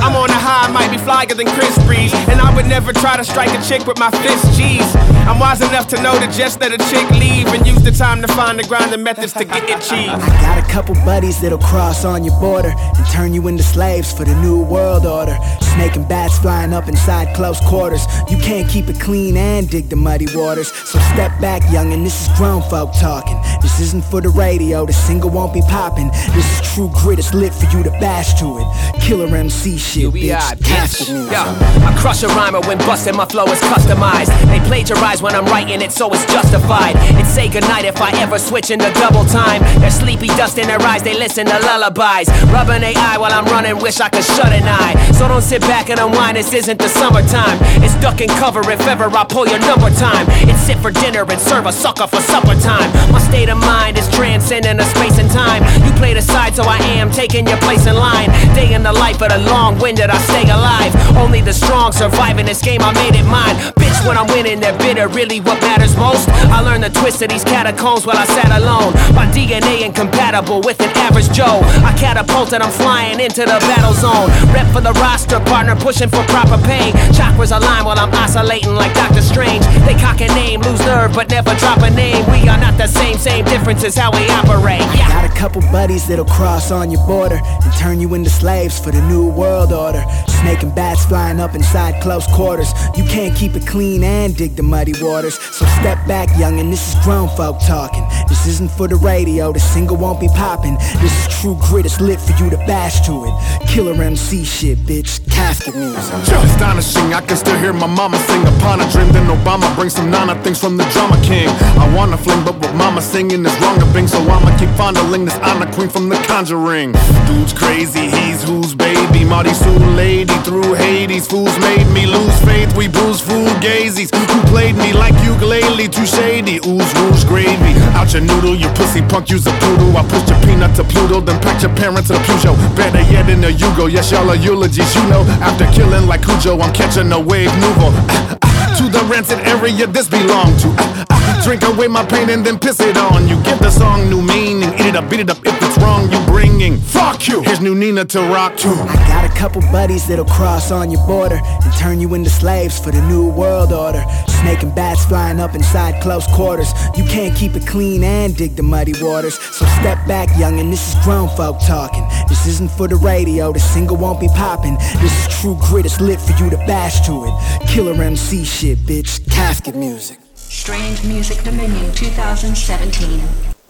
I'm 0.03 0.15
on 0.15 0.31
a 0.31 0.35
high, 0.35 0.71
might 0.73 0.91
be 0.91 0.99
flyer 0.99 1.27
than 1.27 1.47
Chris 1.47 1.77
Breeze. 1.85 2.15
And 2.29 2.41
I 2.41 2.55
would 2.55 2.67
never 2.67 2.93
try 2.93 3.17
to 3.17 3.25
strike 3.25 3.51
a 3.51 3.63
chick 3.63 3.87
with 3.87 3.99
my 3.99 4.11
fist, 4.11 4.57
G's. 4.57 4.97
I'm 5.27 5.41
wise 5.41 5.61
enough 5.61 5.89
to 5.89 6.01
know 6.03 6.19
to 6.21 6.27
just 6.31 6.61
let 6.61 6.73
a 6.73 6.79
chick 6.91 7.11
leave 7.11 7.49
and 7.49 7.67
use 7.67 7.83
the 7.83 7.91
time 7.91 8.23
to 8.23 8.29
find 8.29 8.59
the 8.59 8.63
grinding 8.63 9.03
methods 9.03 9.33
to 9.35 9.45
get 9.45 9.69
it 9.69 9.81
cheap. 9.83 10.09
I 10.09 10.29
got 10.41 10.59
a 10.59 10.73
couple 10.73 10.95
buddies 11.05 11.41
that'll 11.41 11.59
cross 11.59 12.05
on 12.05 12.25
your 12.25 12.39
border 12.39 12.73
and 12.77 13.07
turn 13.09 13.35
you 13.35 13.49
into 13.49 13.65
slaves 13.65 14.13
for 14.13 14.25
the 14.25 14.35
new 14.41 14.63
world 14.63 15.05
order. 15.05 15.37
Snake 15.61 15.97
and 15.97 16.09
bats 16.09 16.39
flying 16.39 16.73
up 16.73 16.89
inside 16.89 17.35
close 17.35 17.61
quarters. 17.61 18.07
You 18.31 18.39
can't 18.39 18.69
keep 18.69 18.89
it 18.89 19.01
clean 19.01 19.37
and 19.37 19.69
dig 19.69 19.89
the 19.89 19.97
muddy 19.97 20.27
waters. 20.35 20.69
So 20.73 20.99
step 21.01 21.39
back, 21.41 21.63
young, 21.73 21.93
and 21.93 22.07
this 22.07 22.23
is 22.23 22.39
grown 22.39 22.63
folk 22.71 22.93
talking. 23.01 23.37
This 23.61 23.81
isn't 23.81 24.05
for 24.05 24.21
the 24.21 24.29
radio, 24.29 24.87
the 24.87 24.93
single 24.93 25.31
won't 25.31 25.53
be 25.53 25.63
popping. 25.63 26.09
This 26.35 26.61
is 26.61 26.75
true 26.75 26.91
grit, 26.95 27.19
it's 27.19 27.35
lit 27.35 27.53
for 27.53 27.67
you 27.77 27.83
to 27.83 27.91
bash 27.99 28.39
to 28.41 28.59
it. 28.59 29.01
Killer 29.03 29.35
MC 29.35 29.77
shit, 29.87 30.13
We 30.13 30.29
bitch. 30.29 30.59
bitch. 30.59 31.13
music. 31.13 31.33
Yo, 31.33 31.43
I 31.87 31.95
crush 31.99 32.23
a 32.23 32.29
rhymer 32.29 32.61
when 32.67 32.79
busting, 32.79 33.17
my 33.17 33.25
flow 33.27 33.45
is 33.47 33.61
customized. 33.61 34.31
They 34.51 34.61
plagiarize 34.67 35.23
when 35.23 35.35
I'm 35.35 35.47
writing 35.47 35.81
it, 35.81 35.93
so 35.93 36.11
it's 36.13 36.25
justified. 36.27 36.95
It's 37.21 37.29
say 37.31 37.49
goodnight 37.49 37.85
if 37.85 38.01
I 38.01 38.11
ever 38.21 38.39
switch 38.39 38.71
into 38.71 38.91
double 38.95 39.25
time. 39.25 39.63
They're 39.81 39.91
sleepy, 39.91 40.27
dust 40.29 40.59
in 40.59 40.67
their 40.67 40.81
eyes, 40.83 41.03
they 41.03 41.15
listen 41.15 41.47
to 41.47 41.59
lullabies. 41.61 42.29
Rubbing 42.53 42.81
their 42.83 42.95
eye 42.97 43.17
while 43.19 43.33
I'm 43.33 43.47
running, 43.47 43.79
wish 43.79 44.01
I 44.01 44.09
could 44.09 44.25
shut 44.25 44.53
an 44.53 44.65
eye. 44.67 44.95
So 45.13 45.29
don't 45.29 45.43
sit 45.43 45.63
back 45.63 45.89
and 45.91 46.01
unwind, 46.01 46.37
this 46.37 46.53
isn't 46.53 46.79
the 46.79 46.89
summertime. 46.89 47.59
It's 47.85 47.95
duck 48.01 48.21
and 48.21 48.31
cover 48.43 48.61
if 48.71 48.81
ever 48.87 49.05
I 49.07 49.25
pull 49.25 49.47
your 49.47 49.61
number 49.61 49.91
time. 49.91 50.27
It's 50.51 50.61
sit 50.61 50.79
for 50.79 50.91
dinner 50.91 51.23
and 51.29 51.41
serve 51.41 51.67
a 51.67 51.73
sucker 51.73 52.07
for 52.07 52.21
supper 52.21 52.55
time. 52.61 52.91
My 53.13 53.21
state 53.21 53.49
of 53.49 53.59
mind 53.59 53.99
is 53.99 54.09
transcending 54.11 54.77
the 54.77 54.85
space 54.85 55.19
and 55.19 55.31
time. 55.31 55.63
You 55.85 55.93
play 55.93 56.15
the 56.15 56.23
side, 56.23 56.55
so 56.57 56.63
I 56.65 56.79
am 56.99 57.11
taking 57.11 57.47
your 57.47 57.59
place 57.59 57.87
in 57.87 57.95
line. 57.95 58.31
Day 58.55 58.75
in 58.75 58.83
the 58.83 58.93
life 58.93 59.21
of 59.23 59.29
the 59.31 59.39
long 59.51 59.76
winded, 59.81 60.11
I 60.11 60.19
stay 60.19 60.49
alive. 60.51 60.93
Only 61.17 61.41
the 61.41 61.53
strong 61.53 61.93
survive 61.93 62.39
in 62.39 62.47
this 62.47 62.63
game, 62.63 62.83
I 62.83 62.93
made 62.93 63.15
it 63.15 63.27
mine. 63.27 63.57
Bitch, 63.77 63.99
when 64.07 64.17
I'm 64.19 64.27
winning, 64.29 64.61
they're 64.61 64.77
bitter, 64.79 65.09
really 65.09 65.41
what 65.41 65.61
matters 65.61 65.97
most. 65.97 66.29
I 66.53 66.61
learned 66.61 66.85
the 66.85 66.91
twist 66.91 67.23
of 67.23 67.29
these 67.29 67.45
catacombs 67.45 68.07
while 68.07 68.17
I 68.19 68.27
sat 68.27 68.51
alone. 68.51 68.93
My 69.15 69.27
DNA 69.33 69.85
incompatible 69.85 70.61
with 70.63 70.81
an 70.81 70.91
average 70.97 71.31
Joe. 71.31 71.61
I 71.85 71.95
catapulted, 71.99 72.61
I'm 72.63 72.71
flying 72.71 73.21
into 73.21 73.43
the 73.43 73.59
battle 73.69 73.95
zone. 73.95 74.29
Rep 74.53 74.67
for 74.73 74.81
the 74.81 74.93
roster, 75.01 75.41
partner 75.41 75.77
pushing 75.77 76.09
for 76.09 76.23
proper 76.33 76.59
pay. 76.65 76.93
Chakras 77.13 77.57
align 77.57 77.85
while 77.85 77.99
I'm 77.99 78.13
oscillating 78.15 78.75
like 78.75 78.95
Doctor 78.95 79.23
Strange. 79.23 79.65
They 79.87 79.95
cock 79.95 80.21
a 80.21 80.29
name, 80.29 80.61
lose 80.63 80.81
nerve, 80.81 81.13
but 81.15 81.31
never 81.31 81.55
drop 81.57 81.79
a 81.83 81.91
name. 81.91 82.25
We 82.31 82.49
are 82.49 82.59
not 82.59 82.77
the 82.77 82.87
same, 82.87 83.19
same 83.19 83.45
difference 83.45 83.85
is 83.85 83.97
how 83.97 84.11
we 84.13 84.29
operate. 84.31 84.81
Yeah. 84.97 85.09
Got 85.09 85.25
a 85.25 85.35
couple 85.35 85.61
buddies 85.73 86.07
that'll 86.07 86.25
cross 86.25 86.71
on 86.71 86.91
your 86.91 87.05
border 87.07 87.41
and 87.43 87.73
turn 87.75 88.01
you 88.01 88.15
into 88.15 88.31
slaves 88.31 88.79
for 88.79 88.91
the 88.91 89.03
new 89.09 89.29
world 89.29 89.66
order. 89.73 90.05
Snake 90.29 90.63
and 90.63 90.75
bats 90.75 91.05
flying 91.07 91.41
up 91.41 91.55
inside 91.55 92.01
close 92.03 92.27
quarters. 92.35 92.73
You 92.97 93.05
can't 93.05 93.35
keep 93.37 93.55
it 93.55 93.67
clean 93.67 94.05
and 94.05 94.37
dig 94.37 94.57
the 94.57 94.63
muddy 94.63 94.95
waters. 95.01 95.39
So 95.39 95.65
step 95.81 95.99
back, 96.07 96.29
young, 96.39 96.61
and 96.61 96.73
this 96.73 96.89
is 96.89 97.05
grown 97.05 97.29
folk 97.37 97.59
talking. 97.67 98.07
This 98.29 98.47
isn't 98.47 98.71
for 98.71 98.89
the 98.89 98.97
radio, 98.97 99.53
the 99.53 99.61
single 99.61 99.97
won't 99.97 100.21
be 100.21 100.29
popping. 100.29 100.77
This 101.01 101.15
is 101.27 101.41
true 101.41 101.57
grit, 101.61 101.87
it's 101.87 102.01
lit 102.01 102.21
for 102.21 102.33
you 102.43 102.51
to 102.51 102.57
bash 102.59 103.07
to 103.07 103.25
it. 103.25 103.69
Killer 103.69 104.01
MC 104.03 104.45
shit, 104.45 104.79
bitch. 104.79 105.21
Casket 105.31 105.75
music. 105.75 105.97
Astonishing, 105.97 107.15
I 107.15 107.21
can 107.21 107.37
still 107.37 107.59
hear 107.59 107.73
my 107.73 107.87
mama 107.87 108.19
sing 108.29 108.43
upon 108.43 108.81
a 108.81 108.91
dream. 108.91 109.13
Then 109.13 109.27
Obama 109.27 109.75
brings 109.77 109.95
some 109.95 110.11
Nana 110.11 110.35
things 110.43 110.61
from 110.61 110.77
the 110.77 110.85
drama 110.91 111.21
king. 111.23 111.49
I 111.49 111.93
wanna 111.95 112.17
fling, 112.17 112.45
but 112.45 112.57
what 112.57 112.75
mama 112.75 113.03
singing 113.03 113.45
is 113.45 113.61
wrong 113.61 113.79
to 113.79 113.87
bing. 113.93 114.07
So 114.07 114.19
I'ma 114.19 114.57
keep 114.59 114.71
fondling 114.77 115.25
this 115.25 115.37
Anna 115.39 115.71
queen 115.73 115.89
from 115.89 116.09
the 116.09 116.17
conjuring. 116.27 116.93
Dude's 117.27 117.53
crazy, 117.53 118.11
he's 118.11 118.43
who's 118.43 118.75
baby. 118.75 119.25
Marty 119.25 119.55
Sue 119.57 119.79
lady 119.97 120.35
through 120.45 120.75
Hades. 120.75 121.27
Fools 121.27 121.57
made 121.59 121.87
me 121.93 122.07
lose 122.07 122.37
faith. 122.45 122.77
We 122.77 122.89
bruise 122.89 123.21
fugazis. 123.21 124.15
Who 124.15 124.41
played 124.53 124.77
me 124.77 124.93
like 124.93 125.15
ukulele? 125.25 125.89
Too 125.89 126.07
shady. 126.07 126.57
Ooze 126.67 126.93
rouge 127.01 127.25
gravy. 127.25 127.73
Out 127.97 128.13
your 128.13 128.23
noodle, 128.23 128.55
you 128.55 128.69
pussy 128.77 129.03
punk, 129.03 129.31
use 129.31 129.47
a 129.47 129.53
poodle. 129.61 129.97
I 129.97 130.03
pushed 130.09 130.29
your 130.29 130.41
peanut 130.43 130.77
to 130.77 130.85
Pluto, 130.85 131.21
then 131.21 131.41
packed 131.41 131.63
your 131.63 131.75
parents 131.75 132.09
to 132.09 132.19
the. 132.27 132.55
Better 132.77 133.03
yet 133.11 133.29
in 133.31 133.43
a 133.45 133.49
Yugo. 133.49 133.91
Yes, 133.91 134.13
y'all 134.13 134.29
are 134.29 134.37
eulogies. 134.37 134.95
You 134.95 135.07
know, 135.09 135.23
after 135.41 135.67
killing 135.73 136.07
like 136.07 136.23
Cujo, 136.23 136.61
I'm 136.61 136.73
catching 136.73 137.11
a 137.13 137.21
wave 137.21 137.53
nouveau. 137.61 137.91
Ah, 137.93 138.39
ah, 138.43 138.77
to 138.79 138.85
the 138.91 139.03
rancid 139.07 139.41
area 139.41 139.87
this 139.87 140.09
belong 140.09 140.57
to. 140.59 141.26
Drink 141.45 141.63
away 141.63 141.89
my 141.89 142.05
pain 142.05 142.29
and 142.31 142.45
then 142.45 142.59
piss 142.59 142.81
it 142.81 142.97
on 142.97 143.29
you. 143.29 143.37
Give 143.43 143.59
the 143.59 143.71
song 143.71 144.09
new 144.11 144.21
meaning. 144.21 144.73
Eat 144.75 144.87
it 144.87 144.97
up, 144.97 145.09
beat 145.09 145.21
it 145.21 145.31
up. 145.31 145.39
If 145.47 145.57
it's 145.63 145.79
wrong, 145.79 146.11
you 146.11 146.19
bringing. 146.27 146.79
Fuck 146.79 147.29
you. 147.29 147.43
Here's 147.43 147.61
new 147.61 147.75
Nina 147.75 148.05
to 148.07 148.21
rock 148.23 148.57
to. 148.59 148.69
I 148.69 148.95
got 149.09 149.25
a 149.25 149.35
couple 149.35 149.61
buddies 149.73 150.07
that'll 150.09 150.25
cross 150.25 150.71
on 150.71 150.91
your 150.91 151.07
border 151.07 151.41
and 151.43 151.73
turn 151.75 152.01
you 152.01 152.15
into 152.15 152.31
slaves 152.31 152.79
for 152.79 152.91
the 152.91 153.01
new 153.09 153.29
world 153.29 153.73
order. 153.73 154.05
Snake 154.27 154.63
and 154.63 154.75
bats 154.75 155.05
flying 155.05 155.41
up 155.41 155.55
inside 155.55 156.03
close 156.03 156.27
quarters. 156.35 156.73
You 156.97 157.05
can't 157.05 157.37
keep 157.37 157.55
it 157.55 157.67
clean 157.67 158.03
and 158.03 158.37
dig 158.37 158.57
the 158.57 158.63
muddy 158.63 158.95
waters. 159.01 159.39
So 159.39 159.65
step 159.81 160.05
back, 160.07 160.29
young, 160.39 160.59
and 160.59 160.73
this 160.73 160.89
is 160.89 161.05
grown 161.05 161.29
folk 161.37 161.59
talking. 161.67 162.07
This 162.29 162.47
isn't 162.47 162.71
for 162.73 162.89
the 162.89 162.97
radio, 162.97 163.53
the 163.53 163.61
single 163.61 163.97
won't 163.97 164.21
be 164.21 164.29
popping. 164.29 164.77
This 165.01 165.27
is 165.27 165.41
true 165.41 165.57
grit, 165.61 165.87
it's 165.87 166.01
lit 166.01 166.21
for 166.21 166.33
you 166.43 166.51
to 166.51 166.57
bash 166.67 167.07
to 167.07 167.25
it. 167.25 167.69
Killer 167.69 168.01
MC 168.03 168.45
shit, 168.45 168.79
bitch. 168.79 169.29
Casket 169.31 169.77
music. 169.77 170.26
Strange 170.49 171.03
Music 171.05 171.43
Dominion 171.45 171.91
2017. 171.93 173.21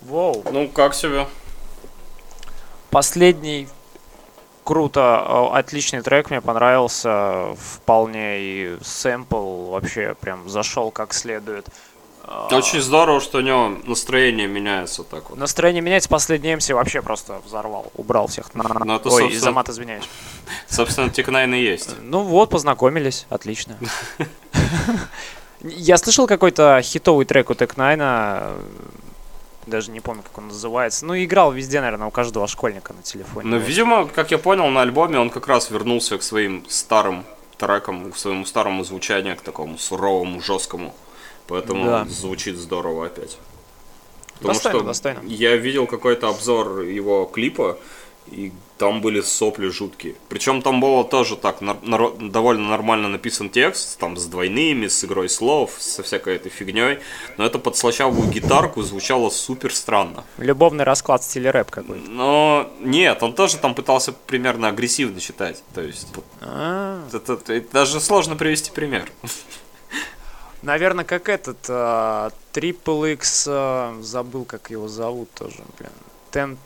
Воу. 0.03 0.43
Ну, 0.53 0.69
как 0.69 0.95
себе? 0.95 1.27
Последний 2.91 3.69
круто, 4.65 5.51
отличный 5.57 6.03
трек, 6.03 6.31
мне 6.31 6.41
понравился 6.41 7.55
вполне, 7.59 8.41
и 8.41 8.79
сэмпл 8.83 9.71
вообще 9.71 10.15
прям 10.21 10.49
зашел 10.49 10.91
как 10.91 11.15
следует. 11.15 11.67
Очень 12.51 12.81
здорово, 12.81 13.21
что 13.21 13.39
у 13.39 13.41
него 13.41 13.69
настроение 13.85 14.49
меняется 14.49 15.05
так 15.05 15.31
вот. 15.31 15.39
Настроение 15.39 15.81
меняется, 15.81 16.09
последний 16.09 16.57
МС 16.57 16.69
вообще 16.71 17.01
просто 17.01 17.41
взорвал, 17.47 17.93
убрал 17.95 18.27
всех. 18.27 18.53
На- 18.55 18.65
Ну, 18.85 18.97
это, 18.97 19.09
Ой, 19.11 19.23
собственно- 19.23 19.41
за 19.45 19.51
мат 19.53 19.69
извиняюсь. 19.69 20.05
Собственно, 20.69 21.09
Тикнайн 21.09 21.55
и 21.55 21.61
есть. 21.61 21.91
Ну 22.03 22.23
вот, 22.23 22.51
познакомились, 22.51 23.27
отлично. 23.31 23.77
Я 25.69 25.97
слышал 25.97 26.27
какой-то 26.27 26.81
хитовый 26.83 27.27
трек 27.27 27.51
у 27.51 27.55
Тек 27.55 27.77
Найна, 27.77 28.55
даже 29.67 29.91
не 29.91 30.01
помню, 30.01 30.23
как 30.23 30.37
он 30.39 30.49
называется. 30.49 31.05
Ну, 31.07 31.15
играл 31.17 31.53
везде, 31.53 31.81
наверное, 31.81 32.07
у 32.07 32.11
каждого 32.11 32.47
школьника 32.47 32.93
на 32.93 33.03
телефоне. 33.03 33.49
Ну, 33.49 33.59
видимо, 33.59 34.07
как 34.07 34.31
я 34.31 34.39
понял, 34.39 34.69
на 34.69 34.83
альбоме 34.83 35.19
он 35.19 35.31
как 35.31 35.49
раз 35.49 35.71
вернулся 35.71 36.19
к 36.19 36.23
своим 36.23 36.65
старым 36.69 37.25
трекам, 37.59 38.13
к 38.13 38.17
своему 38.19 38.45
старому 38.45 38.85
звучанию, 38.85 39.37
к 39.37 39.41
такому 39.41 39.79
суровому, 39.79 40.41
жесткому. 40.41 40.95
Поэтому 41.49 41.85
Да. 41.87 42.05
звучит 42.09 42.57
здорово 42.57 43.07
опять. 43.07 43.39
Потому 44.35 44.55
Достойно, 44.55 44.79
что 44.79 44.87
достойно. 44.87 45.21
я 45.25 45.57
видел 45.57 45.87
какой-то 45.87 46.29
обзор 46.29 46.81
его 46.83 47.25
клипа, 47.25 47.79
и 48.31 48.53
там 48.79 49.01
были 49.01 49.21
сопли 49.23 49.69
жуткие. 49.69 50.15
Причем 50.29 50.61
там 50.61 50.81
было 50.81 51.03
тоже 51.05 51.37
так, 51.37 51.61
нар- 51.61 51.79
нар- 51.83 52.17
довольно 52.19 52.69
нормально 52.69 53.09
написан 53.09 53.49
текст, 53.49 53.99
там 53.99 54.17
с 54.17 54.27
двойными, 54.27 54.87
с 54.89 55.03
игрой 55.05 55.29
слов, 55.29 55.73
со 55.79 56.03
всякой 56.03 56.37
этой 56.37 56.51
фигней. 56.51 56.99
Но 57.39 57.47
это 57.47 57.59
под 57.59 57.77
слащавую 57.77 58.29
гитарку 58.29 58.83
звучало 58.83 59.31
супер 59.31 59.75
странно. 59.75 60.25
Любовный 60.39 60.85
расклад 60.85 61.23
в 61.23 61.25
стиле 61.25 61.51
рэп 61.51 61.71
какой-то. 61.71 62.11
Но 62.11 62.71
нет, 62.81 63.23
он 63.23 63.33
тоже 63.33 63.57
там 63.57 63.75
пытался 63.75 64.13
примерно 64.13 64.69
агрессивно 64.69 65.21
читать. 65.21 65.63
То 65.75 65.81
есть 65.81 66.09
А, 66.43 67.03
это, 67.13 67.41
это 67.53 67.73
даже 67.73 68.01
сложно 68.01 68.37
привести 68.37 68.71
пример. 68.71 69.11
Наверное, 70.63 71.05
как 71.05 71.29
этот 71.29 71.59
а, 71.69 72.31
Triple 72.53 73.13
X, 73.15 73.47
а, 73.49 73.97
забыл, 74.03 74.45
как 74.45 74.71
его 74.71 74.89
зовут 74.89 75.31
тоже, 75.33 75.59
блин. 75.79 75.91
Ten- 76.33 76.57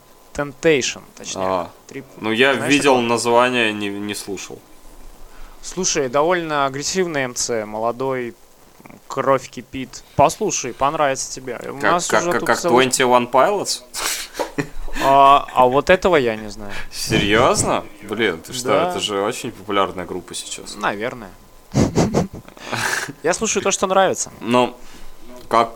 Temptation, 0.41 1.03
точнее. 1.17 1.43
А, 1.45 1.71
Tрип- 1.89 2.05
ну 2.19 2.31
я 2.33 2.55
Знаешь 2.55 2.73
видел 2.73 2.95
такого? 2.95 3.09
название, 3.09 3.73
не, 3.73 3.89
не 3.91 4.15
слушал. 4.15 4.59
Слушай, 5.63 6.09
довольно 6.09 6.65
агрессивный 6.67 7.27
МЦ, 7.27 7.51
молодой, 7.67 8.35
кровь 9.09 9.49
кипит. 9.51 10.03
Послушай, 10.17 10.73
понравится 10.73 11.31
тебе. 11.33 11.59
У 11.71 11.75
Как, 11.75 11.83
нас 11.93 12.07
как, 12.07 12.23
уже 12.23 12.33
как, 12.33 12.45
как 12.45 12.59
целый- 12.61 12.73
21 12.87 13.27
Pilots? 13.27 13.83
А, 15.03 15.47
а 15.55 15.67
вот 15.67 15.89
этого 15.91 16.17
я 16.17 16.37
не 16.37 16.49
знаю. 16.51 16.73
Серьезно? 16.91 17.85
Блин, 18.03 18.41
ты 18.41 18.53
что, 18.53 18.69
Да. 18.69 18.91
это 18.91 19.01
же 19.01 19.21
очень 19.23 19.51
популярная 19.53 20.05
группа 20.05 20.35
сейчас. 20.35 20.77
Наверное. 20.77 21.31
Я 23.23 23.35
слушаю 23.35 23.63
то, 23.63 23.71
что 23.71 23.87
нравится. 23.87 24.31
Но 24.41 24.77
как... 25.49 25.73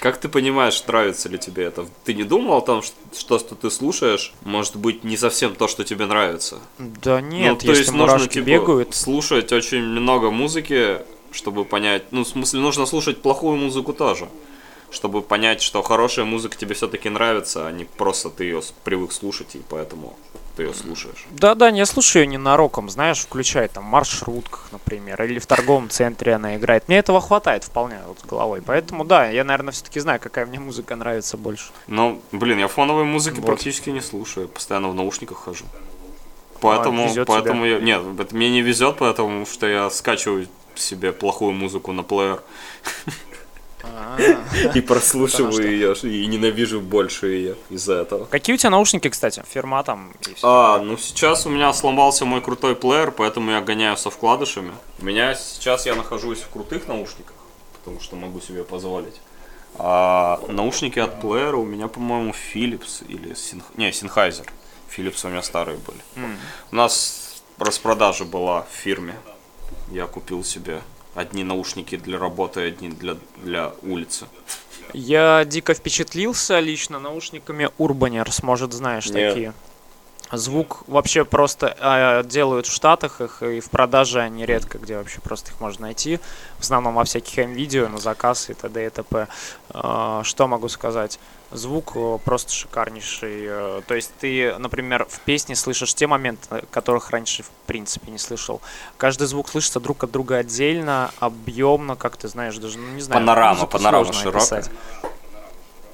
Как 0.00 0.16
ты 0.16 0.30
понимаешь, 0.30 0.82
нравится 0.86 1.28
ли 1.28 1.38
тебе 1.38 1.64
это? 1.64 1.86
Ты 2.04 2.14
не 2.14 2.24
думал 2.24 2.56
о 2.56 2.62
том, 2.62 2.82
что, 3.12 3.38
что, 3.38 3.54
ты 3.54 3.70
слушаешь, 3.70 4.32
может 4.42 4.76
быть, 4.76 5.04
не 5.04 5.18
совсем 5.18 5.54
то, 5.54 5.68
что 5.68 5.84
тебе 5.84 6.06
нравится? 6.06 6.58
Да 6.78 7.20
нет, 7.20 7.52
ну, 7.52 7.56
то 7.58 7.66
если 7.66 7.82
есть 7.82 7.92
нужно 7.92 8.26
типа, 8.26 8.46
бегают. 8.46 8.94
слушать 8.94 9.52
очень 9.52 9.82
много 9.82 10.30
музыки, 10.30 11.02
чтобы 11.32 11.66
понять. 11.66 12.12
Ну, 12.12 12.24
в 12.24 12.28
смысле, 12.28 12.60
нужно 12.60 12.86
слушать 12.86 13.20
плохую 13.20 13.58
музыку 13.58 13.92
тоже. 13.92 14.26
Чтобы 14.90 15.20
понять, 15.20 15.60
что 15.60 15.82
хорошая 15.82 16.24
музыка 16.24 16.56
тебе 16.56 16.74
все-таки 16.74 17.10
нравится, 17.10 17.66
а 17.66 17.70
не 17.70 17.84
просто 17.84 18.30
ты 18.30 18.44
ее 18.44 18.62
привык 18.84 19.12
слушать, 19.12 19.54
и 19.54 19.60
поэтому 19.68 20.16
ты 20.60 20.66
ее 20.66 20.74
слушаешь. 20.74 21.24
Да-да, 21.30 21.70
не 21.70 21.86
слушаю 21.86 22.24
ее 22.24 22.26
ненароком, 22.26 22.90
знаешь, 22.90 23.20
включай 23.20 23.68
там 23.68 23.84
в 23.84 23.86
маршрутках, 23.86 24.68
например, 24.72 25.22
или 25.22 25.38
в 25.38 25.46
торговом 25.46 25.88
центре 25.88 26.34
она 26.34 26.56
играет. 26.56 26.86
Мне 26.86 26.98
этого 26.98 27.20
хватает 27.20 27.64
вполне 27.64 27.98
вот 28.06 28.18
с 28.20 28.24
головой. 28.24 28.60
Поэтому 28.60 29.04
да, 29.04 29.28
я, 29.30 29.42
наверное, 29.44 29.72
все-таки 29.72 30.00
знаю, 30.00 30.20
какая 30.20 30.44
мне 30.44 30.60
музыка 30.60 30.96
нравится 30.96 31.38
больше. 31.38 31.70
Но, 31.86 32.20
блин, 32.30 32.58
я 32.58 32.68
фоновой 32.68 33.04
музыки 33.04 33.36
Вот. 33.36 33.46
практически 33.46 33.88
не 33.88 34.02
слушаю, 34.02 34.48
постоянно 34.48 34.90
в 34.90 34.94
наушниках 34.94 35.38
хожу. 35.38 35.64
Поэтому, 36.60 37.10
А, 37.16 37.24
поэтому 37.24 37.64
я. 37.64 37.80
Нет, 37.80 38.02
это 38.18 38.36
мне 38.36 38.50
не 38.50 38.60
везет, 38.60 38.98
потому 38.98 39.46
что 39.46 39.66
я 39.66 39.88
скачиваю 39.88 40.46
себе 40.74 41.12
плохую 41.12 41.52
музыку 41.52 41.92
на 41.92 42.02
плеер. 42.02 42.42
И 44.74 44.80
прослушиваю 44.80 45.70
ее, 45.70 45.94
и 46.02 46.26
ненавижу 46.26 46.80
больше 46.80 47.28
ее 47.28 47.56
из-за 47.70 47.94
этого. 47.94 48.26
Какие 48.26 48.54
у 48.54 48.56
тебя 48.56 48.70
наушники, 48.70 49.08
кстати? 49.08 49.42
Фирма 49.48 49.82
там. 49.82 50.12
А, 50.42 50.78
ну 50.78 50.96
сейчас 50.96 51.46
у 51.46 51.50
меня 51.50 51.72
сломался 51.72 52.24
мой 52.24 52.40
крутой 52.40 52.74
плеер, 52.76 53.10
поэтому 53.10 53.50
я 53.50 53.60
гоняю 53.60 53.96
со 53.96 54.10
вкладышами. 54.10 54.72
У 55.00 55.04
меня 55.04 55.34
сейчас 55.34 55.86
я 55.86 55.94
нахожусь 55.94 56.40
в 56.40 56.48
крутых 56.48 56.88
наушниках, 56.88 57.36
потому 57.78 58.00
что 58.00 58.16
могу 58.16 58.40
себе 58.40 58.64
позволить. 58.64 59.20
А 59.76 60.40
наушники 60.48 60.98
от 60.98 61.20
плеера 61.20 61.56
у 61.56 61.64
меня, 61.64 61.88
по-моему, 61.88 62.32
Philips 62.32 63.04
или 63.06 63.34
Синх... 63.34 63.64
не, 63.76 63.90
Sennheiser. 63.90 64.46
Philips 64.94 65.24
у 65.24 65.28
меня 65.28 65.42
старые 65.42 65.78
были. 65.78 66.00
У 66.72 66.76
нас 66.76 67.42
распродажа 67.58 68.24
была 68.24 68.62
в 68.62 68.74
фирме. 68.74 69.14
Я 69.90 70.06
купил 70.06 70.44
себе 70.44 70.82
одни 71.14 71.44
наушники 71.44 71.96
для 71.96 72.18
работы, 72.18 72.60
одни 72.60 72.88
для, 72.88 73.16
для 73.42 73.72
улицы. 73.82 74.26
Я 74.92 75.44
дико 75.44 75.74
впечатлился 75.74 76.58
лично 76.58 76.98
наушниками 76.98 77.70
Urbaners, 77.78 78.44
может, 78.44 78.72
знаешь 78.72 79.06
Нет. 79.10 79.34
такие. 79.34 79.52
Звук 80.32 80.84
вообще 80.86 81.24
просто 81.24 81.76
э, 81.80 82.22
делают 82.24 82.66
в 82.66 82.72
Штатах 82.72 83.20
их, 83.20 83.42
и 83.42 83.58
в 83.58 83.68
продаже 83.68 84.20
они 84.20 84.46
редко 84.46 84.78
где 84.78 84.96
вообще 84.96 85.20
просто 85.20 85.50
их 85.50 85.60
можно 85.60 85.86
найти. 85.86 86.20
В 86.58 86.60
основном 86.60 86.94
во 86.94 87.04
всяких 87.04 87.46
видео 87.48 87.88
на 87.88 87.98
заказ 87.98 88.48
и 88.48 88.54
т.д. 88.54 88.86
и 88.86 88.90
т.п. 88.90 89.26
Э, 89.74 90.20
что 90.22 90.46
могу 90.46 90.68
сказать? 90.68 91.18
Звук 91.50 91.92
э, 91.96 92.18
просто 92.24 92.52
шикарнейший. 92.52 93.44
Э, 93.46 93.82
То 93.86 93.94
есть 93.94 94.12
ты, 94.20 94.56
например, 94.58 95.06
в 95.08 95.20
песне 95.20 95.56
слышишь 95.56 95.94
те 95.94 96.06
моменты, 96.06 96.64
которых 96.70 97.10
раньше 97.10 97.42
в 97.42 97.50
принципе 97.66 98.10
не 98.12 98.18
слышал. 98.18 98.60
Каждый 98.96 99.26
звук 99.26 99.48
слышится 99.48 99.80
друг 99.80 100.04
от 100.04 100.10
друга 100.10 100.36
отдельно, 100.36 101.10
объемно, 101.18 101.96
как 101.96 102.16
ты 102.16 102.28
знаешь, 102.28 102.56
даже, 102.58 102.78
ну 102.78 102.92
не 102.92 103.00
знаю. 103.00 103.20
Панорама, 103.20 103.66
панорама 103.66 104.12
широкая. 104.12 104.40
описать. 104.40 104.70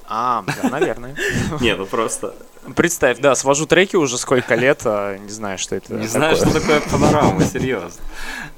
А, 0.07 0.43
да, 0.61 0.69
наверное. 0.69 1.15
Не, 1.59 1.75
ну 1.75 1.85
просто 1.85 2.33
Представь, 2.75 3.19
да, 3.19 3.35
свожу 3.35 3.65
треки 3.65 3.95
уже 3.95 4.17
сколько 4.17 4.55
лет, 4.55 4.81
а 4.85 5.17
не 5.17 5.29
знаю, 5.29 5.57
что 5.57 5.75
это 5.75 5.93
не 5.93 6.07
знаю, 6.07 6.35
что 6.35 6.51
такое 6.51 6.81
панорама, 6.81 7.43
серьезно. 7.43 8.01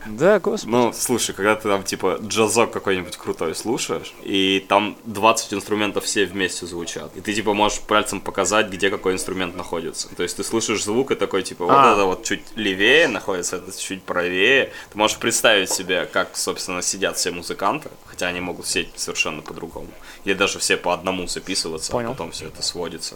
Да, 0.05 0.39
господи. 0.39 0.72
Ну, 0.72 0.93
слушай, 0.93 1.34
когда 1.36 1.55
ты 1.55 1.68
там, 1.70 1.84
типа, 1.84 2.20
джазок 2.22 2.72
какой-нибудь 2.72 3.18
крутой 3.18 3.53
слушаешь, 3.55 4.14
и 4.24 4.66
там 4.68 4.97
20 5.05 5.53
инструментов 5.53 6.05
все 6.05 6.26
вместе 6.26 6.66
звучат, 6.66 7.12
и 7.16 7.22
ты, 7.22 7.34
типа, 7.34 7.53
можешь 7.53 7.80
пальцем 7.82 8.22
показать, 8.22 8.70
где 8.70 8.89
какой 8.89 9.14
инструмент 9.14 9.55
находится. 9.55 10.07
То 10.16 10.24
есть 10.24 10.38
ты 10.38 10.43
слышишь 10.43 10.84
звук 10.84 11.12
и 11.12 11.16
такой, 11.16 11.43
типа, 11.43 11.66
вот 11.66 11.74
А. 11.76 11.93
это 11.93 12.05
вот 12.05 12.24
чуть 12.24 12.41
левее 12.55 13.07
находится, 13.07 13.57
это 13.57 13.78
чуть 13.78 14.03
правее. 14.03 14.72
Ты 14.91 14.97
можешь 14.97 15.18
представить 15.18 15.70
себе, 15.70 16.05
как, 16.05 16.36
собственно, 16.36 16.82
сидят 16.82 17.18
все 17.18 17.32
музыканты, 17.32 17.89
хотя 18.05 18.28
они 18.28 18.39
могут 18.39 18.68
сидеть 18.68 18.93
совершенно 18.95 19.41
по-другому. 19.41 19.89
Или 20.26 20.34
даже 20.34 20.60
все 20.60 20.78
по 20.78 20.93
одному 20.93 21.28
записываться, 21.28 21.91
Понял. 21.91 22.10
а 22.10 22.12
потом 22.14 22.32
все 22.32 22.47
это 22.47 22.62
сводится. 22.64 23.16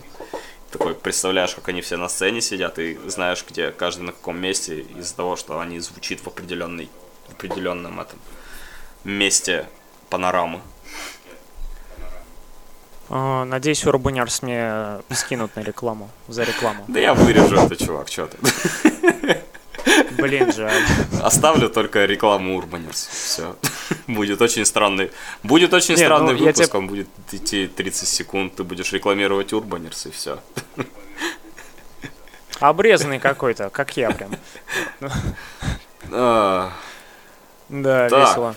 Такой, 0.74 0.95
представляешь, 0.95 1.53
как 1.53 1.69
они 1.69 1.82
все 1.82 1.97
на 1.97 2.09
сцене 2.09 2.41
сидят, 2.41 2.80
и 2.80 2.97
знаешь, 3.05 3.45
где 3.47 3.69
каждый 3.69 4.01
на 4.01 4.11
каком 4.11 4.41
месте, 4.41 4.80
из-за 4.97 5.15
того, 5.15 5.36
что 5.36 5.59
они 5.59 5.78
звучит 5.78 6.19
в 6.21 6.28
определенной, 6.28 6.89
в 7.28 7.34
определенном 7.34 7.99
этом 7.99 8.17
месте 9.03 9.67
панорамы. 10.09 10.61
А, 13.07 13.45
Надеюсь, 13.45 13.86
Урбанерс 13.86 14.41
мне 14.41 14.99
скинут 15.11 15.55
на 15.55 15.59
рекламу, 15.59 16.09
за 16.28 16.41
рекламу. 16.41 16.86
Да 16.88 16.99
я 16.99 17.13
вырежу 17.13 17.55
это, 17.55 17.76
чувак, 17.76 18.07
что 18.07 18.26
ты. 18.26 18.38
Блин, 20.18 20.51
жаль. 20.53 20.84
Оставлю 21.22 21.70
только 21.70 22.05
рекламу 22.05 22.57
Урбанерс. 22.57 23.07
Все. 23.07 23.55
Будет 24.07 24.41
очень 24.41 24.66
странный. 24.66 25.11
Будет 25.43 25.74
очень 25.74 25.95
Не, 25.95 26.01
ну, 26.01 26.05
странный 26.07 26.34
я 26.38 26.45
выпуск, 26.47 26.70
тебе- 26.70 26.80
он 26.80 26.88
будет 26.88 27.07
идти 27.32 27.68
30 27.68 28.07
секунд, 28.07 28.55
ты 28.55 28.64
будешь 28.64 28.91
рекламировать 28.93 29.53
Урбанерс 29.53 30.05
и 30.07 30.11
все. 30.11 30.39
Обрезанный 32.59 33.20
какой-то, 33.20 33.70
как 33.70 33.97
я 33.97 34.11
прям. 34.11 34.32
Да, 37.70 38.09
Так. 38.09 38.11
весело. 38.30 38.55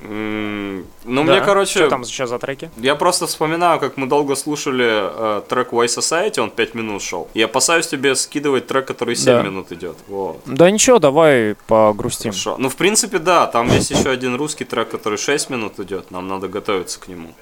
Ну, 0.00 0.84
Да. 1.04 1.22
мне, 1.22 1.40
короче, 1.40 1.80
Что 1.80 1.88
там 1.88 2.04
сейчас 2.04 2.28
за 2.30 2.38
треки? 2.38 2.70
Я 2.76 2.94
просто 2.94 3.26
вспоминаю, 3.26 3.80
как 3.80 3.96
мы 3.96 4.06
долго 4.06 4.36
слушали 4.36 4.86
э, 4.88 5.42
трек 5.48 5.72
Why 5.72 5.86
Society, 5.86 6.38
он 6.40 6.50
5 6.50 6.74
минут 6.74 7.02
шел. 7.02 7.26
И 7.34 7.42
опасаюсь 7.42 7.88
тебе 7.88 8.14
скидывать 8.14 8.66
трек, 8.68 8.86
который 8.86 9.16
7 9.16 9.24
Да. 9.24 9.42
минут 9.42 9.72
идет. 9.72 9.96
Вот. 10.06 10.40
Да 10.46 10.70
ничего, 10.70 10.98
давай 11.00 11.56
погрустим. 11.66 12.30
Хорошо. 12.30 12.54
Ну, 12.58 12.68
в 12.68 12.76
принципе, 12.76 13.18
да, 13.18 13.46
там 13.48 13.68
есть 13.68 13.90
еще 13.90 14.10
один 14.10 14.36
русский 14.36 14.64
трек, 14.64 14.88
который 14.90 15.18
6 15.18 15.50
минут 15.50 15.80
идет, 15.80 16.10
нам 16.12 16.28
надо 16.28 16.46
готовиться 16.48 17.00
к 17.00 17.08
нему. 17.08 17.32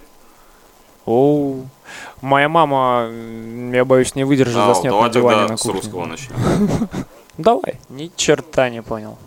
Оу. 1.05 1.69
Моя 2.23 2.49
мама, 2.49 3.11
я 3.73 3.85
боюсь, 3.85 4.15
не 4.15 4.25
выдержит, 4.25 4.57
А, 4.57 4.75
заснет 4.75 4.93
давай 4.93 5.09
на 5.09 5.13
диване 5.13 5.37
тогда 5.41 5.53
на 5.53 5.57
с 5.59 5.63
кухне. 5.63 5.81
русского 5.81 6.07
начнем. 6.07 6.37
Давай. 7.39 7.79
Ни 7.91 8.11
черта 8.17 8.71
не 8.71 8.83
понял. 8.83 9.19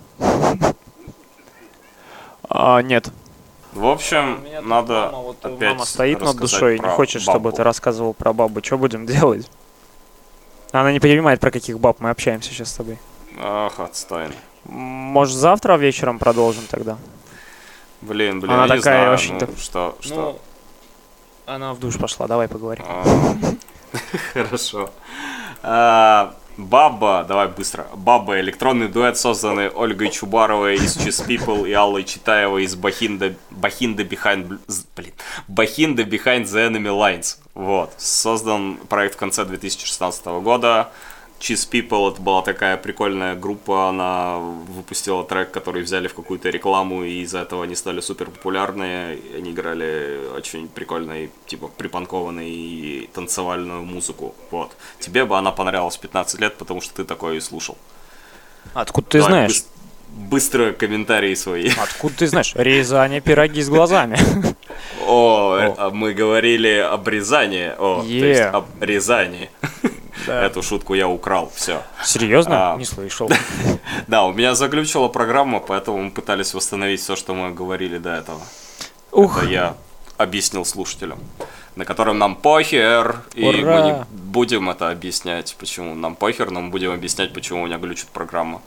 А, 2.49 2.81
нет. 2.81 3.09
В 3.73 3.85
общем, 3.85 4.43
надо 4.63 5.09
мама, 5.11 5.17
вот, 5.19 5.45
опять 5.45 5.73
мама 5.73 5.85
стоит 5.85 6.21
над 6.21 6.37
душой 6.37 6.77
и 6.77 6.79
не 6.79 6.87
хочет, 6.89 7.21
чтобы 7.21 7.39
бабу. 7.39 7.55
ты 7.57 7.63
рассказывал 7.63 8.13
про 8.13 8.33
бабу. 8.33 8.63
Что 8.63 8.77
будем 8.77 9.05
делать? 9.05 9.49
Она 10.71 10.91
не 10.91 10.99
понимает, 10.99 11.39
про 11.39 11.51
каких 11.51 11.79
баб 11.79 11.99
мы 11.99 12.09
общаемся 12.09 12.49
сейчас 12.49 12.69
с 12.71 12.73
тобой. 12.73 12.97
Ах, 13.39 13.79
отстойно. 13.79 14.33
Может, 14.65 15.35
завтра 15.35 15.77
вечером 15.77 16.17
продолжим 16.19 16.63
тогда? 16.69 16.97
Блин, 18.01 18.39
блин, 18.39 18.53
Она 18.53 18.65
я 18.65 18.75
не 18.75 18.77
такая 18.79 19.01
знаю, 19.01 19.13
очень 19.13 19.33
ну, 19.33 19.39
так- 19.39 19.49
что, 19.57 19.97
что. 19.99 20.39
она 21.45 21.73
в 21.73 21.79
душ 21.79 21.97
пошла, 21.97 22.27
давай 22.27 22.47
поговорим. 22.47 22.85
А, 22.87 23.35
Хорошо. 24.33 24.89
Баба, 26.59 27.23
давай 27.25 27.47
быстро. 27.47 27.87
Баба, 27.95 28.41
электронный 28.41 28.89
дуэт, 28.89 29.17
созданный 29.17 29.69
Ольгой 29.69 30.11
Чубаровой 30.11 30.75
из 30.75 30.97
Cheese 30.97 31.25
People 31.25 31.67
и 31.67 31.71
Аллой 31.71 32.03
Читаевой 32.03 32.65
из 32.65 32.75
Бахинда, 32.75 33.33
Бахинда 33.49 34.03
Behind, 34.03 34.59
блин, 34.93 35.13
Бахинда 35.47 36.03
Behind 36.03 36.43
the 36.43 36.69
Enemy 36.69 36.89
Lines. 36.89 37.37
Вот. 37.53 37.93
Создан 37.97 38.75
проект 38.89 39.15
в 39.15 39.17
конце 39.17 39.45
2016 39.45 40.25
года. 40.43 40.89
Cheese 41.39 41.69
People 41.71 42.11
это 42.11 42.21
была 42.21 42.41
такая 42.41 42.75
прикольная 42.75 43.33
группа, 43.35 43.89
она 43.89 44.37
выпустила 44.37 45.23
трек, 45.23 45.51
который 45.51 45.83
взяли 45.83 46.07
в 46.09 46.13
какую-то 46.13 46.49
рекламу, 46.49 47.03
и 47.03 47.21
из-за 47.21 47.39
этого 47.39 47.63
они 47.63 47.75
стали 47.75 48.01
супер 48.01 48.25
популярные. 48.25 49.17
Они 49.37 49.51
играли 49.51 50.19
очень 50.35 50.67
прикольной, 50.67 51.31
типа 51.47 51.69
припанкованной 51.69 52.49
и 52.49 53.09
танцевальную 53.13 53.83
музыку. 53.83 54.35
Вот. 54.51 54.75
Тебе 54.99 55.23
бы 55.23 55.37
она 55.37 55.51
понравилась 55.51 55.95
в 55.95 56.01
15 56.01 56.41
лет, 56.41 56.57
потому 56.57 56.81
что 56.81 56.93
ты 56.93 57.05
такое 57.05 57.35
и 57.35 57.39
слушал. 57.39 57.77
Откуда 58.73 59.07
ты 59.07 59.17
Давай 59.19 59.31
знаешь? 59.31 59.51
быс- 59.51 59.65
быстро 60.29 60.73
комментарии 60.73 61.35
свои. 61.35 61.71
Откуда 61.81 62.15
ты 62.15 62.27
знаешь? 62.27 62.53
Рязани 62.55 63.21
пироги 63.21 63.61
с 63.61 63.69
глазами. 63.69 64.17
О, 65.07 65.57
э, 65.57 65.89
мы 65.91 66.13
говорили 66.13 66.79
об 66.79 67.07
Рязани. 67.07 67.71
О, 67.77 68.01
то 68.01 68.07
есть 68.07 68.41
об 68.41 68.65
Рязани. 68.81 69.49
Да. 70.27 70.43
Эту 70.43 70.61
шутку 70.61 70.93
я 70.93 71.07
украл, 71.07 71.51
все. 71.55 71.81
Серьезно? 72.03 72.73
А. 72.73 72.77
Не 72.77 72.85
слышал. 72.85 73.29
Да, 74.07 74.25
у 74.25 74.33
меня 74.33 74.55
заглючила 74.55 75.07
программа, 75.07 75.59
поэтому 75.59 76.01
мы 76.01 76.11
пытались 76.11 76.53
восстановить 76.53 77.01
все, 77.01 77.15
что 77.15 77.33
мы 77.33 77.51
говорили 77.51 77.97
до 77.97 78.09
этого. 78.15 78.41
Ух, 79.11 79.37
Это 79.43 79.51
я 79.51 79.75
объяснил 80.17 80.65
слушателям, 80.65 81.19
на 81.75 81.85
котором 81.85 82.17
нам 82.17 82.35
похер. 82.35 83.21
И 83.33 83.45
мы 83.45 83.81
не 83.81 84.05
будем 84.11 84.69
это 84.69 84.89
объяснять, 84.89 85.55
почему 85.59 85.95
нам 85.95 86.15
похер, 86.15 86.51
но 86.51 86.61
мы 86.61 86.69
будем 86.69 86.91
объяснять, 86.91 87.33
почему 87.33 87.63
у 87.63 87.65
меня 87.67 87.77
глючит 87.77 88.07
программа. 88.07 88.61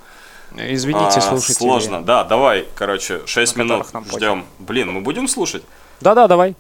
извините, 0.56 1.18
А, 1.18 1.20
слушайте. 1.20 1.54
Сложно, 1.54 2.02
да, 2.02 2.24
давай, 2.24 2.66
короче, 2.74 3.22
6 3.26 3.56
На 3.56 3.62
минут 3.62 3.86
ждем. 4.12 4.44
Блин, 4.58 4.92
мы 4.92 5.00
будем 5.00 5.28
слушать? 5.28 5.62
Да-да, 6.00 6.26
давай. 6.26 6.54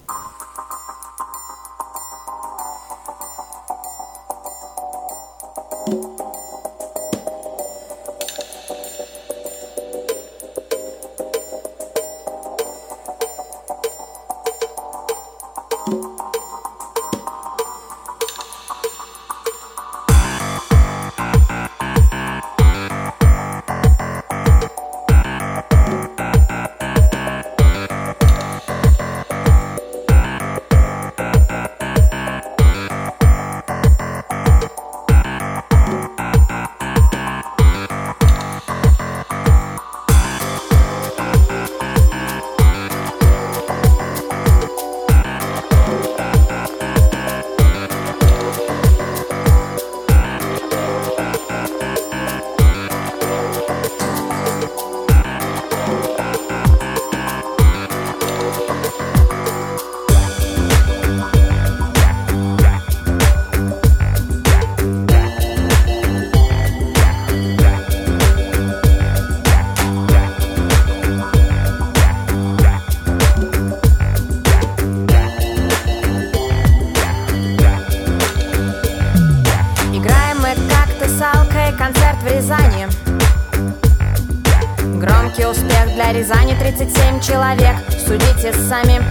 Сами 88.72 89.02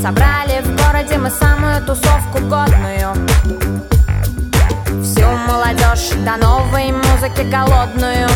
Собрали 0.00 0.62
в 0.62 0.74
городе 0.74 1.18
мы 1.18 1.28
самую 1.28 1.84
тусовку 1.84 2.38
годную. 2.38 3.14
Всю 5.02 5.26
молодежь 5.46 6.08
до 6.24 6.38
новой 6.38 6.90
музыки 6.90 7.42
голодную 7.42 8.26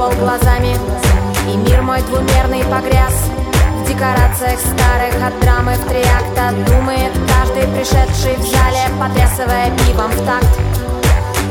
хлопал 0.00 0.18
глазами. 0.18 0.76
И 1.46 1.56
мир 1.56 1.82
мой 1.82 2.00
двумерный 2.02 2.64
погряз. 2.64 3.12
В 3.76 3.88
декорациях 3.88 4.58
старых 4.60 5.14
от 5.26 5.38
драмы 5.40 5.74
в 5.74 5.88
три 5.88 6.00
акта 6.00 6.54
Думает 6.70 7.12
каждый 7.28 7.64
пришедший 7.74 8.36
в 8.36 8.42
зале 8.42 8.84
Потрясывая 8.98 9.70
пивом 9.78 10.10
в 10.10 10.24
такт. 10.24 10.46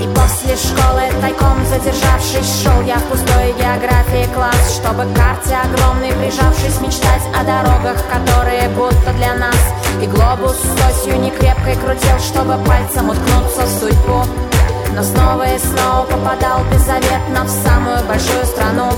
И 0.02 0.08
после 0.16 0.56
школы 0.56 1.02
тайком 1.22 1.58
задержавшись 1.66 2.64
Шел 2.64 2.82
я 2.84 2.96
в 2.96 3.04
пустой 3.04 3.54
географии 3.60 4.32
класс 4.34 4.80
Чтобы 4.82 5.04
к 5.04 5.16
карте 5.16 5.58
огромной 5.58 6.14
прижавшись 6.14 6.80
Мечтать 6.80 7.26
о 7.36 7.44
дорогах, 7.44 7.98
которые 8.08 8.70
будто 8.70 9.12
для 9.18 9.36
нас. 9.36 9.60
И 10.02 10.08
глобус 10.08 10.56
с 10.56 10.90
осью 10.90 11.20
не 11.20 11.30
крепкой 11.32 11.76
крутил 11.76 12.18
Чтобы 12.20 12.56
пальцем 12.66 13.10
уткнуться 13.10 13.66
в 13.66 13.80
судьбу 13.80 14.49
Но 14.96 15.04
снова 15.04 15.44
и 15.44 15.58
снова 15.60 16.06
попадал 16.06 16.60
беззаветно 16.72 17.44
В 17.44 17.50
самую 17.50 18.04
большую 18.06 18.46
страну 18.46 18.92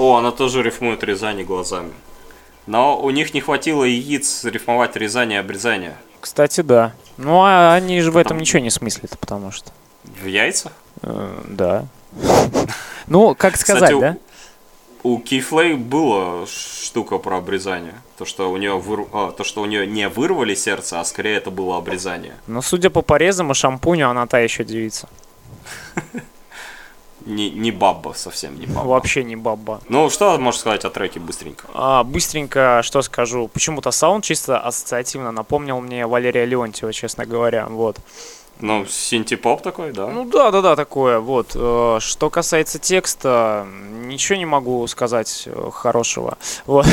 О, 0.00 0.16
она 0.16 0.30
тоже 0.30 0.62
рифмует 0.62 1.04
Рязани 1.04 1.42
глазами. 1.42 1.92
Но 2.66 2.98
у 2.98 3.10
них 3.10 3.34
не 3.34 3.42
хватило 3.42 3.84
яиц 3.84 4.44
рифмовать 4.44 4.96
Рязани 4.96 5.34
и 5.34 5.36
обрезание. 5.36 5.94
Кстати, 6.22 6.62
да. 6.62 6.94
Ну, 7.18 7.42
а 7.42 7.74
они 7.74 8.00
же 8.00 8.10
в 8.10 8.16
этом 8.16 8.38
ничего 8.38 8.62
не 8.62 8.70
смыслят, 8.70 9.18
потому 9.18 9.52
что... 9.52 9.70
В 10.04 10.24
яйцах? 10.24 10.72
э, 11.02 11.42
да. 11.48 11.84
Ну, 13.08 13.34
как 13.34 13.58
сказать, 13.58 13.98
да? 14.00 14.16
у 15.02 15.18
Кейфлей 15.18 15.74
была 15.74 16.46
штука 16.46 17.18
про 17.18 17.36
обрезание. 17.36 18.00
То, 18.16 18.24
что 18.24 18.50
у 18.50 18.56
нее 18.56 18.78
выр... 18.78 19.06
а, 19.12 19.32
то, 19.32 19.44
что 19.44 19.60
у 19.60 19.66
нее 19.66 19.86
не 19.86 20.08
вырвали 20.08 20.54
сердце, 20.54 20.98
а 20.98 21.04
скорее 21.04 21.36
это 21.36 21.50
было 21.50 21.76
обрезание. 21.76 22.36
Но 22.46 22.62
судя 22.62 22.88
по 22.88 23.02
порезам 23.02 23.50
и 23.50 23.54
шампуню, 23.54 24.08
она 24.08 24.26
та 24.26 24.38
еще 24.38 24.64
девица. 24.64 25.10
Не, 27.26 27.50
не 27.50 27.70
бабба, 27.70 28.12
совсем 28.16 28.58
не 28.58 28.66
бабба. 28.66 28.88
Вообще 28.88 29.24
не 29.24 29.36
баба. 29.36 29.80
Ну, 29.88 30.08
что 30.10 30.38
можешь 30.38 30.60
сказать 30.60 30.84
о 30.84 30.90
треке 30.90 31.20
быстренько? 31.20 31.66
А, 31.74 32.02
быстренько, 32.04 32.80
что 32.82 33.02
скажу. 33.02 33.48
Почему-то 33.48 33.90
саунд 33.90 34.24
чисто 34.24 34.58
ассоциативно 34.58 35.32
напомнил 35.32 35.80
мне 35.80 36.06
Валерия 36.06 36.44
Леонтьева, 36.46 36.92
честно 36.92 37.26
говоря. 37.26 37.66
Вот. 37.66 37.96
Ну, 38.60 38.84
синтепоп 38.86 39.62
такой, 39.62 39.92
да? 39.92 40.06
Ну 40.06 40.24
да, 40.26 40.50
да, 40.50 40.60
да, 40.60 40.76
такое. 40.76 41.18
Вот. 41.18 41.52
Э, 41.54 41.98
Что 42.00 42.28
касается 42.30 42.78
текста, 42.78 43.66
ничего 44.04 44.36
не 44.36 44.44
могу 44.46 44.86
сказать 44.86 45.44
э, 45.46 45.70
хорошего. 45.72 46.36
Вот. 46.66 46.86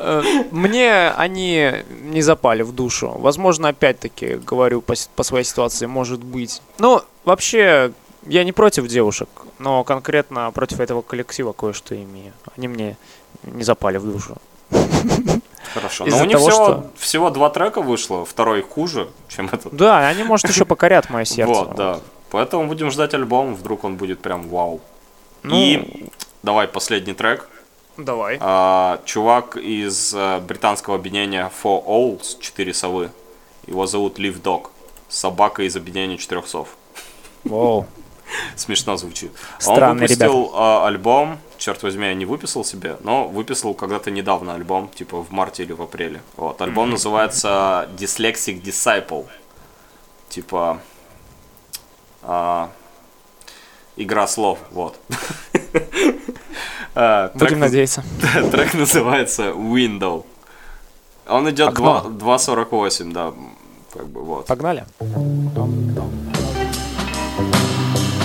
Э, 0.00 0.22
Мне 0.52 1.10
они 1.10 1.72
не 2.02 2.22
запали 2.22 2.62
в 2.62 2.72
душу. 2.72 3.10
Возможно, 3.18 3.68
опять-таки, 3.68 4.34
говорю 4.36 4.80
по, 4.80 4.94
по 5.16 5.22
своей 5.22 5.44
ситуации, 5.44 5.86
может 5.86 6.22
быть. 6.22 6.62
Ну, 6.78 7.02
вообще, 7.24 7.92
я 8.26 8.44
не 8.44 8.52
против 8.52 8.86
девушек, 8.88 9.28
но 9.58 9.84
конкретно 9.84 10.50
против 10.52 10.80
этого 10.80 11.02
коллектива 11.02 11.52
кое-что 11.52 11.94
имею. 11.94 12.32
Они 12.56 12.68
мне 12.68 12.96
не 13.44 13.62
запали 13.64 13.98
в 13.98 14.04
душу. 14.10 14.36
Хорошо. 15.74 16.06
Но 16.06 16.18
у 16.22 16.24
них 16.24 16.38
того, 16.38 16.48
всего, 16.50 16.64
что- 16.64 16.90
всего 16.96 17.30
два 17.30 17.50
трека 17.50 17.80
вышло, 17.82 18.24
второй 18.24 18.62
хуже, 18.62 19.08
чем 19.28 19.46
этот. 19.52 19.74
Да, 19.74 20.08
они, 20.08 20.24
может, 20.24 20.48
еще 20.48 20.64
покорят 20.64 21.10
мое 21.10 21.24
сердце. 21.24 21.52
Вот, 21.52 21.74
да. 21.76 22.00
Поэтому 22.30 22.66
будем 22.66 22.90
ждать 22.90 23.14
альбом, 23.14 23.54
вдруг 23.54 23.84
он 23.84 23.96
будет 23.96 24.20
прям 24.20 24.48
вау. 24.48 24.80
Ну, 25.42 25.54
И 25.54 26.08
давай 26.42 26.68
последний 26.68 27.14
трек. 27.14 27.48
Давай. 27.96 28.38
А, 28.40 29.00
чувак 29.04 29.56
из 29.56 30.14
э, 30.14 30.38
британского 30.40 30.96
объединения 30.96 31.50
Four 31.62 31.84
Owls, 31.86 32.38
четыре 32.40 32.72
совы. 32.72 33.10
Его 33.66 33.86
зовут 33.86 34.18
Live 34.18 34.40
Dog. 34.40 34.68
Собака 35.08 35.62
из 35.64 35.74
объединения 35.76 36.16
четырех 36.16 36.46
сов. 36.46 36.68
Воу. 37.44 37.86
Смешно 38.56 38.96
звучит. 38.96 39.32
Он 39.56 39.60
Странные 39.60 40.08
выпустил 40.08 40.50
а, 40.54 40.86
альбом, 40.86 41.38
черт 41.56 41.82
возьми, 41.82 42.06
я 42.06 42.14
не 42.14 42.26
выписал 42.26 42.64
себе, 42.64 42.96
но 43.02 43.26
выписал 43.28 43.74
когда-то 43.74 44.10
недавно 44.10 44.54
альбом, 44.54 44.88
типа 44.88 45.22
в 45.22 45.30
марте 45.30 45.62
или 45.62 45.72
в 45.72 45.82
апреле. 45.82 46.20
Вот, 46.36 46.60
альбом 46.60 46.90
называется 46.90 47.88
Dyslexic 47.96 48.62
Disciple. 48.62 49.26
Типа 50.28 50.80
а, 52.22 52.70
игра 53.96 54.26
слов, 54.26 54.58
вот. 54.70 54.98
А, 56.94 57.28
трек 57.28 57.50
Будем 57.50 57.58
наз- 57.58 57.66
надеяться. 57.66 58.02
Трек 58.50 58.74
называется 58.74 59.50
Window. 59.50 60.24
Он 61.28 61.48
идет 61.48 61.68
Окно. 61.68 62.00
2 62.08 62.36
2.48, 62.36 63.12
да, 63.12 63.32
как 63.92 64.08
бы 64.08 64.22
вот. 64.24 64.46
Погнали. 64.46 64.84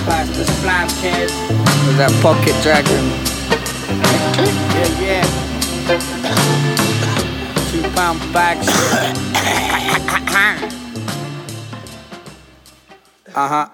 Pass 0.04 0.28
the 0.36 0.44
slime 0.60 0.88
kid 1.00 1.30
with 1.86 1.96
that 1.96 2.12
pocket 2.20 2.52
dragon. 2.60 3.04
Yeah, 4.76 5.00
yeah. 5.00 5.24
Two 7.72 7.80
pound 7.96 8.20
bags. 8.32 8.68
uh 13.34 13.48
huh. 13.48 13.68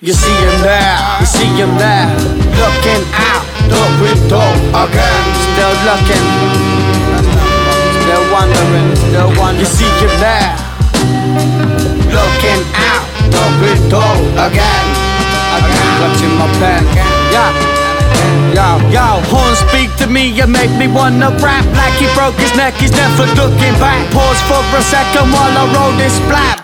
You 0.00 0.12
see 0.12 0.30
him 0.30 0.62
there, 0.62 0.98
you 1.18 1.26
see 1.26 1.50
him 1.50 1.74
there, 1.74 2.14
looking 2.62 3.02
out 3.18 3.42
the 3.66 3.82
window 3.98 4.46
again. 4.86 5.22
Still 5.50 5.74
looking, 5.82 6.26
still 8.06 8.24
wondering, 8.30 8.94
still 9.10 9.30
wondering. 9.34 9.58
You 9.58 9.66
see 9.66 9.90
him 9.98 10.14
there, 10.22 10.54
looking 12.06 12.62
out 12.78 13.02
the 13.34 13.44
window 13.58 14.46
again. 14.46 15.01
Clutching 16.02 16.34
my 16.34 16.50
pen. 16.58 16.82
Yeah. 17.30 17.46
Yo, 18.58 18.68
yo, 18.90 19.22
horn 19.30 19.54
speak 19.54 19.86
to 20.02 20.10
me 20.10 20.34
and 20.42 20.50
make 20.50 20.74
me 20.74 20.90
wanna 20.90 21.30
rap 21.38 21.62
like 21.78 21.94
he 21.94 22.10
broke 22.18 22.34
his 22.42 22.50
neck, 22.58 22.74
he's 22.74 22.90
never 22.90 23.22
looking 23.38 23.70
back. 23.78 24.02
Pause 24.10 24.42
for 24.50 24.62
a 24.74 24.82
second 24.82 25.30
while 25.30 25.54
I 25.54 25.62
roll 25.70 25.94
this 25.94 26.18
blab. 26.26 26.58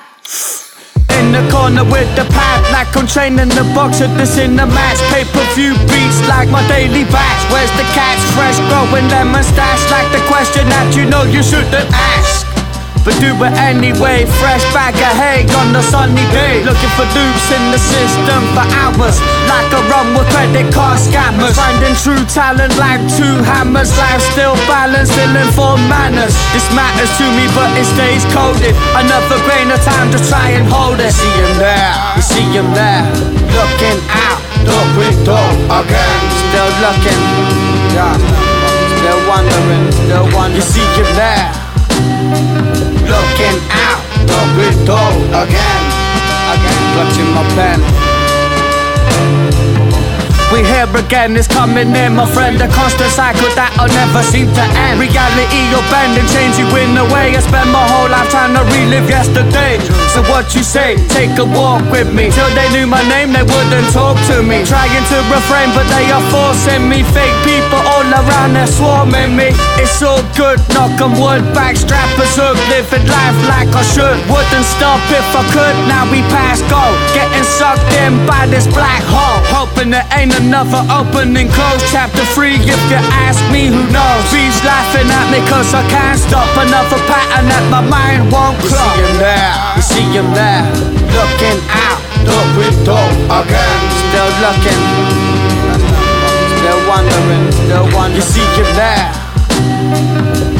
In 1.22 1.30
the 1.30 1.46
corner 1.54 1.86
with 1.86 2.10
the 2.18 2.26
pad, 2.34 2.66
like 2.74 2.90
I'm 2.98 3.06
training 3.06 3.54
the 3.54 3.62
boxer 3.78 4.10
that's 4.18 4.34
in 4.42 4.58
the 4.58 4.66
match. 4.66 4.98
Pay 5.14 5.22
per 5.30 5.46
view 5.54 5.78
beats 5.86 6.18
like 6.26 6.50
my 6.50 6.66
daily 6.66 7.06
batch. 7.06 7.42
Where's 7.54 7.70
the 7.78 7.86
catch? 7.94 8.18
Fresh 8.34 8.58
growing 8.66 9.06
lemon 9.06 9.46
stash, 9.46 9.82
like 9.86 10.10
the 10.10 10.22
question 10.26 10.66
that 10.66 10.98
you 10.98 11.06
know 11.06 11.22
you 11.22 11.46
shouldn't 11.46 11.86
ask. 11.94 12.27
But 13.08 13.24
do 13.24 13.32
it 13.40 13.56
anyway, 13.56 14.28
fresh 14.36 14.60
bag 14.76 14.92
of 15.00 15.16
hay 15.16 15.48
on 15.56 15.72
a 15.72 15.80
sunny 15.80 16.20
day. 16.28 16.60
Looking 16.60 16.92
for 16.92 17.08
dupes 17.16 17.48
in 17.56 17.72
the 17.72 17.80
system 17.80 18.44
for 18.52 18.68
hours, 18.84 19.16
like 19.48 19.72
a 19.72 19.80
run 19.88 20.12
with 20.12 20.28
credit 20.28 20.68
card 20.76 21.00
scammers. 21.00 21.56
Finding 21.56 21.96
true 22.04 22.20
talent 22.28 22.76
like 22.76 23.00
two 23.16 23.40
hammers, 23.48 23.96
life 23.96 24.20
still 24.20 24.52
balanced, 24.68 25.16
still 25.16 25.32
informed 25.40 25.88
manners. 25.88 26.36
This 26.52 26.68
matters 26.76 27.08
to 27.16 27.24
me, 27.32 27.48
but 27.56 27.72
it 27.80 27.88
stays 27.96 28.28
coded. 28.28 28.76
Another 28.92 29.40
grain 29.48 29.72
of 29.72 29.80
time 29.80 30.12
to 30.12 30.20
try 30.28 30.52
and 30.52 30.68
hold 30.68 31.00
it. 31.00 31.08
See 31.08 31.32
him 31.32 31.56
there, 31.56 31.96
you 32.12 32.20
see 32.20 32.44
him 32.44 32.68
there, 32.76 33.08
looking 33.56 33.98
out 34.12 34.40
the 34.68 34.80
window 35.00 35.48
again. 35.80 36.20
Still 36.44 36.70
looking, 36.84 37.22
yeah. 37.96 38.12
Still 39.00 39.20
wondering, 39.24 39.96
still 39.96 40.28
wondering. 40.36 40.60
You 40.60 40.60
see 40.60 40.84
him 41.00 41.08
there 41.16 41.67
looking 43.08 43.58
out 43.72 44.02
the 44.26 44.40
window 44.58 45.08
again, 45.32 45.82
again, 46.54 46.82
clutching 46.94 47.30
my 47.34 47.44
pen. 47.56 47.80
We 50.48 50.64
here 50.64 50.88
again, 50.96 51.36
it's 51.36 51.46
coming 51.46 51.92
in, 51.92 52.16
my 52.16 52.24
friend. 52.24 52.56
A 52.62 52.68
constant 52.72 53.12
cycle 53.12 53.52
that'll 53.52 53.92
never 53.92 54.22
seem 54.24 54.48
to 54.56 54.64
end. 54.88 54.96
Reality, 54.96 55.60
you're 55.68 55.84
bending, 55.92 56.24
changing 56.32 56.72
in 56.72 56.96
a 56.96 57.04
way. 57.12 57.36
I 57.36 57.40
spend 57.44 57.68
my 57.68 57.84
whole 57.84 58.08
life 58.08 58.32
trying 58.32 58.56
to 58.56 58.64
relive 58.64 59.04
yesterday. 59.12 59.76
So 60.18 60.26
what 60.34 60.50
you 60.50 60.66
say? 60.66 60.98
Take 61.14 61.38
a 61.38 61.46
walk 61.46 61.86
with 61.94 62.10
me. 62.10 62.26
Till 62.34 62.50
they 62.58 62.66
knew 62.74 62.90
my 62.90 63.06
name, 63.06 63.30
they 63.30 63.46
wouldn't 63.46 63.86
talk 63.94 64.18
to 64.26 64.42
me. 64.42 64.66
Trying 64.66 65.06
to 65.14 65.18
refrain, 65.30 65.70
but 65.78 65.86
they 65.94 66.10
are 66.10 66.26
forcing 66.34 66.90
me. 66.90 67.06
Fake 67.14 67.38
people 67.46 67.78
all 67.78 68.02
around, 68.02 68.58
they're 68.58 68.66
swarming 68.66 69.38
me. 69.38 69.54
It's 69.78 70.02
all 70.02 70.26
good, 70.34 70.58
knock 70.74 70.98
on 70.98 71.14
wood, 71.22 71.46
backstrappers 71.54 72.34
hook, 72.34 72.58
living 72.66 73.06
life 73.06 73.38
like 73.46 73.70
I 73.70 73.86
should. 73.94 74.18
Wouldn't 74.26 74.66
stop 74.66 74.98
if 75.06 75.22
I 75.38 75.42
could. 75.54 75.76
Now 75.86 76.02
we 76.10 76.26
pass 76.34 76.66
go, 76.66 76.82
getting 77.14 77.46
sucked 77.46 77.86
in 78.02 78.18
by 78.26 78.50
this 78.50 78.66
black 78.66 79.06
hole. 79.06 79.38
Hoping 79.54 79.94
there 79.94 80.08
ain't 80.18 80.34
another 80.34 80.82
opening 80.90 81.46
close. 81.46 81.78
Chapter 81.94 82.26
3, 82.34 82.58
if 82.66 82.82
you 82.90 82.98
ask 83.22 83.38
me, 83.54 83.70
who 83.70 83.86
knows? 83.94 84.26
Bees 84.34 84.58
laughing 84.66 85.06
at 85.06 85.30
me 85.30 85.38
cause 85.46 85.70
I 85.70 85.86
can't 85.86 86.18
stop. 86.18 86.50
Another 86.58 86.98
pattern 87.06 87.46
that 87.54 87.62
my 87.70 87.86
mind 87.86 88.34
won't 88.34 88.58
close. 88.66 88.82
You 88.82 88.82
see 88.82 89.06
him 89.06 89.14
there, 89.22 89.54
you 89.78 89.82
see 89.86 90.07
him 90.12 90.32
there, 90.34 90.64
looking 91.12 91.58
out 91.68 92.00
the 92.24 92.38
window 92.56 93.04
again. 93.28 93.78
Still 94.08 94.30
looking, 94.40 94.82
still 96.56 96.80
wondering, 96.88 97.52
still 97.52 97.86
wondering. 97.94 98.16
You 98.16 98.22
see 98.22 98.46
him 98.56 98.68
there, 98.76 99.12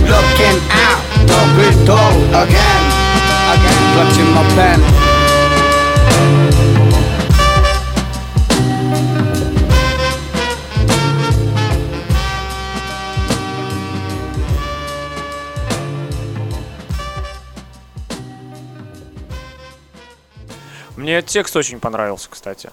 looking 0.05 0.59
out 0.71 1.01
the 1.27 1.41
window 1.57 2.09
again, 2.45 2.83
again, 3.55 3.83
clutching 3.95 4.31
my 4.35 4.45
pen. 4.55 5.08
Мне 21.09 21.23
текст 21.23 21.57
очень 21.57 21.81
понравился, 21.81 22.29
кстати. 22.29 22.71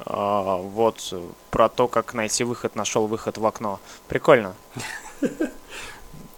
А, 0.00 0.56
вот 0.56 1.08
э, 1.12 1.22
про 1.52 1.68
то, 1.68 1.86
как 1.86 2.14
найти 2.14 2.42
выход, 2.42 2.74
нашел 2.74 3.06
выход 3.06 3.38
в 3.38 3.46
окно. 3.46 3.78
Прикольно. 4.08 4.56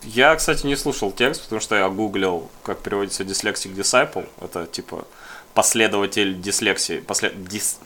Я, 0.03 0.37
кстати, 0.37 0.67
не 0.67 0.77
слушал 0.77 1.11
текст, 1.11 1.45
потому 1.45 1.63
что 1.63 1.75
я 1.75 1.89
гуглил, 1.89 2.51
как 2.63 2.81
переводится 2.81 3.23
dyslexic 3.23 3.75
disciple. 3.75 4.29
Это 4.43 4.67
типа 4.67 5.07
последователь 5.55 6.39
дислексии. 6.39 7.01
После... 7.01 7.31
дис- 7.31 7.79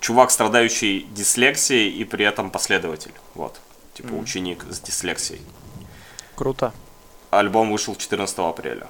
Чувак, 0.00 0.32
страдающий 0.32 1.06
дислексией 1.12 1.90
и 1.90 2.02
при 2.02 2.24
этом 2.24 2.50
последователь. 2.50 3.14
Вот. 3.36 3.60
Типа 3.94 4.08
Мгм. 4.08 4.18
ученик 4.24 4.64
с 4.68 4.80
дислексией. 4.80 5.42
Круто. 6.34 6.72
Альбом 7.30 7.70
вышел 7.70 7.94
14 7.94 8.36
апреля. 8.40 8.88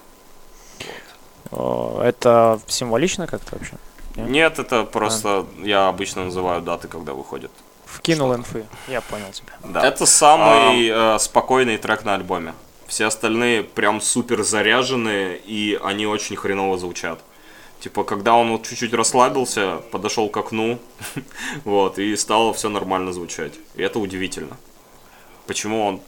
Это 1.51 2.61
символично 2.67 3.27
как-то 3.27 3.57
вообще? 3.57 3.75
Нет? 4.17 4.29
Нет, 4.29 4.59
это 4.59 4.85
просто 4.85 5.47
я 5.63 5.89
обычно 5.89 6.25
называю 6.25 6.61
даты, 6.61 6.89
когда 6.89 7.13
выходят 7.13 7.53
Вкинул 7.89 8.35
инфы. 8.35 8.67
Я 8.87 9.01
понял 9.01 9.31
тебя. 9.33 9.53
Да. 9.65 9.87
Это 9.87 10.05
самый 10.05 10.89
э, 10.89 11.19
спокойный 11.19 11.79
трек 11.79 12.05
на 12.05 12.15
альбоме. 12.15 12.55
Все 12.87 13.07
остальные 13.07 13.63
прям 13.63 14.01
супер 14.01 14.43
заряженные, 14.43 15.39
и 15.39 15.79
они 15.83 16.07
очень 16.07 16.37
хреново 16.37 16.79
звучат. 16.79 17.21
Типа, 17.81 18.05
когда 18.05 18.35
он 18.35 18.51
вот 18.51 18.67
чуть-чуть 18.67 18.93
расслабился, 18.93 19.79
подошел 19.91 20.29
к 20.29 20.37
окну, 20.37 20.79
вот, 21.65 21.99
и 21.99 22.15
стало 22.17 22.53
все 22.53 22.69
нормально 22.69 23.13
звучать. 23.13 23.53
И 23.75 23.83
это 23.83 23.99
удивительно. 23.99 24.57
Почему 25.47 25.87
он 25.87 26.01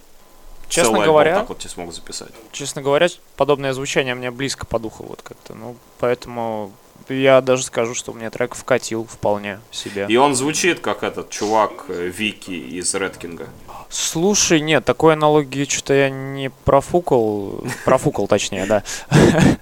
Честно 0.71 0.93
целый 0.93 1.07
говоря- 1.07 1.31
альбом 1.33 1.43
так 1.43 1.49
вот 1.51 1.65
не 1.65 1.69
смог 1.71 1.93
записать? 1.93 2.31
Честно 2.53 2.81
говоря, 2.81 3.09
подобное 3.37 3.73
звучание 3.73 4.15
мне 4.15 4.31
близко 4.31 4.65
по 4.67 4.79
духу 4.79 5.05
вот 5.05 5.21
как-то. 5.23 5.55
Ну, 5.55 5.77
поэтому 5.99 6.73
я 7.09 7.41
даже 7.41 7.65
скажу, 7.65 7.95
что 7.95 8.13
мне 8.13 8.31
трек 8.31 8.55
вкатил 8.55 9.05
вполне 9.05 9.61
себе. 9.73 10.07
И 10.09 10.17
он 10.17 10.35
звучит 10.35 10.81
как 10.81 11.03
этот 11.03 11.29
чувак 11.31 11.87
э, 11.89 12.07
Вики 12.07 12.53
из 12.53 12.95
Редкинга. 12.95 13.49
Слушай, 13.89 14.61
нет, 14.61 14.85
такой 14.85 15.15
аналогии 15.15 15.65
что-то 15.65 15.95
я 15.95 16.09
не 16.11 16.51
профукал. 16.65 17.65
Профукал, 17.85 18.29
точнее, 18.29 18.67
да. 18.67 18.83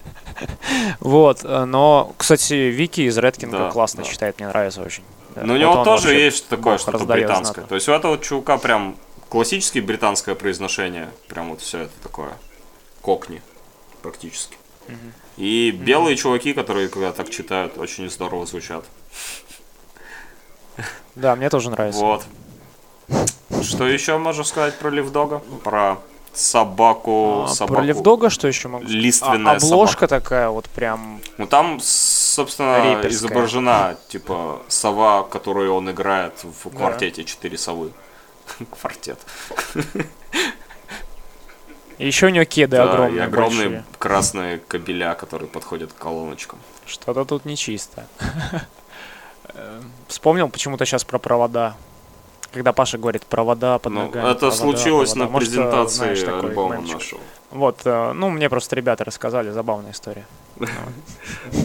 Вот, 1.01 1.41
э, 1.43 1.65
но, 1.65 2.13
кстати, 2.17 2.55
Вики 2.55 3.01
из 3.01 3.19
Редкинга 3.19 3.71
классно 3.71 4.05
читает, 4.05 4.39
мне 4.39 4.49
нравится 4.49 4.83
очень. 4.83 5.03
Но 5.35 5.55
у 5.55 5.57
него 5.57 5.85
тоже 5.85 6.15
есть 6.15 6.49
такое 6.49 6.79
что-то 6.79 7.05
британское. 7.05 7.65
То 7.65 7.75
есть 7.75 7.89
у 7.89 7.93
этого 7.93 8.19
чувака 8.19 8.59
прям 8.59 8.97
классическое 9.29 9.83
британское 9.83 10.35
произношение. 10.35 11.11
Прям 11.29 11.51
вот 11.51 11.61
все 11.61 11.81
это 11.81 11.93
такое. 12.03 12.33
Кокни. 13.03 13.43
Практически. 14.03 14.57
И 15.37 15.71
белые 15.71 16.17
чуваки, 16.17 16.53
которые 16.53 16.89
когда 16.89 17.13
так 17.13 17.31
читают, 17.31 17.79
очень 17.79 18.09
здорово 18.11 18.47
звучат. 18.47 18.85
Да, 21.15 21.37
мне 21.37 21.51
тоже 21.51 21.71
нравится. 21.71 22.01
Вот. 22.01 22.25
Что 23.63 23.87
еще 23.87 24.19
можно 24.19 24.45
сказать 24.45 24.79
про 24.79 24.91
Ливдога? 24.91 25.41
Про 25.65 25.99
собаку. 26.33 27.45
А, 27.45 27.49
собаку. 27.49 27.75
Про 27.75 27.83
Левдога 27.83 28.31
что 28.31 28.47
еще 28.49 28.69
могу 28.69 28.85
сказать? 28.85 29.03
Лиственная 29.03 29.55
А, 29.55 29.57
Обложка 29.57 30.07
такая 30.07 30.49
вот 30.49 30.69
прям... 30.69 31.21
Ну 31.37 31.47
там, 31.47 31.81
собственно, 31.83 32.79
Рэперская. 32.79 33.11
изображена, 33.11 33.97
типа, 34.09 34.63
сова, 34.69 35.25
которую 35.25 35.75
он 35.75 35.91
играет 35.91 36.35
в 36.45 36.71
квартете 36.71 37.25
«Четыре 37.25 37.59
совы». 37.59 37.91
Квартет. 38.81 39.19
И 41.99 42.07
еще 42.07 42.27
у 42.27 42.29
него 42.31 42.45
кеды 42.45 42.77
Да, 42.77 42.85
огромные, 42.93 43.17
и 43.17 43.21
огромные 43.25 43.69
большие. 43.69 43.85
красные 43.99 44.59
кабеля, 44.59 45.15
которые 45.15 45.49
подходят 45.49 45.93
к 45.93 45.97
колоночкам. 45.97 46.61
Что-то 46.87 47.25
тут 47.25 47.45
нечисто. 47.45 48.07
Э, 49.55 49.81
Вспомнил 50.07 50.49
почему-то 50.49 50.85
сейчас 50.87 51.03
про 51.05 51.19
провода. 51.19 51.75
Когда 52.53 52.73
Паша 52.73 52.99
говорит 52.99 53.27
провода 53.27 53.79
под 53.81 53.93
Ну, 53.93 54.03
ногами. 54.05 54.31
это 54.31 54.39
провода, 54.39 54.57
случилось 54.57 55.11
провода». 55.13 55.27
на 55.27 55.33
Может, 55.33 55.49
э, 55.49 55.53
презентации 55.53 55.97
знаешь, 56.15 56.45
альбома 56.45 56.77
мемчик. 56.77 56.95
нашего. 56.95 57.21
Вот, 57.51 57.81
э, 57.85 58.13
ну, 58.13 58.31
мне 58.31 58.49
просто 58.49 58.77
ребята 58.77 59.05
рассказали, 59.05 59.51
забавная 59.51 59.91
история. 59.91 60.27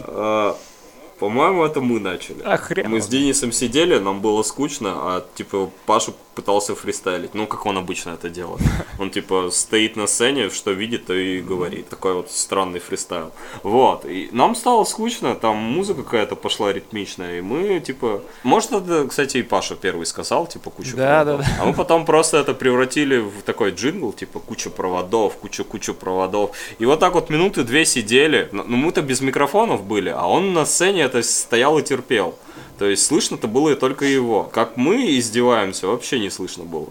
А, 0.08 0.58
По-моему, 1.20 1.64
это 1.64 1.80
мы 1.80 2.00
начали. 2.00 2.42
А, 2.44 2.60
Мы 2.90 3.00
с 3.02 3.08
Денисом 3.08 3.52
сидели, 3.54 3.98
нам 4.00 4.20
было 4.20 4.42
скучно, 4.44 4.90
а 4.96 5.26
типа 5.36 5.70
Паша 5.86 6.12
пытался 6.36 6.76
фристайлить. 6.76 7.34
Ну, 7.34 7.48
как 7.48 7.66
он 7.66 7.78
обычно 7.78 8.12
это 8.12 8.30
делает. 8.30 8.62
Он 9.00 9.10
типа 9.10 9.50
стоит 9.52 9.96
на 9.96 10.08
сцене, 10.08 10.50
что 10.50 10.72
видит, 10.72 11.06
то 11.08 11.14
и 11.14 11.42
говорит. 11.42 11.90
Такой 11.90 12.14
вот 12.14 12.32
странный 12.32 12.80
фристайл. 12.80 13.32
Вот. 13.64 14.06
И 14.06 14.30
нам 14.32 14.56
стало 14.56 14.84
скучно, 14.84 15.36
там 15.36 15.56
музыка 15.58 16.04
какая-то 16.04 16.36
пошла 16.36 16.72
ритмичная. 16.72 17.40
И 17.40 17.42
мы 17.42 17.80
типа. 17.80 18.22
Может, 18.44 18.72
это, 18.72 19.08
кстати, 19.08 19.38
и 19.38 19.44
Паша 19.44 19.76
первый 19.76 20.06
сказал, 20.06 20.48
типа, 20.48 20.70
куча 20.70 20.96
Да, 20.96 21.24
проводов. 21.24 21.42
да, 21.46 21.54
да. 21.58 21.64
А 21.64 21.66
мы 21.66 21.74
потом 21.74 22.06
просто 22.06 22.38
это 22.38 22.54
превратили 22.54 23.18
в 23.18 23.42
такой 23.44 23.72
джингл, 23.72 24.14
типа 24.14 24.40
куча 24.40 24.70
проводов, 24.70 25.36
куча-куча 25.38 25.94
проводов. 25.94 26.52
И 26.80 26.86
вот 26.86 27.00
так 27.00 27.14
вот 27.14 27.30
минуты 27.30 27.64
две 27.64 27.86
сидели. 27.86 28.50
Ну, 28.52 28.64
ну, 28.68 28.78
мы-то 28.78 29.02
без 29.02 29.22
микрофонов 29.22 29.84
были, 29.84 30.10
а 30.10 30.28
он 30.28 30.54
на 30.54 30.66
сцене 30.66 31.02
это 31.04 31.22
стоял 31.24 31.78
и 31.80 31.84
терпел. 31.84 32.36
То 32.80 32.86
есть 32.86 33.06
слышно-то 33.06 33.48
было 33.48 33.70
и 33.70 33.76
только 33.76 34.06
его. 34.06 34.44
Как 34.44 34.78
мы 34.78 35.18
издеваемся, 35.18 35.88
вообще 35.88 36.20
не 36.20 36.30
слышно 36.30 36.64
было. 36.64 36.88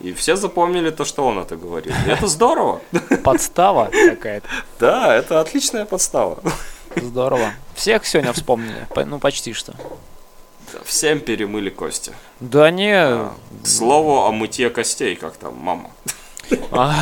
И 0.00 0.12
все 0.12 0.36
запомнили 0.36 0.90
то, 0.90 1.04
что 1.04 1.24
он 1.26 1.38
это 1.38 1.56
говорит. 1.56 1.94
И 2.06 2.10
это 2.10 2.26
здорово. 2.26 2.80
Подстава 3.24 3.90
какая-то. 3.92 4.46
Да, 4.78 5.14
это 5.14 5.40
отличная 5.40 5.84
подстава. 5.84 6.38
Здорово. 6.96 7.52
Всех 7.74 8.06
сегодня 8.06 8.32
вспомнили. 8.32 8.86
По- 8.94 9.04
Ну, 9.04 9.18
почти 9.18 9.52
что. 9.52 9.74
Всем 10.84 11.20
перемыли 11.20 11.70
кости. 11.70 12.12
Да 12.40 12.70
не, 12.70 12.92
К 13.62 13.66
слову 13.66 14.24
о 14.24 14.32
мытье 14.32 14.70
костей, 14.70 15.14
как 15.14 15.36
там 15.36 15.54
мама. 15.56 15.90
А, 16.72 16.94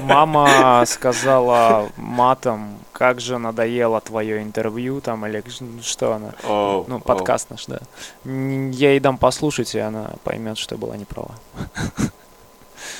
Мама 0.00 0.84
сказала 0.86 1.90
матом, 1.96 2.78
как 2.92 3.20
же 3.20 3.38
надоело 3.38 4.00
твое 4.00 4.42
интервью 4.42 5.00
там, 5.00 5.26
или 5.26 5.42
что 5.82 6.12
она. 6.14 6.34
О, 6.44 6.84
Ну, 6.86 7.00
подкаст 7.00 7.50
наш, 7.50 7.66
да. 7.66 7.80
Я 8.24 8.90
ей 8.90 9.00
дам 9.00 9.18
послушать, 9.18 9.74
и 9.74 9.78
она 9.78 10.10
поймет, 10.24 10.58
что 10.58 10.74
я 10.74 10.78
была 10.78 10.96
неправа. 10.96 11.34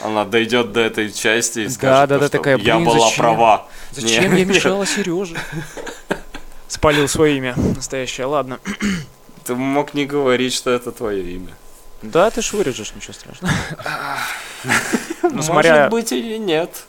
Она 0.02 0.24
дойдет 0.24 0.72
до 0.72 0.80
этой 0.80 1.12
части 1.12 1.60
и 1.60 1.64
Да, 1.66 1.70
скажет, 1.70 2.08
да, 2.08 2.18
да, 2.18 2.26
что 2.26 2.38
такая, 2.38 2.56
я 2.58 2.76
«Блин, 2.76 2.84
была 2.84 3.08
зачем? 3.08 3.18
права. 3.24 3.66
Зачем 3.92 4.08
Не, 4.08 4.38
я 4.38 4.44
не, 4.44 4.44
мешала 4.44 4.86
Сереже? 4.86 5.36
Спалил 6.68 7.08
свое 7.08 7.36
имя 7.36 7.54
настоящее, 7.76 8.26
ладно. 8.26 8.58
Ты 9.44 9.54
мог 9.54 9.94
не 9.94 10.06
говорить, 10.06 10.54
что 10.54 10.70
это 10.70 10.92
твое 10.92 11.22
имя. 11.34 11.54
Да, 12.00 12.30
ты 12.30 12.42
ж 12.42 12.52
вырежешь, 12.52 12.94
ничего 12.94 13.12
страшного. 13.12 13.52
Ну, 15.22 15.42
Может 15.52 15.90
быть 15.90 16.12
и 16.12 16.38
нет. 16.38 16.84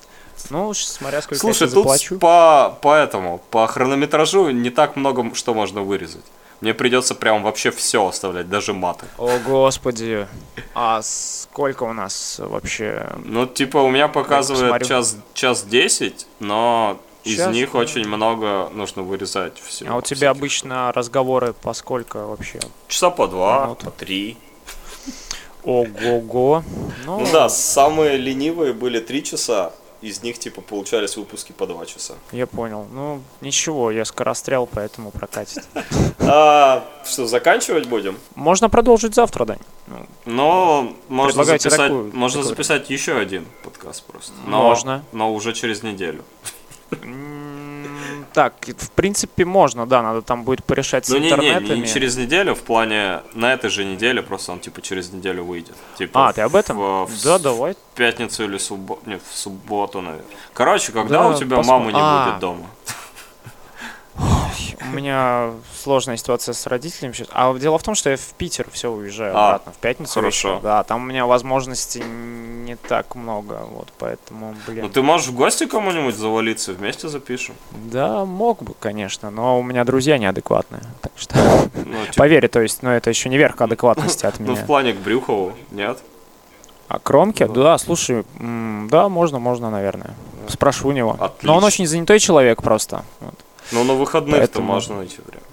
Ну, 0.50 0.74
смотря 0.74 1.22
сколько 1.22 1.40
Слушай, 1.40 1.64
я 1.64 1.68
тут 1.68 1.76
заплачу. 1.76 2.20
по, 2.20 2.78
по 2.82 2.96
этому, 2.96 3.42
по 3.50 3.68
хронометражу 3.68 4.50
не 4.50 4.70
так 4.70 4.96
много 4.96 5.34
что 5.36 5.54
можно 5.54 5.82
вырезать. 5.82 6.26
Мне 6.62 6.74
придется 6.74 7.14
прям 7.14 7.44
вообще 7.44 7.72
все 7.72 8.08
оставлять, 8.08 8.50
даже 8.50 8.74
маты. 8.74 9.06
О, 9.18 9.38
господи. 9.46 10.28
А 10.74 11.02
сколько 11.02 11.84
у 11.84 11.92
нас 11.92 12.40
вообще? 12.40 13.10
Ну, 13.26 13.46
типа, 13.46 13.78
у 13.78 13.90
меня 13.90 14.08
показывает 14.08 14.88
час, 14.88 15.18
час 15.34 15.64
10, 15.64 16.26
но 16.40 16.98
из 17.26 17.38
Час, 17.38 17.54
них 17.54 17.72
да. 17.74 17.80
очень 17.80 18.08
много 18.08 18.70
нужно 18.74 19.02
вырезать 19.02 19.60
все. 19.60 19.88
А 19.88 19.96
у 19.98 20.02
тебя 20.02 20.30
обычно 20.30 20.92
разговоры 20.94 21.54
по 21.54 21.74
сколько 21.74 22.26
вообще? 22.28 22.60
Часа 22.88 23.10
по 23.10 23.28
два, 23.28 23.66
минут? 23.66 23.80
по 23.80 23.92
три. 23.92 24.38
Ого-го. 25.64 26.64
Ну, 27.06 27.20
Ну 27.20 27.28
да, 27.32 27.50
самые 27.50 28.18
ленивые 28.18 28.74
были 28.74 29.00
три 29.00 29.24
часа. 29.24 29.72
Из 30.04 30.22
них, 30.22 30.38
типа, 30.38 30.60
получались 30.62 31.16
выпуски 31.16 31.54
по 31.54 31.66
два 31.66 31.86
часа. 31.86 32.16
я 32.34 32.46
понял. 32.46 32.86
Ну, 32.92 33.22
ничего, 33.40 33.90
я 33.90 34.04
скорострел, 34.04 34.68
поэтому 34.68 35.12
прокатит. 35.12 35.64
А 36.20 36.84
что, 37.06 37.26
заканчивать 37.28 37.88
будем? 37.88 38.18
Можно 38.36 38.70
продолжить 38.70 39.16
завтра, 39.16 39.46
Дань. 39.46 39.60
Ну, 39.88 40.06
Но 40.26 40.94
можно 41.10 41.44
записать, 41.44 41.92
можно 41.92 42.44
записать 42.44 42.90
еще 42.90 43.18
один 43.18 43.46
подкаст 43.64 44.04
просто. 44.06 44.34
Но, 44.46 44.64
Можно. 44.64 45.04
Но 45.14 45.34
уже 45.34 45.54
через 45.54 45.84
неделю. 45.84 46.24
так, 48.34 48.54
в 48.78 48.92
принципе, 48.92 49.46
можно, 49.46 49.86
да, 49.86 50.02
надо 50.02 50.22
там 50.22 50.44
будет 50.44 50.64
порешать 50.64 51.06
с 51.06 51.10
Ну 51.10 51.16
не, 51.18 51.22
не, 51.24 51.28
интернетами. 51.32 51.80
не 51.80 51.88
через 51.88 52.18
неделю, 52.18 52.54
в 52.56 52.62
плане 52.62 53.22
на 53.34 53.54
этой 53.54 53.70
же 53.70 53.86
неделе, 53.86 54.22
просто 54.22 54.52
он 54.52 54.60
типа 54.60 54.82
через 54.82 55.12
неделю 55.12 55.44
выйдет. 55.44 55.76
Типа 55.98 56.30
А, 56.30 56.34
ты 56.34 56.42
об 56.42 56.56
этом? 56.56 56.78
В, 56.78 57.06
в 57.06 57.24
Да, 57.24 57.40
давай. 57.40 57.76
пятницу 57.96 58.44
или 58.44 58.58
субботу, 58.58 59.02
нет, 59.06 59.22
в 59.30 59.38
субботу, 59.38 60.02
наверное. 60.02 60.26
Короче, 60.54 60.92
когда 60.92 61.24
Да, 61.24 61.30
у 61.30 61.34
тебя 61.36 61.58
посмо- 61.58 61.66
мамы 61.68 61.92
не 61.94 62.00
А. 62.02 62.26
будет 62.28 62.40
дома. 62.40 62.66
У 64.16 64.96
меня 64.96 65.52
сложная 65.82 66.18
ситуация 66.18 66.54
с 66.54 66.68
родителями 66.68 67.14
сейчас. 67.14 67.28
А 67.32 67.54
дело 67.56 67.78
в 67.80 67.84
том, 67.84 67.96
что 67.96 68.10
я 68.12 68.18
в 68.18 68.34
Питер 68.38 68.68
все 68.72 68.92
уезжаю 68.92 69.36
А, 69.36 69.48
обратно 69.48 69.72
в 69.72 69.78
пятницу. 69.78 70.14
хорошо. 70.14 70.48
вечером. 70.50 70.62
Да, 70.62 70.84
там 70.84 71.02
у 71.02 71.06
меня 71.06 71.26
возможностей 71.26 72.04
не 72.04 72.76
так 72.76 73.16
много, 73.16 73.62
вот, 73.72 73.88
поэтому, 73.98 74.56
блин. 74.68 74.84
Ну 74.84 74.90
ты 74.90 75.02
можешь 75.02 75.28
в 75.28 75.36
гости 75.36 75.66
кому-нибудь 75.66 76.16
завалиться, 76.16 76.74
вместе 76.74 77.08
запишем. 77.08 77.56
Да, 77.72 78.26
мог 78.26 78.62
бы, 78.62 78.74
конечно, 78.80 79.32
но 79.32 79.60
у 79.60 79.64
меня 79.64 79.84
друзья 79.84 80.18
неадекватные, 80.18 80.84
так 81.02 81.12
что... 81.16 81.36
Ну, 81.74 82.02
типа, 82.06 82.14
Поверь, 82.16 82.48
то 82.48 82.62
есть, 82.62 82.84
ну, 82.84 82.90
это 82.92 83.10
еще 83.10 83.30
не 83.30 83.38
верх 83.38 83.60
адекватности 83.60 84.26
от 84.26 84.40
ну 84.40 84.54
в 84.54 84.58
меня. 84.58 84.66
плане 84.66 84.94
к 84.94 84.98
Брюхову, 84.98 85.54
нет? 85.72 85.98
А 86.88 87.00
кромки? 87.00 87.46
Да, 87.48 87.78
слушай, 87.80 88.24
да, 88.40 89.10
можно, 89.10 89.40
можно, 89.40 89.72
наверное. 89.72 90.14
Спрошу 90.48 90.90
у 90.90 90.92
него. 90.92 91.16
Но 91.42 91.54
он 91.54 91.64
Отлично. 91.64 91.66
очень 91.66 91.88
занятой 91.88 92.20
человек 92.20 92.62
просто. 92.62 93.04
вот. 93.22 93.34
Ну 93.72 93.84
на 93.84 93.94
выходных-то 93.94 94.40
Поэтому- 94.48 94.74
можно 94.74 94.98
найти 94.98 95.18
время. 95.26 95.44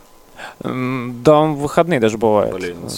М, 0.65 1.23
Да, 1.23 1.41
выходные 1.41 2.01
даже 2.01 2.19
бывает. 2.19 2.53
Блин, 2.55 2.77
Ну. 2.83 2.89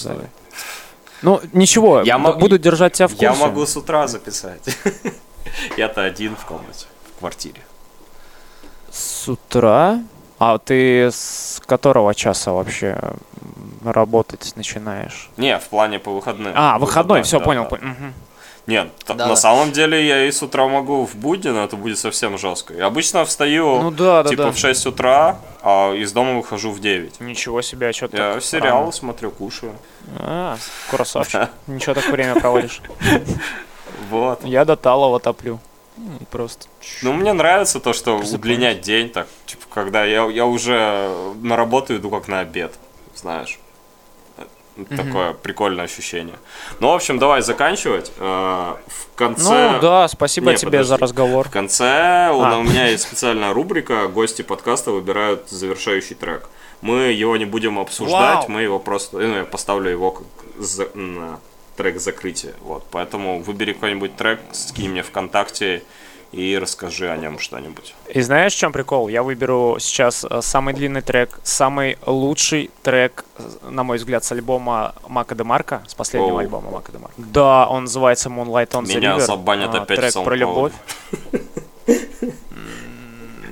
Ну, 1.23 1.41
ничего, 1.53 2.01
Я 2.03 2.19
мог- 2.19 2.39
буду 2.39 2.59
держать 2.59 2.95
тебя 2.95 3.07
в 3.07 3.13
курсе. 3.13 3.25
Я 3.25 3.35
могу 3.35 3.65
с 3.65 3.77
утра 3.77 4.09
записать. 4.09 4.61
Я-то 5.77 6.03
один 6.03 6.35
в 6.35 6.45
комнате, 6.45 6.87
в 7.17 7.19
квартире. 7.21 7.61
С 8.91 9.29
утра? 9.29 10.01
А 10.39 10.59
ты 10.59 11.11
с 11.13 11.61
которого 11.67 12.13
часа 12.15 12.53
вообще 12.53 12.99
м, 13.01 13.93
работать 13.93 14.53
начинаешь? 14.57 15.31
Не, 15.37 15.59
в 15.59 15.69
плане 15.69 16.01
по 16.01 16.11
выходным. 16.13 16.53
А, 16.57 16.79
выходной, 16.79 17.23
все, 17.23 17.39
да, 17.39 17.45
понял. 17.45 17.63
да. 17.71 17.77
пон- 17.77 17.85
мгм. 17.85 18.15
Нет, 18.67 18.91
Да, 19.09 19.15
на 19.15 19.27
да. 19.29 19.37
самом 19.37 19.73
деле 19.73 20.07
я 20.07 20.25
и 20.27 20.31
с 20.31 20.41
утра 20.43 20.69
могу 20.69 21.05
в 21.05 21.17
будни, 21.17 21.49
но 21.49 21.65
это 21.65 21.77
будет 21.77 21.99
совсем 21.99 22.39
жестко. 22.39 22.75
Я 22.75 22.87
обычно 22.87 23.25
встаю 23.25 23.81
Ну 23.83 23.91
да, 23.91 24.23
да, 24.23 24.31
типа 24.31 24.45
да. 24.45 24.53
в 24.53 24.57
6 24.59 24.87
утра, 24.87 25.39
а 25.63 25.93
из 25.95 26.13
дома 26.13 26.35
выхожу 26.35 26.71
в 26.71 26.79
9. 26.81 27.21
Ничего 27.21 27.61
себе, 27.63 27.89
а 27.89 27.93
что 27.93 28.07
ты 28.09 28.17
Я 28.19 28.35
так 28.35 28.43
сериал 28.45 28.81
рано? 28.81 28.93
смотрю, 28.93 29.31
кушаю. 29.33 29.73
А, 30.19 30.57
красавчик. 30.91 31.49
Ничего 31.67 31.95
так 31.95 32.09
время 32.09 32.39
проводишь. 32.41 32.81
Вот. 34.11 34.45
Я 34.45 34.65
до 34.65 34.77
талого 34.77 35.21
топлю. 35.21 35.59
М, 35.97 36.19
Просто. 36.31 36.67
Ну, 37.03 37.13
мне 37.13 37.33
нравится 37.33 37.79
то, 37.81 37.93
что 37.93 38.17
удлинять 38.17 38.81
день 38.81 39.09
так, 39.11 39.27
типа, 39.47 39.65
когда 39.73 40.05
я, 40.05 40.25
я 40.31 40.47
уже 40.47 41.11
на 41.43 41.57
работу 41.57 41.97
иду 41.97 42.11
как 42.11 42.29
на 42.29 42.41
обед, 42.41 42.73
знаешь. 43.15 43.59
Мгм. 44.77 44.97
Такое 44.97 45.33
прикольное 45.35 45.85
ощущение. 45.85 46.37
Ну, 46.81 46.89
в 46.89 46.95
общем, 46.95 47.19
давай 47.19 47.43
заканчивать. 47.43 48.11
Э, 48.19 48.75
В 48.87 49.15
конце... 49.17 49.73
Ну 49.73 49.81
да, 49.81 50.09
спасибо 50.09 50.51
Не, 50.53 50.57
тебе 50.57 50.83
за 50.83 50.95
подожди. 50.97 51.03
разговор. 51.03 51.49
В 51.49 51.53
конце 51.53 52.31
у, 52.33 52.41
А. 52.43 52.57
у 52.59 52.63
меня 52.63 52.87
есть 52.89 53.05
специальная 53.05 53.53
рубрика. 53.53 54.07
Гости 54.09 54.43
подкаста 54.43 54.91
выбирают 54.91 55.49
завершающий 55.51 56.17
трек. 56.17 56.49
Мы 56.81 57.13
его 57.13 57.37
не 57.37 57.45
будем 57.45 57.79
обсуждать, 57.79 58.37
Вау. 58.39 58.49
мы 58.49 58.63
его 58.63 58.79
просто... 58.79 59.19
Ну, 59.19 59.37
я 59.37 59.45
поставлю 59.45 59.91
его 59.91 60.11
как 60.11 60.25
за- 60.59 60.89
на 60.95 61.39
трек 61.77 62.01
закрытия. 62.01 62.55
Вот, 62.63 62.85
поэтому 62.91 63.41
выбери 63.43 63.73
какой-нибудь 63.75 64.17
трек, 64.17 64.41
скинь 64.53 64.91
мне 64.91 65.03
ВКонтакте 65.03 65.83
и 66.33 66.59
расскажи 66.59 67.11
о 67.11 67.17
нем 67.17 67.39
что-нибудь. 67.39 67.95
И 68.09 68.21
знаешь, 68.23 68.55
в 68.55 68.59
чем 68.59 68.73
прикол? 68.73 69.09
Я 69.09 69.23
выберу 69.23 69.77
сейчас 69.79 70.25
э, 70.29 70.41
самый 70.43 70.73
длинный 70.75 71.03
трек, 71.03 71.39
самый 71.43 71.99
лучший 72.07 72.71
трек, 72.83 73.25
э, 73.39 73.69
на 73.71 73.83
мой 73.85 73.99
взгляд, 73.99 74.25
с 74.25 74.33
альбома 74.33 74.95
Мака 75.09 75.35
де 75.35 75.45
Марка, 75.45 75.83
с 75.87 75.95
последнего 75.95 76.33
Оу. 76.33 76.39
альбома 76.39 76.71
Мака 76.71 76.91
де 76.91 76.99
Марка. 76.99 77.15
Да, 77.19 77.67
он 77.69 77.83
называется 77.85 78.31
Moonlight 78.31 78.71
on 78.71 78.85
the 78.85 78.97
Меня 78.97 79.17
River. 79.17 79.21
забанят 79.21 79.75
а, 79.75 79.83
опять 79.83 79.99
Трек 79.99 80.25
про 80.25 80.35
любовь. 80.35 80.73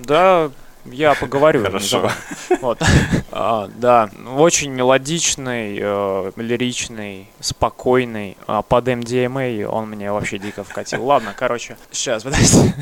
Да, 0.01 0.51
я 0.93 1.15
поговорю. 1.15 1.63
Хорошо. 1.65 1.89
забанят. 1.89 2.17
Вот. 2.61 2.83
А, 3.33 3.69
Да, 3.77 4.11
очень 4.37 4.71
мелодичный, 4.73 5.79
э, 5.81 6.33
лиричный, 6.37 7.29
спокойный. 7.41 8.37
А 8.47 8.63
Под 8.63 8.89
MDMA 8.89 9.65
он 9.67 9.89
мне 9.91 10.11
вообще 10.13 10.39
дико 10.39 10.65
вкатил. 10.65 11.05
Ладно, 11.05 11.35
короче, 11.37 11.77
сейчас, 11.91 12.23
подожди. 12.25 12.73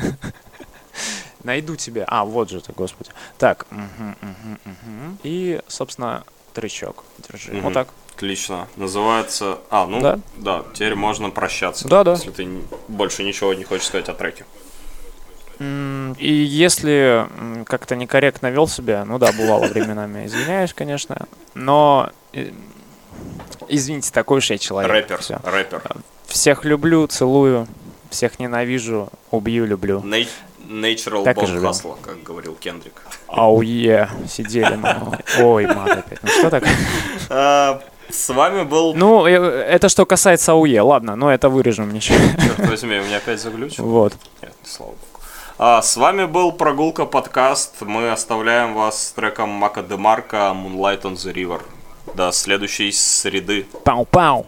Найду 1.43 1.75
тебя. 1.75 2.03
А, 2.07 2.25
вот 2.25 2.49
же 2.49 2.59
ты, 2.61 2.73
господи. 2.73 3.11
Так. 3.37 3.65
мгм, 3.71 4.15
мгм, 4.21 4.59
мгм. 4.65 5.19
И, 5.23 5.61
собственно, 5.67 6.23
тречок. 6.53 7.03
Держи. 7.29 7.51
Мгм. 7.53 7.61
Вот 7.61 7.73
так. 7.73 7.87
Отлично. 8.15 8.67
Называется... 8.75 9.59
А, 9.69 9.85
ну, 9.87 10.01
Да? 10.01 10.19
да, 10.35 10.63
теперь 10.73 10.95
можно 10.95 11.29
прощаться. 11.29 11.87
Да, 11.87 12.03
да. 12.03 12.13
Если 12.13 12.31
ты 12.31 12.49
больше 12.89 13.23
ничего 13.23 13.53
не 13.53 13.63
хочешь 13.63 13.87
сказать 13.87 14.09
о 14.09 14.13
треке. 14.13 14.43
И 15.59 16.31
если 16.33 17.27
как-то 17.65 17.95
некорректно 17.95 18.47
вел 18.47 18.67
себя, 18.67 19.03
ну 19.05 19.19
да, 19.19 19.31
бывало 19.33 19.65
временами, 19.65 20.25
извиняюсь, 20.25 20.73
конечно, 20.73 21.27
но 21.53 22.09
э, 22.33 22.51
извините, 23.67 24.11
такой 24.11 24.37
уж 24.37 24.49
я 24.49 24.57
человек. 24.57 24.89
Рэпер, 24.91 25.17
Всё. 25.19 25.39
рэпер. 25.43 25.81
Всех 26.27 26.63
люблю, 26.63 27.07
целую, 27.07 27.67
всех 28.09 28.39
ненавижу, 28.39 29.09
убью, 29.31 29.65
люблю. 29.65 30.01
Ней- 30.01 30.29
Natural 30.69 31.23
Так 31.23 31.45
живем. 31.47 31.69
Hustle, 31.71 31.97
как 31.99 32.21
говорил 32.21 32.53
Кендрик. 32.53 33.01
Ауе, 33.27 34.07
сидели 34.29 34.75
мы. 34.75 35.17
Ой, 35.39 35.65
мат 35.65 35.89
опять. 35.97 36.19
Ну 36.21 36.29
что 36.29 36.49
так? 36.51 36.63
А, 37.29 37.81
С 38.07 38.29
вами 38.29 38.63
был... 38.63 38.93
Ну, 38.93 39.25
э, 39.25 39.31
это 39.31 39.89
что 39.89 40.05
касается 40.05 40.51
АУЕ, 40.51 40.81
ладно, 40.81 41.15
но 41.15 41.33
это 41.33 41.49
вырежем 41.49 41.91
ничего. 41.91 42.17
Черт 42.39 42.69
возьми, 42.69 42.99
у 42.99 43.03
меня 43.03 43.17
опять 43.17 43.41
заглючил. 43.41 43.83
Вот. 43.83 44.13
Нет, 44.43 44.53
слава 44.63 44.91
богу. 44.91 45.01
А, 45.61 45.81
с 45.81 45.97
вами 45.97 46.23
был 46.23 46.53
Прогулка 46.53 47.03
подкаст. 47.05 47.81
Мы 47.81 48.11
оставляем 48.11 48.75
вас 48.75 49.07
с 49.07 49.11
треком 49.11 49.49
Мака 49.49 49.83
де 49.83 49.97
Марка 49.97 50.55
Moonlight 50.55 51.01
on 51.01 51.15
the 51.15 51.33
River. 51.33 51.61
До 52.15 52.31
следующей 52.31 52.93
среды. 52.93 53.67
Пау-пау. 53.83 54.45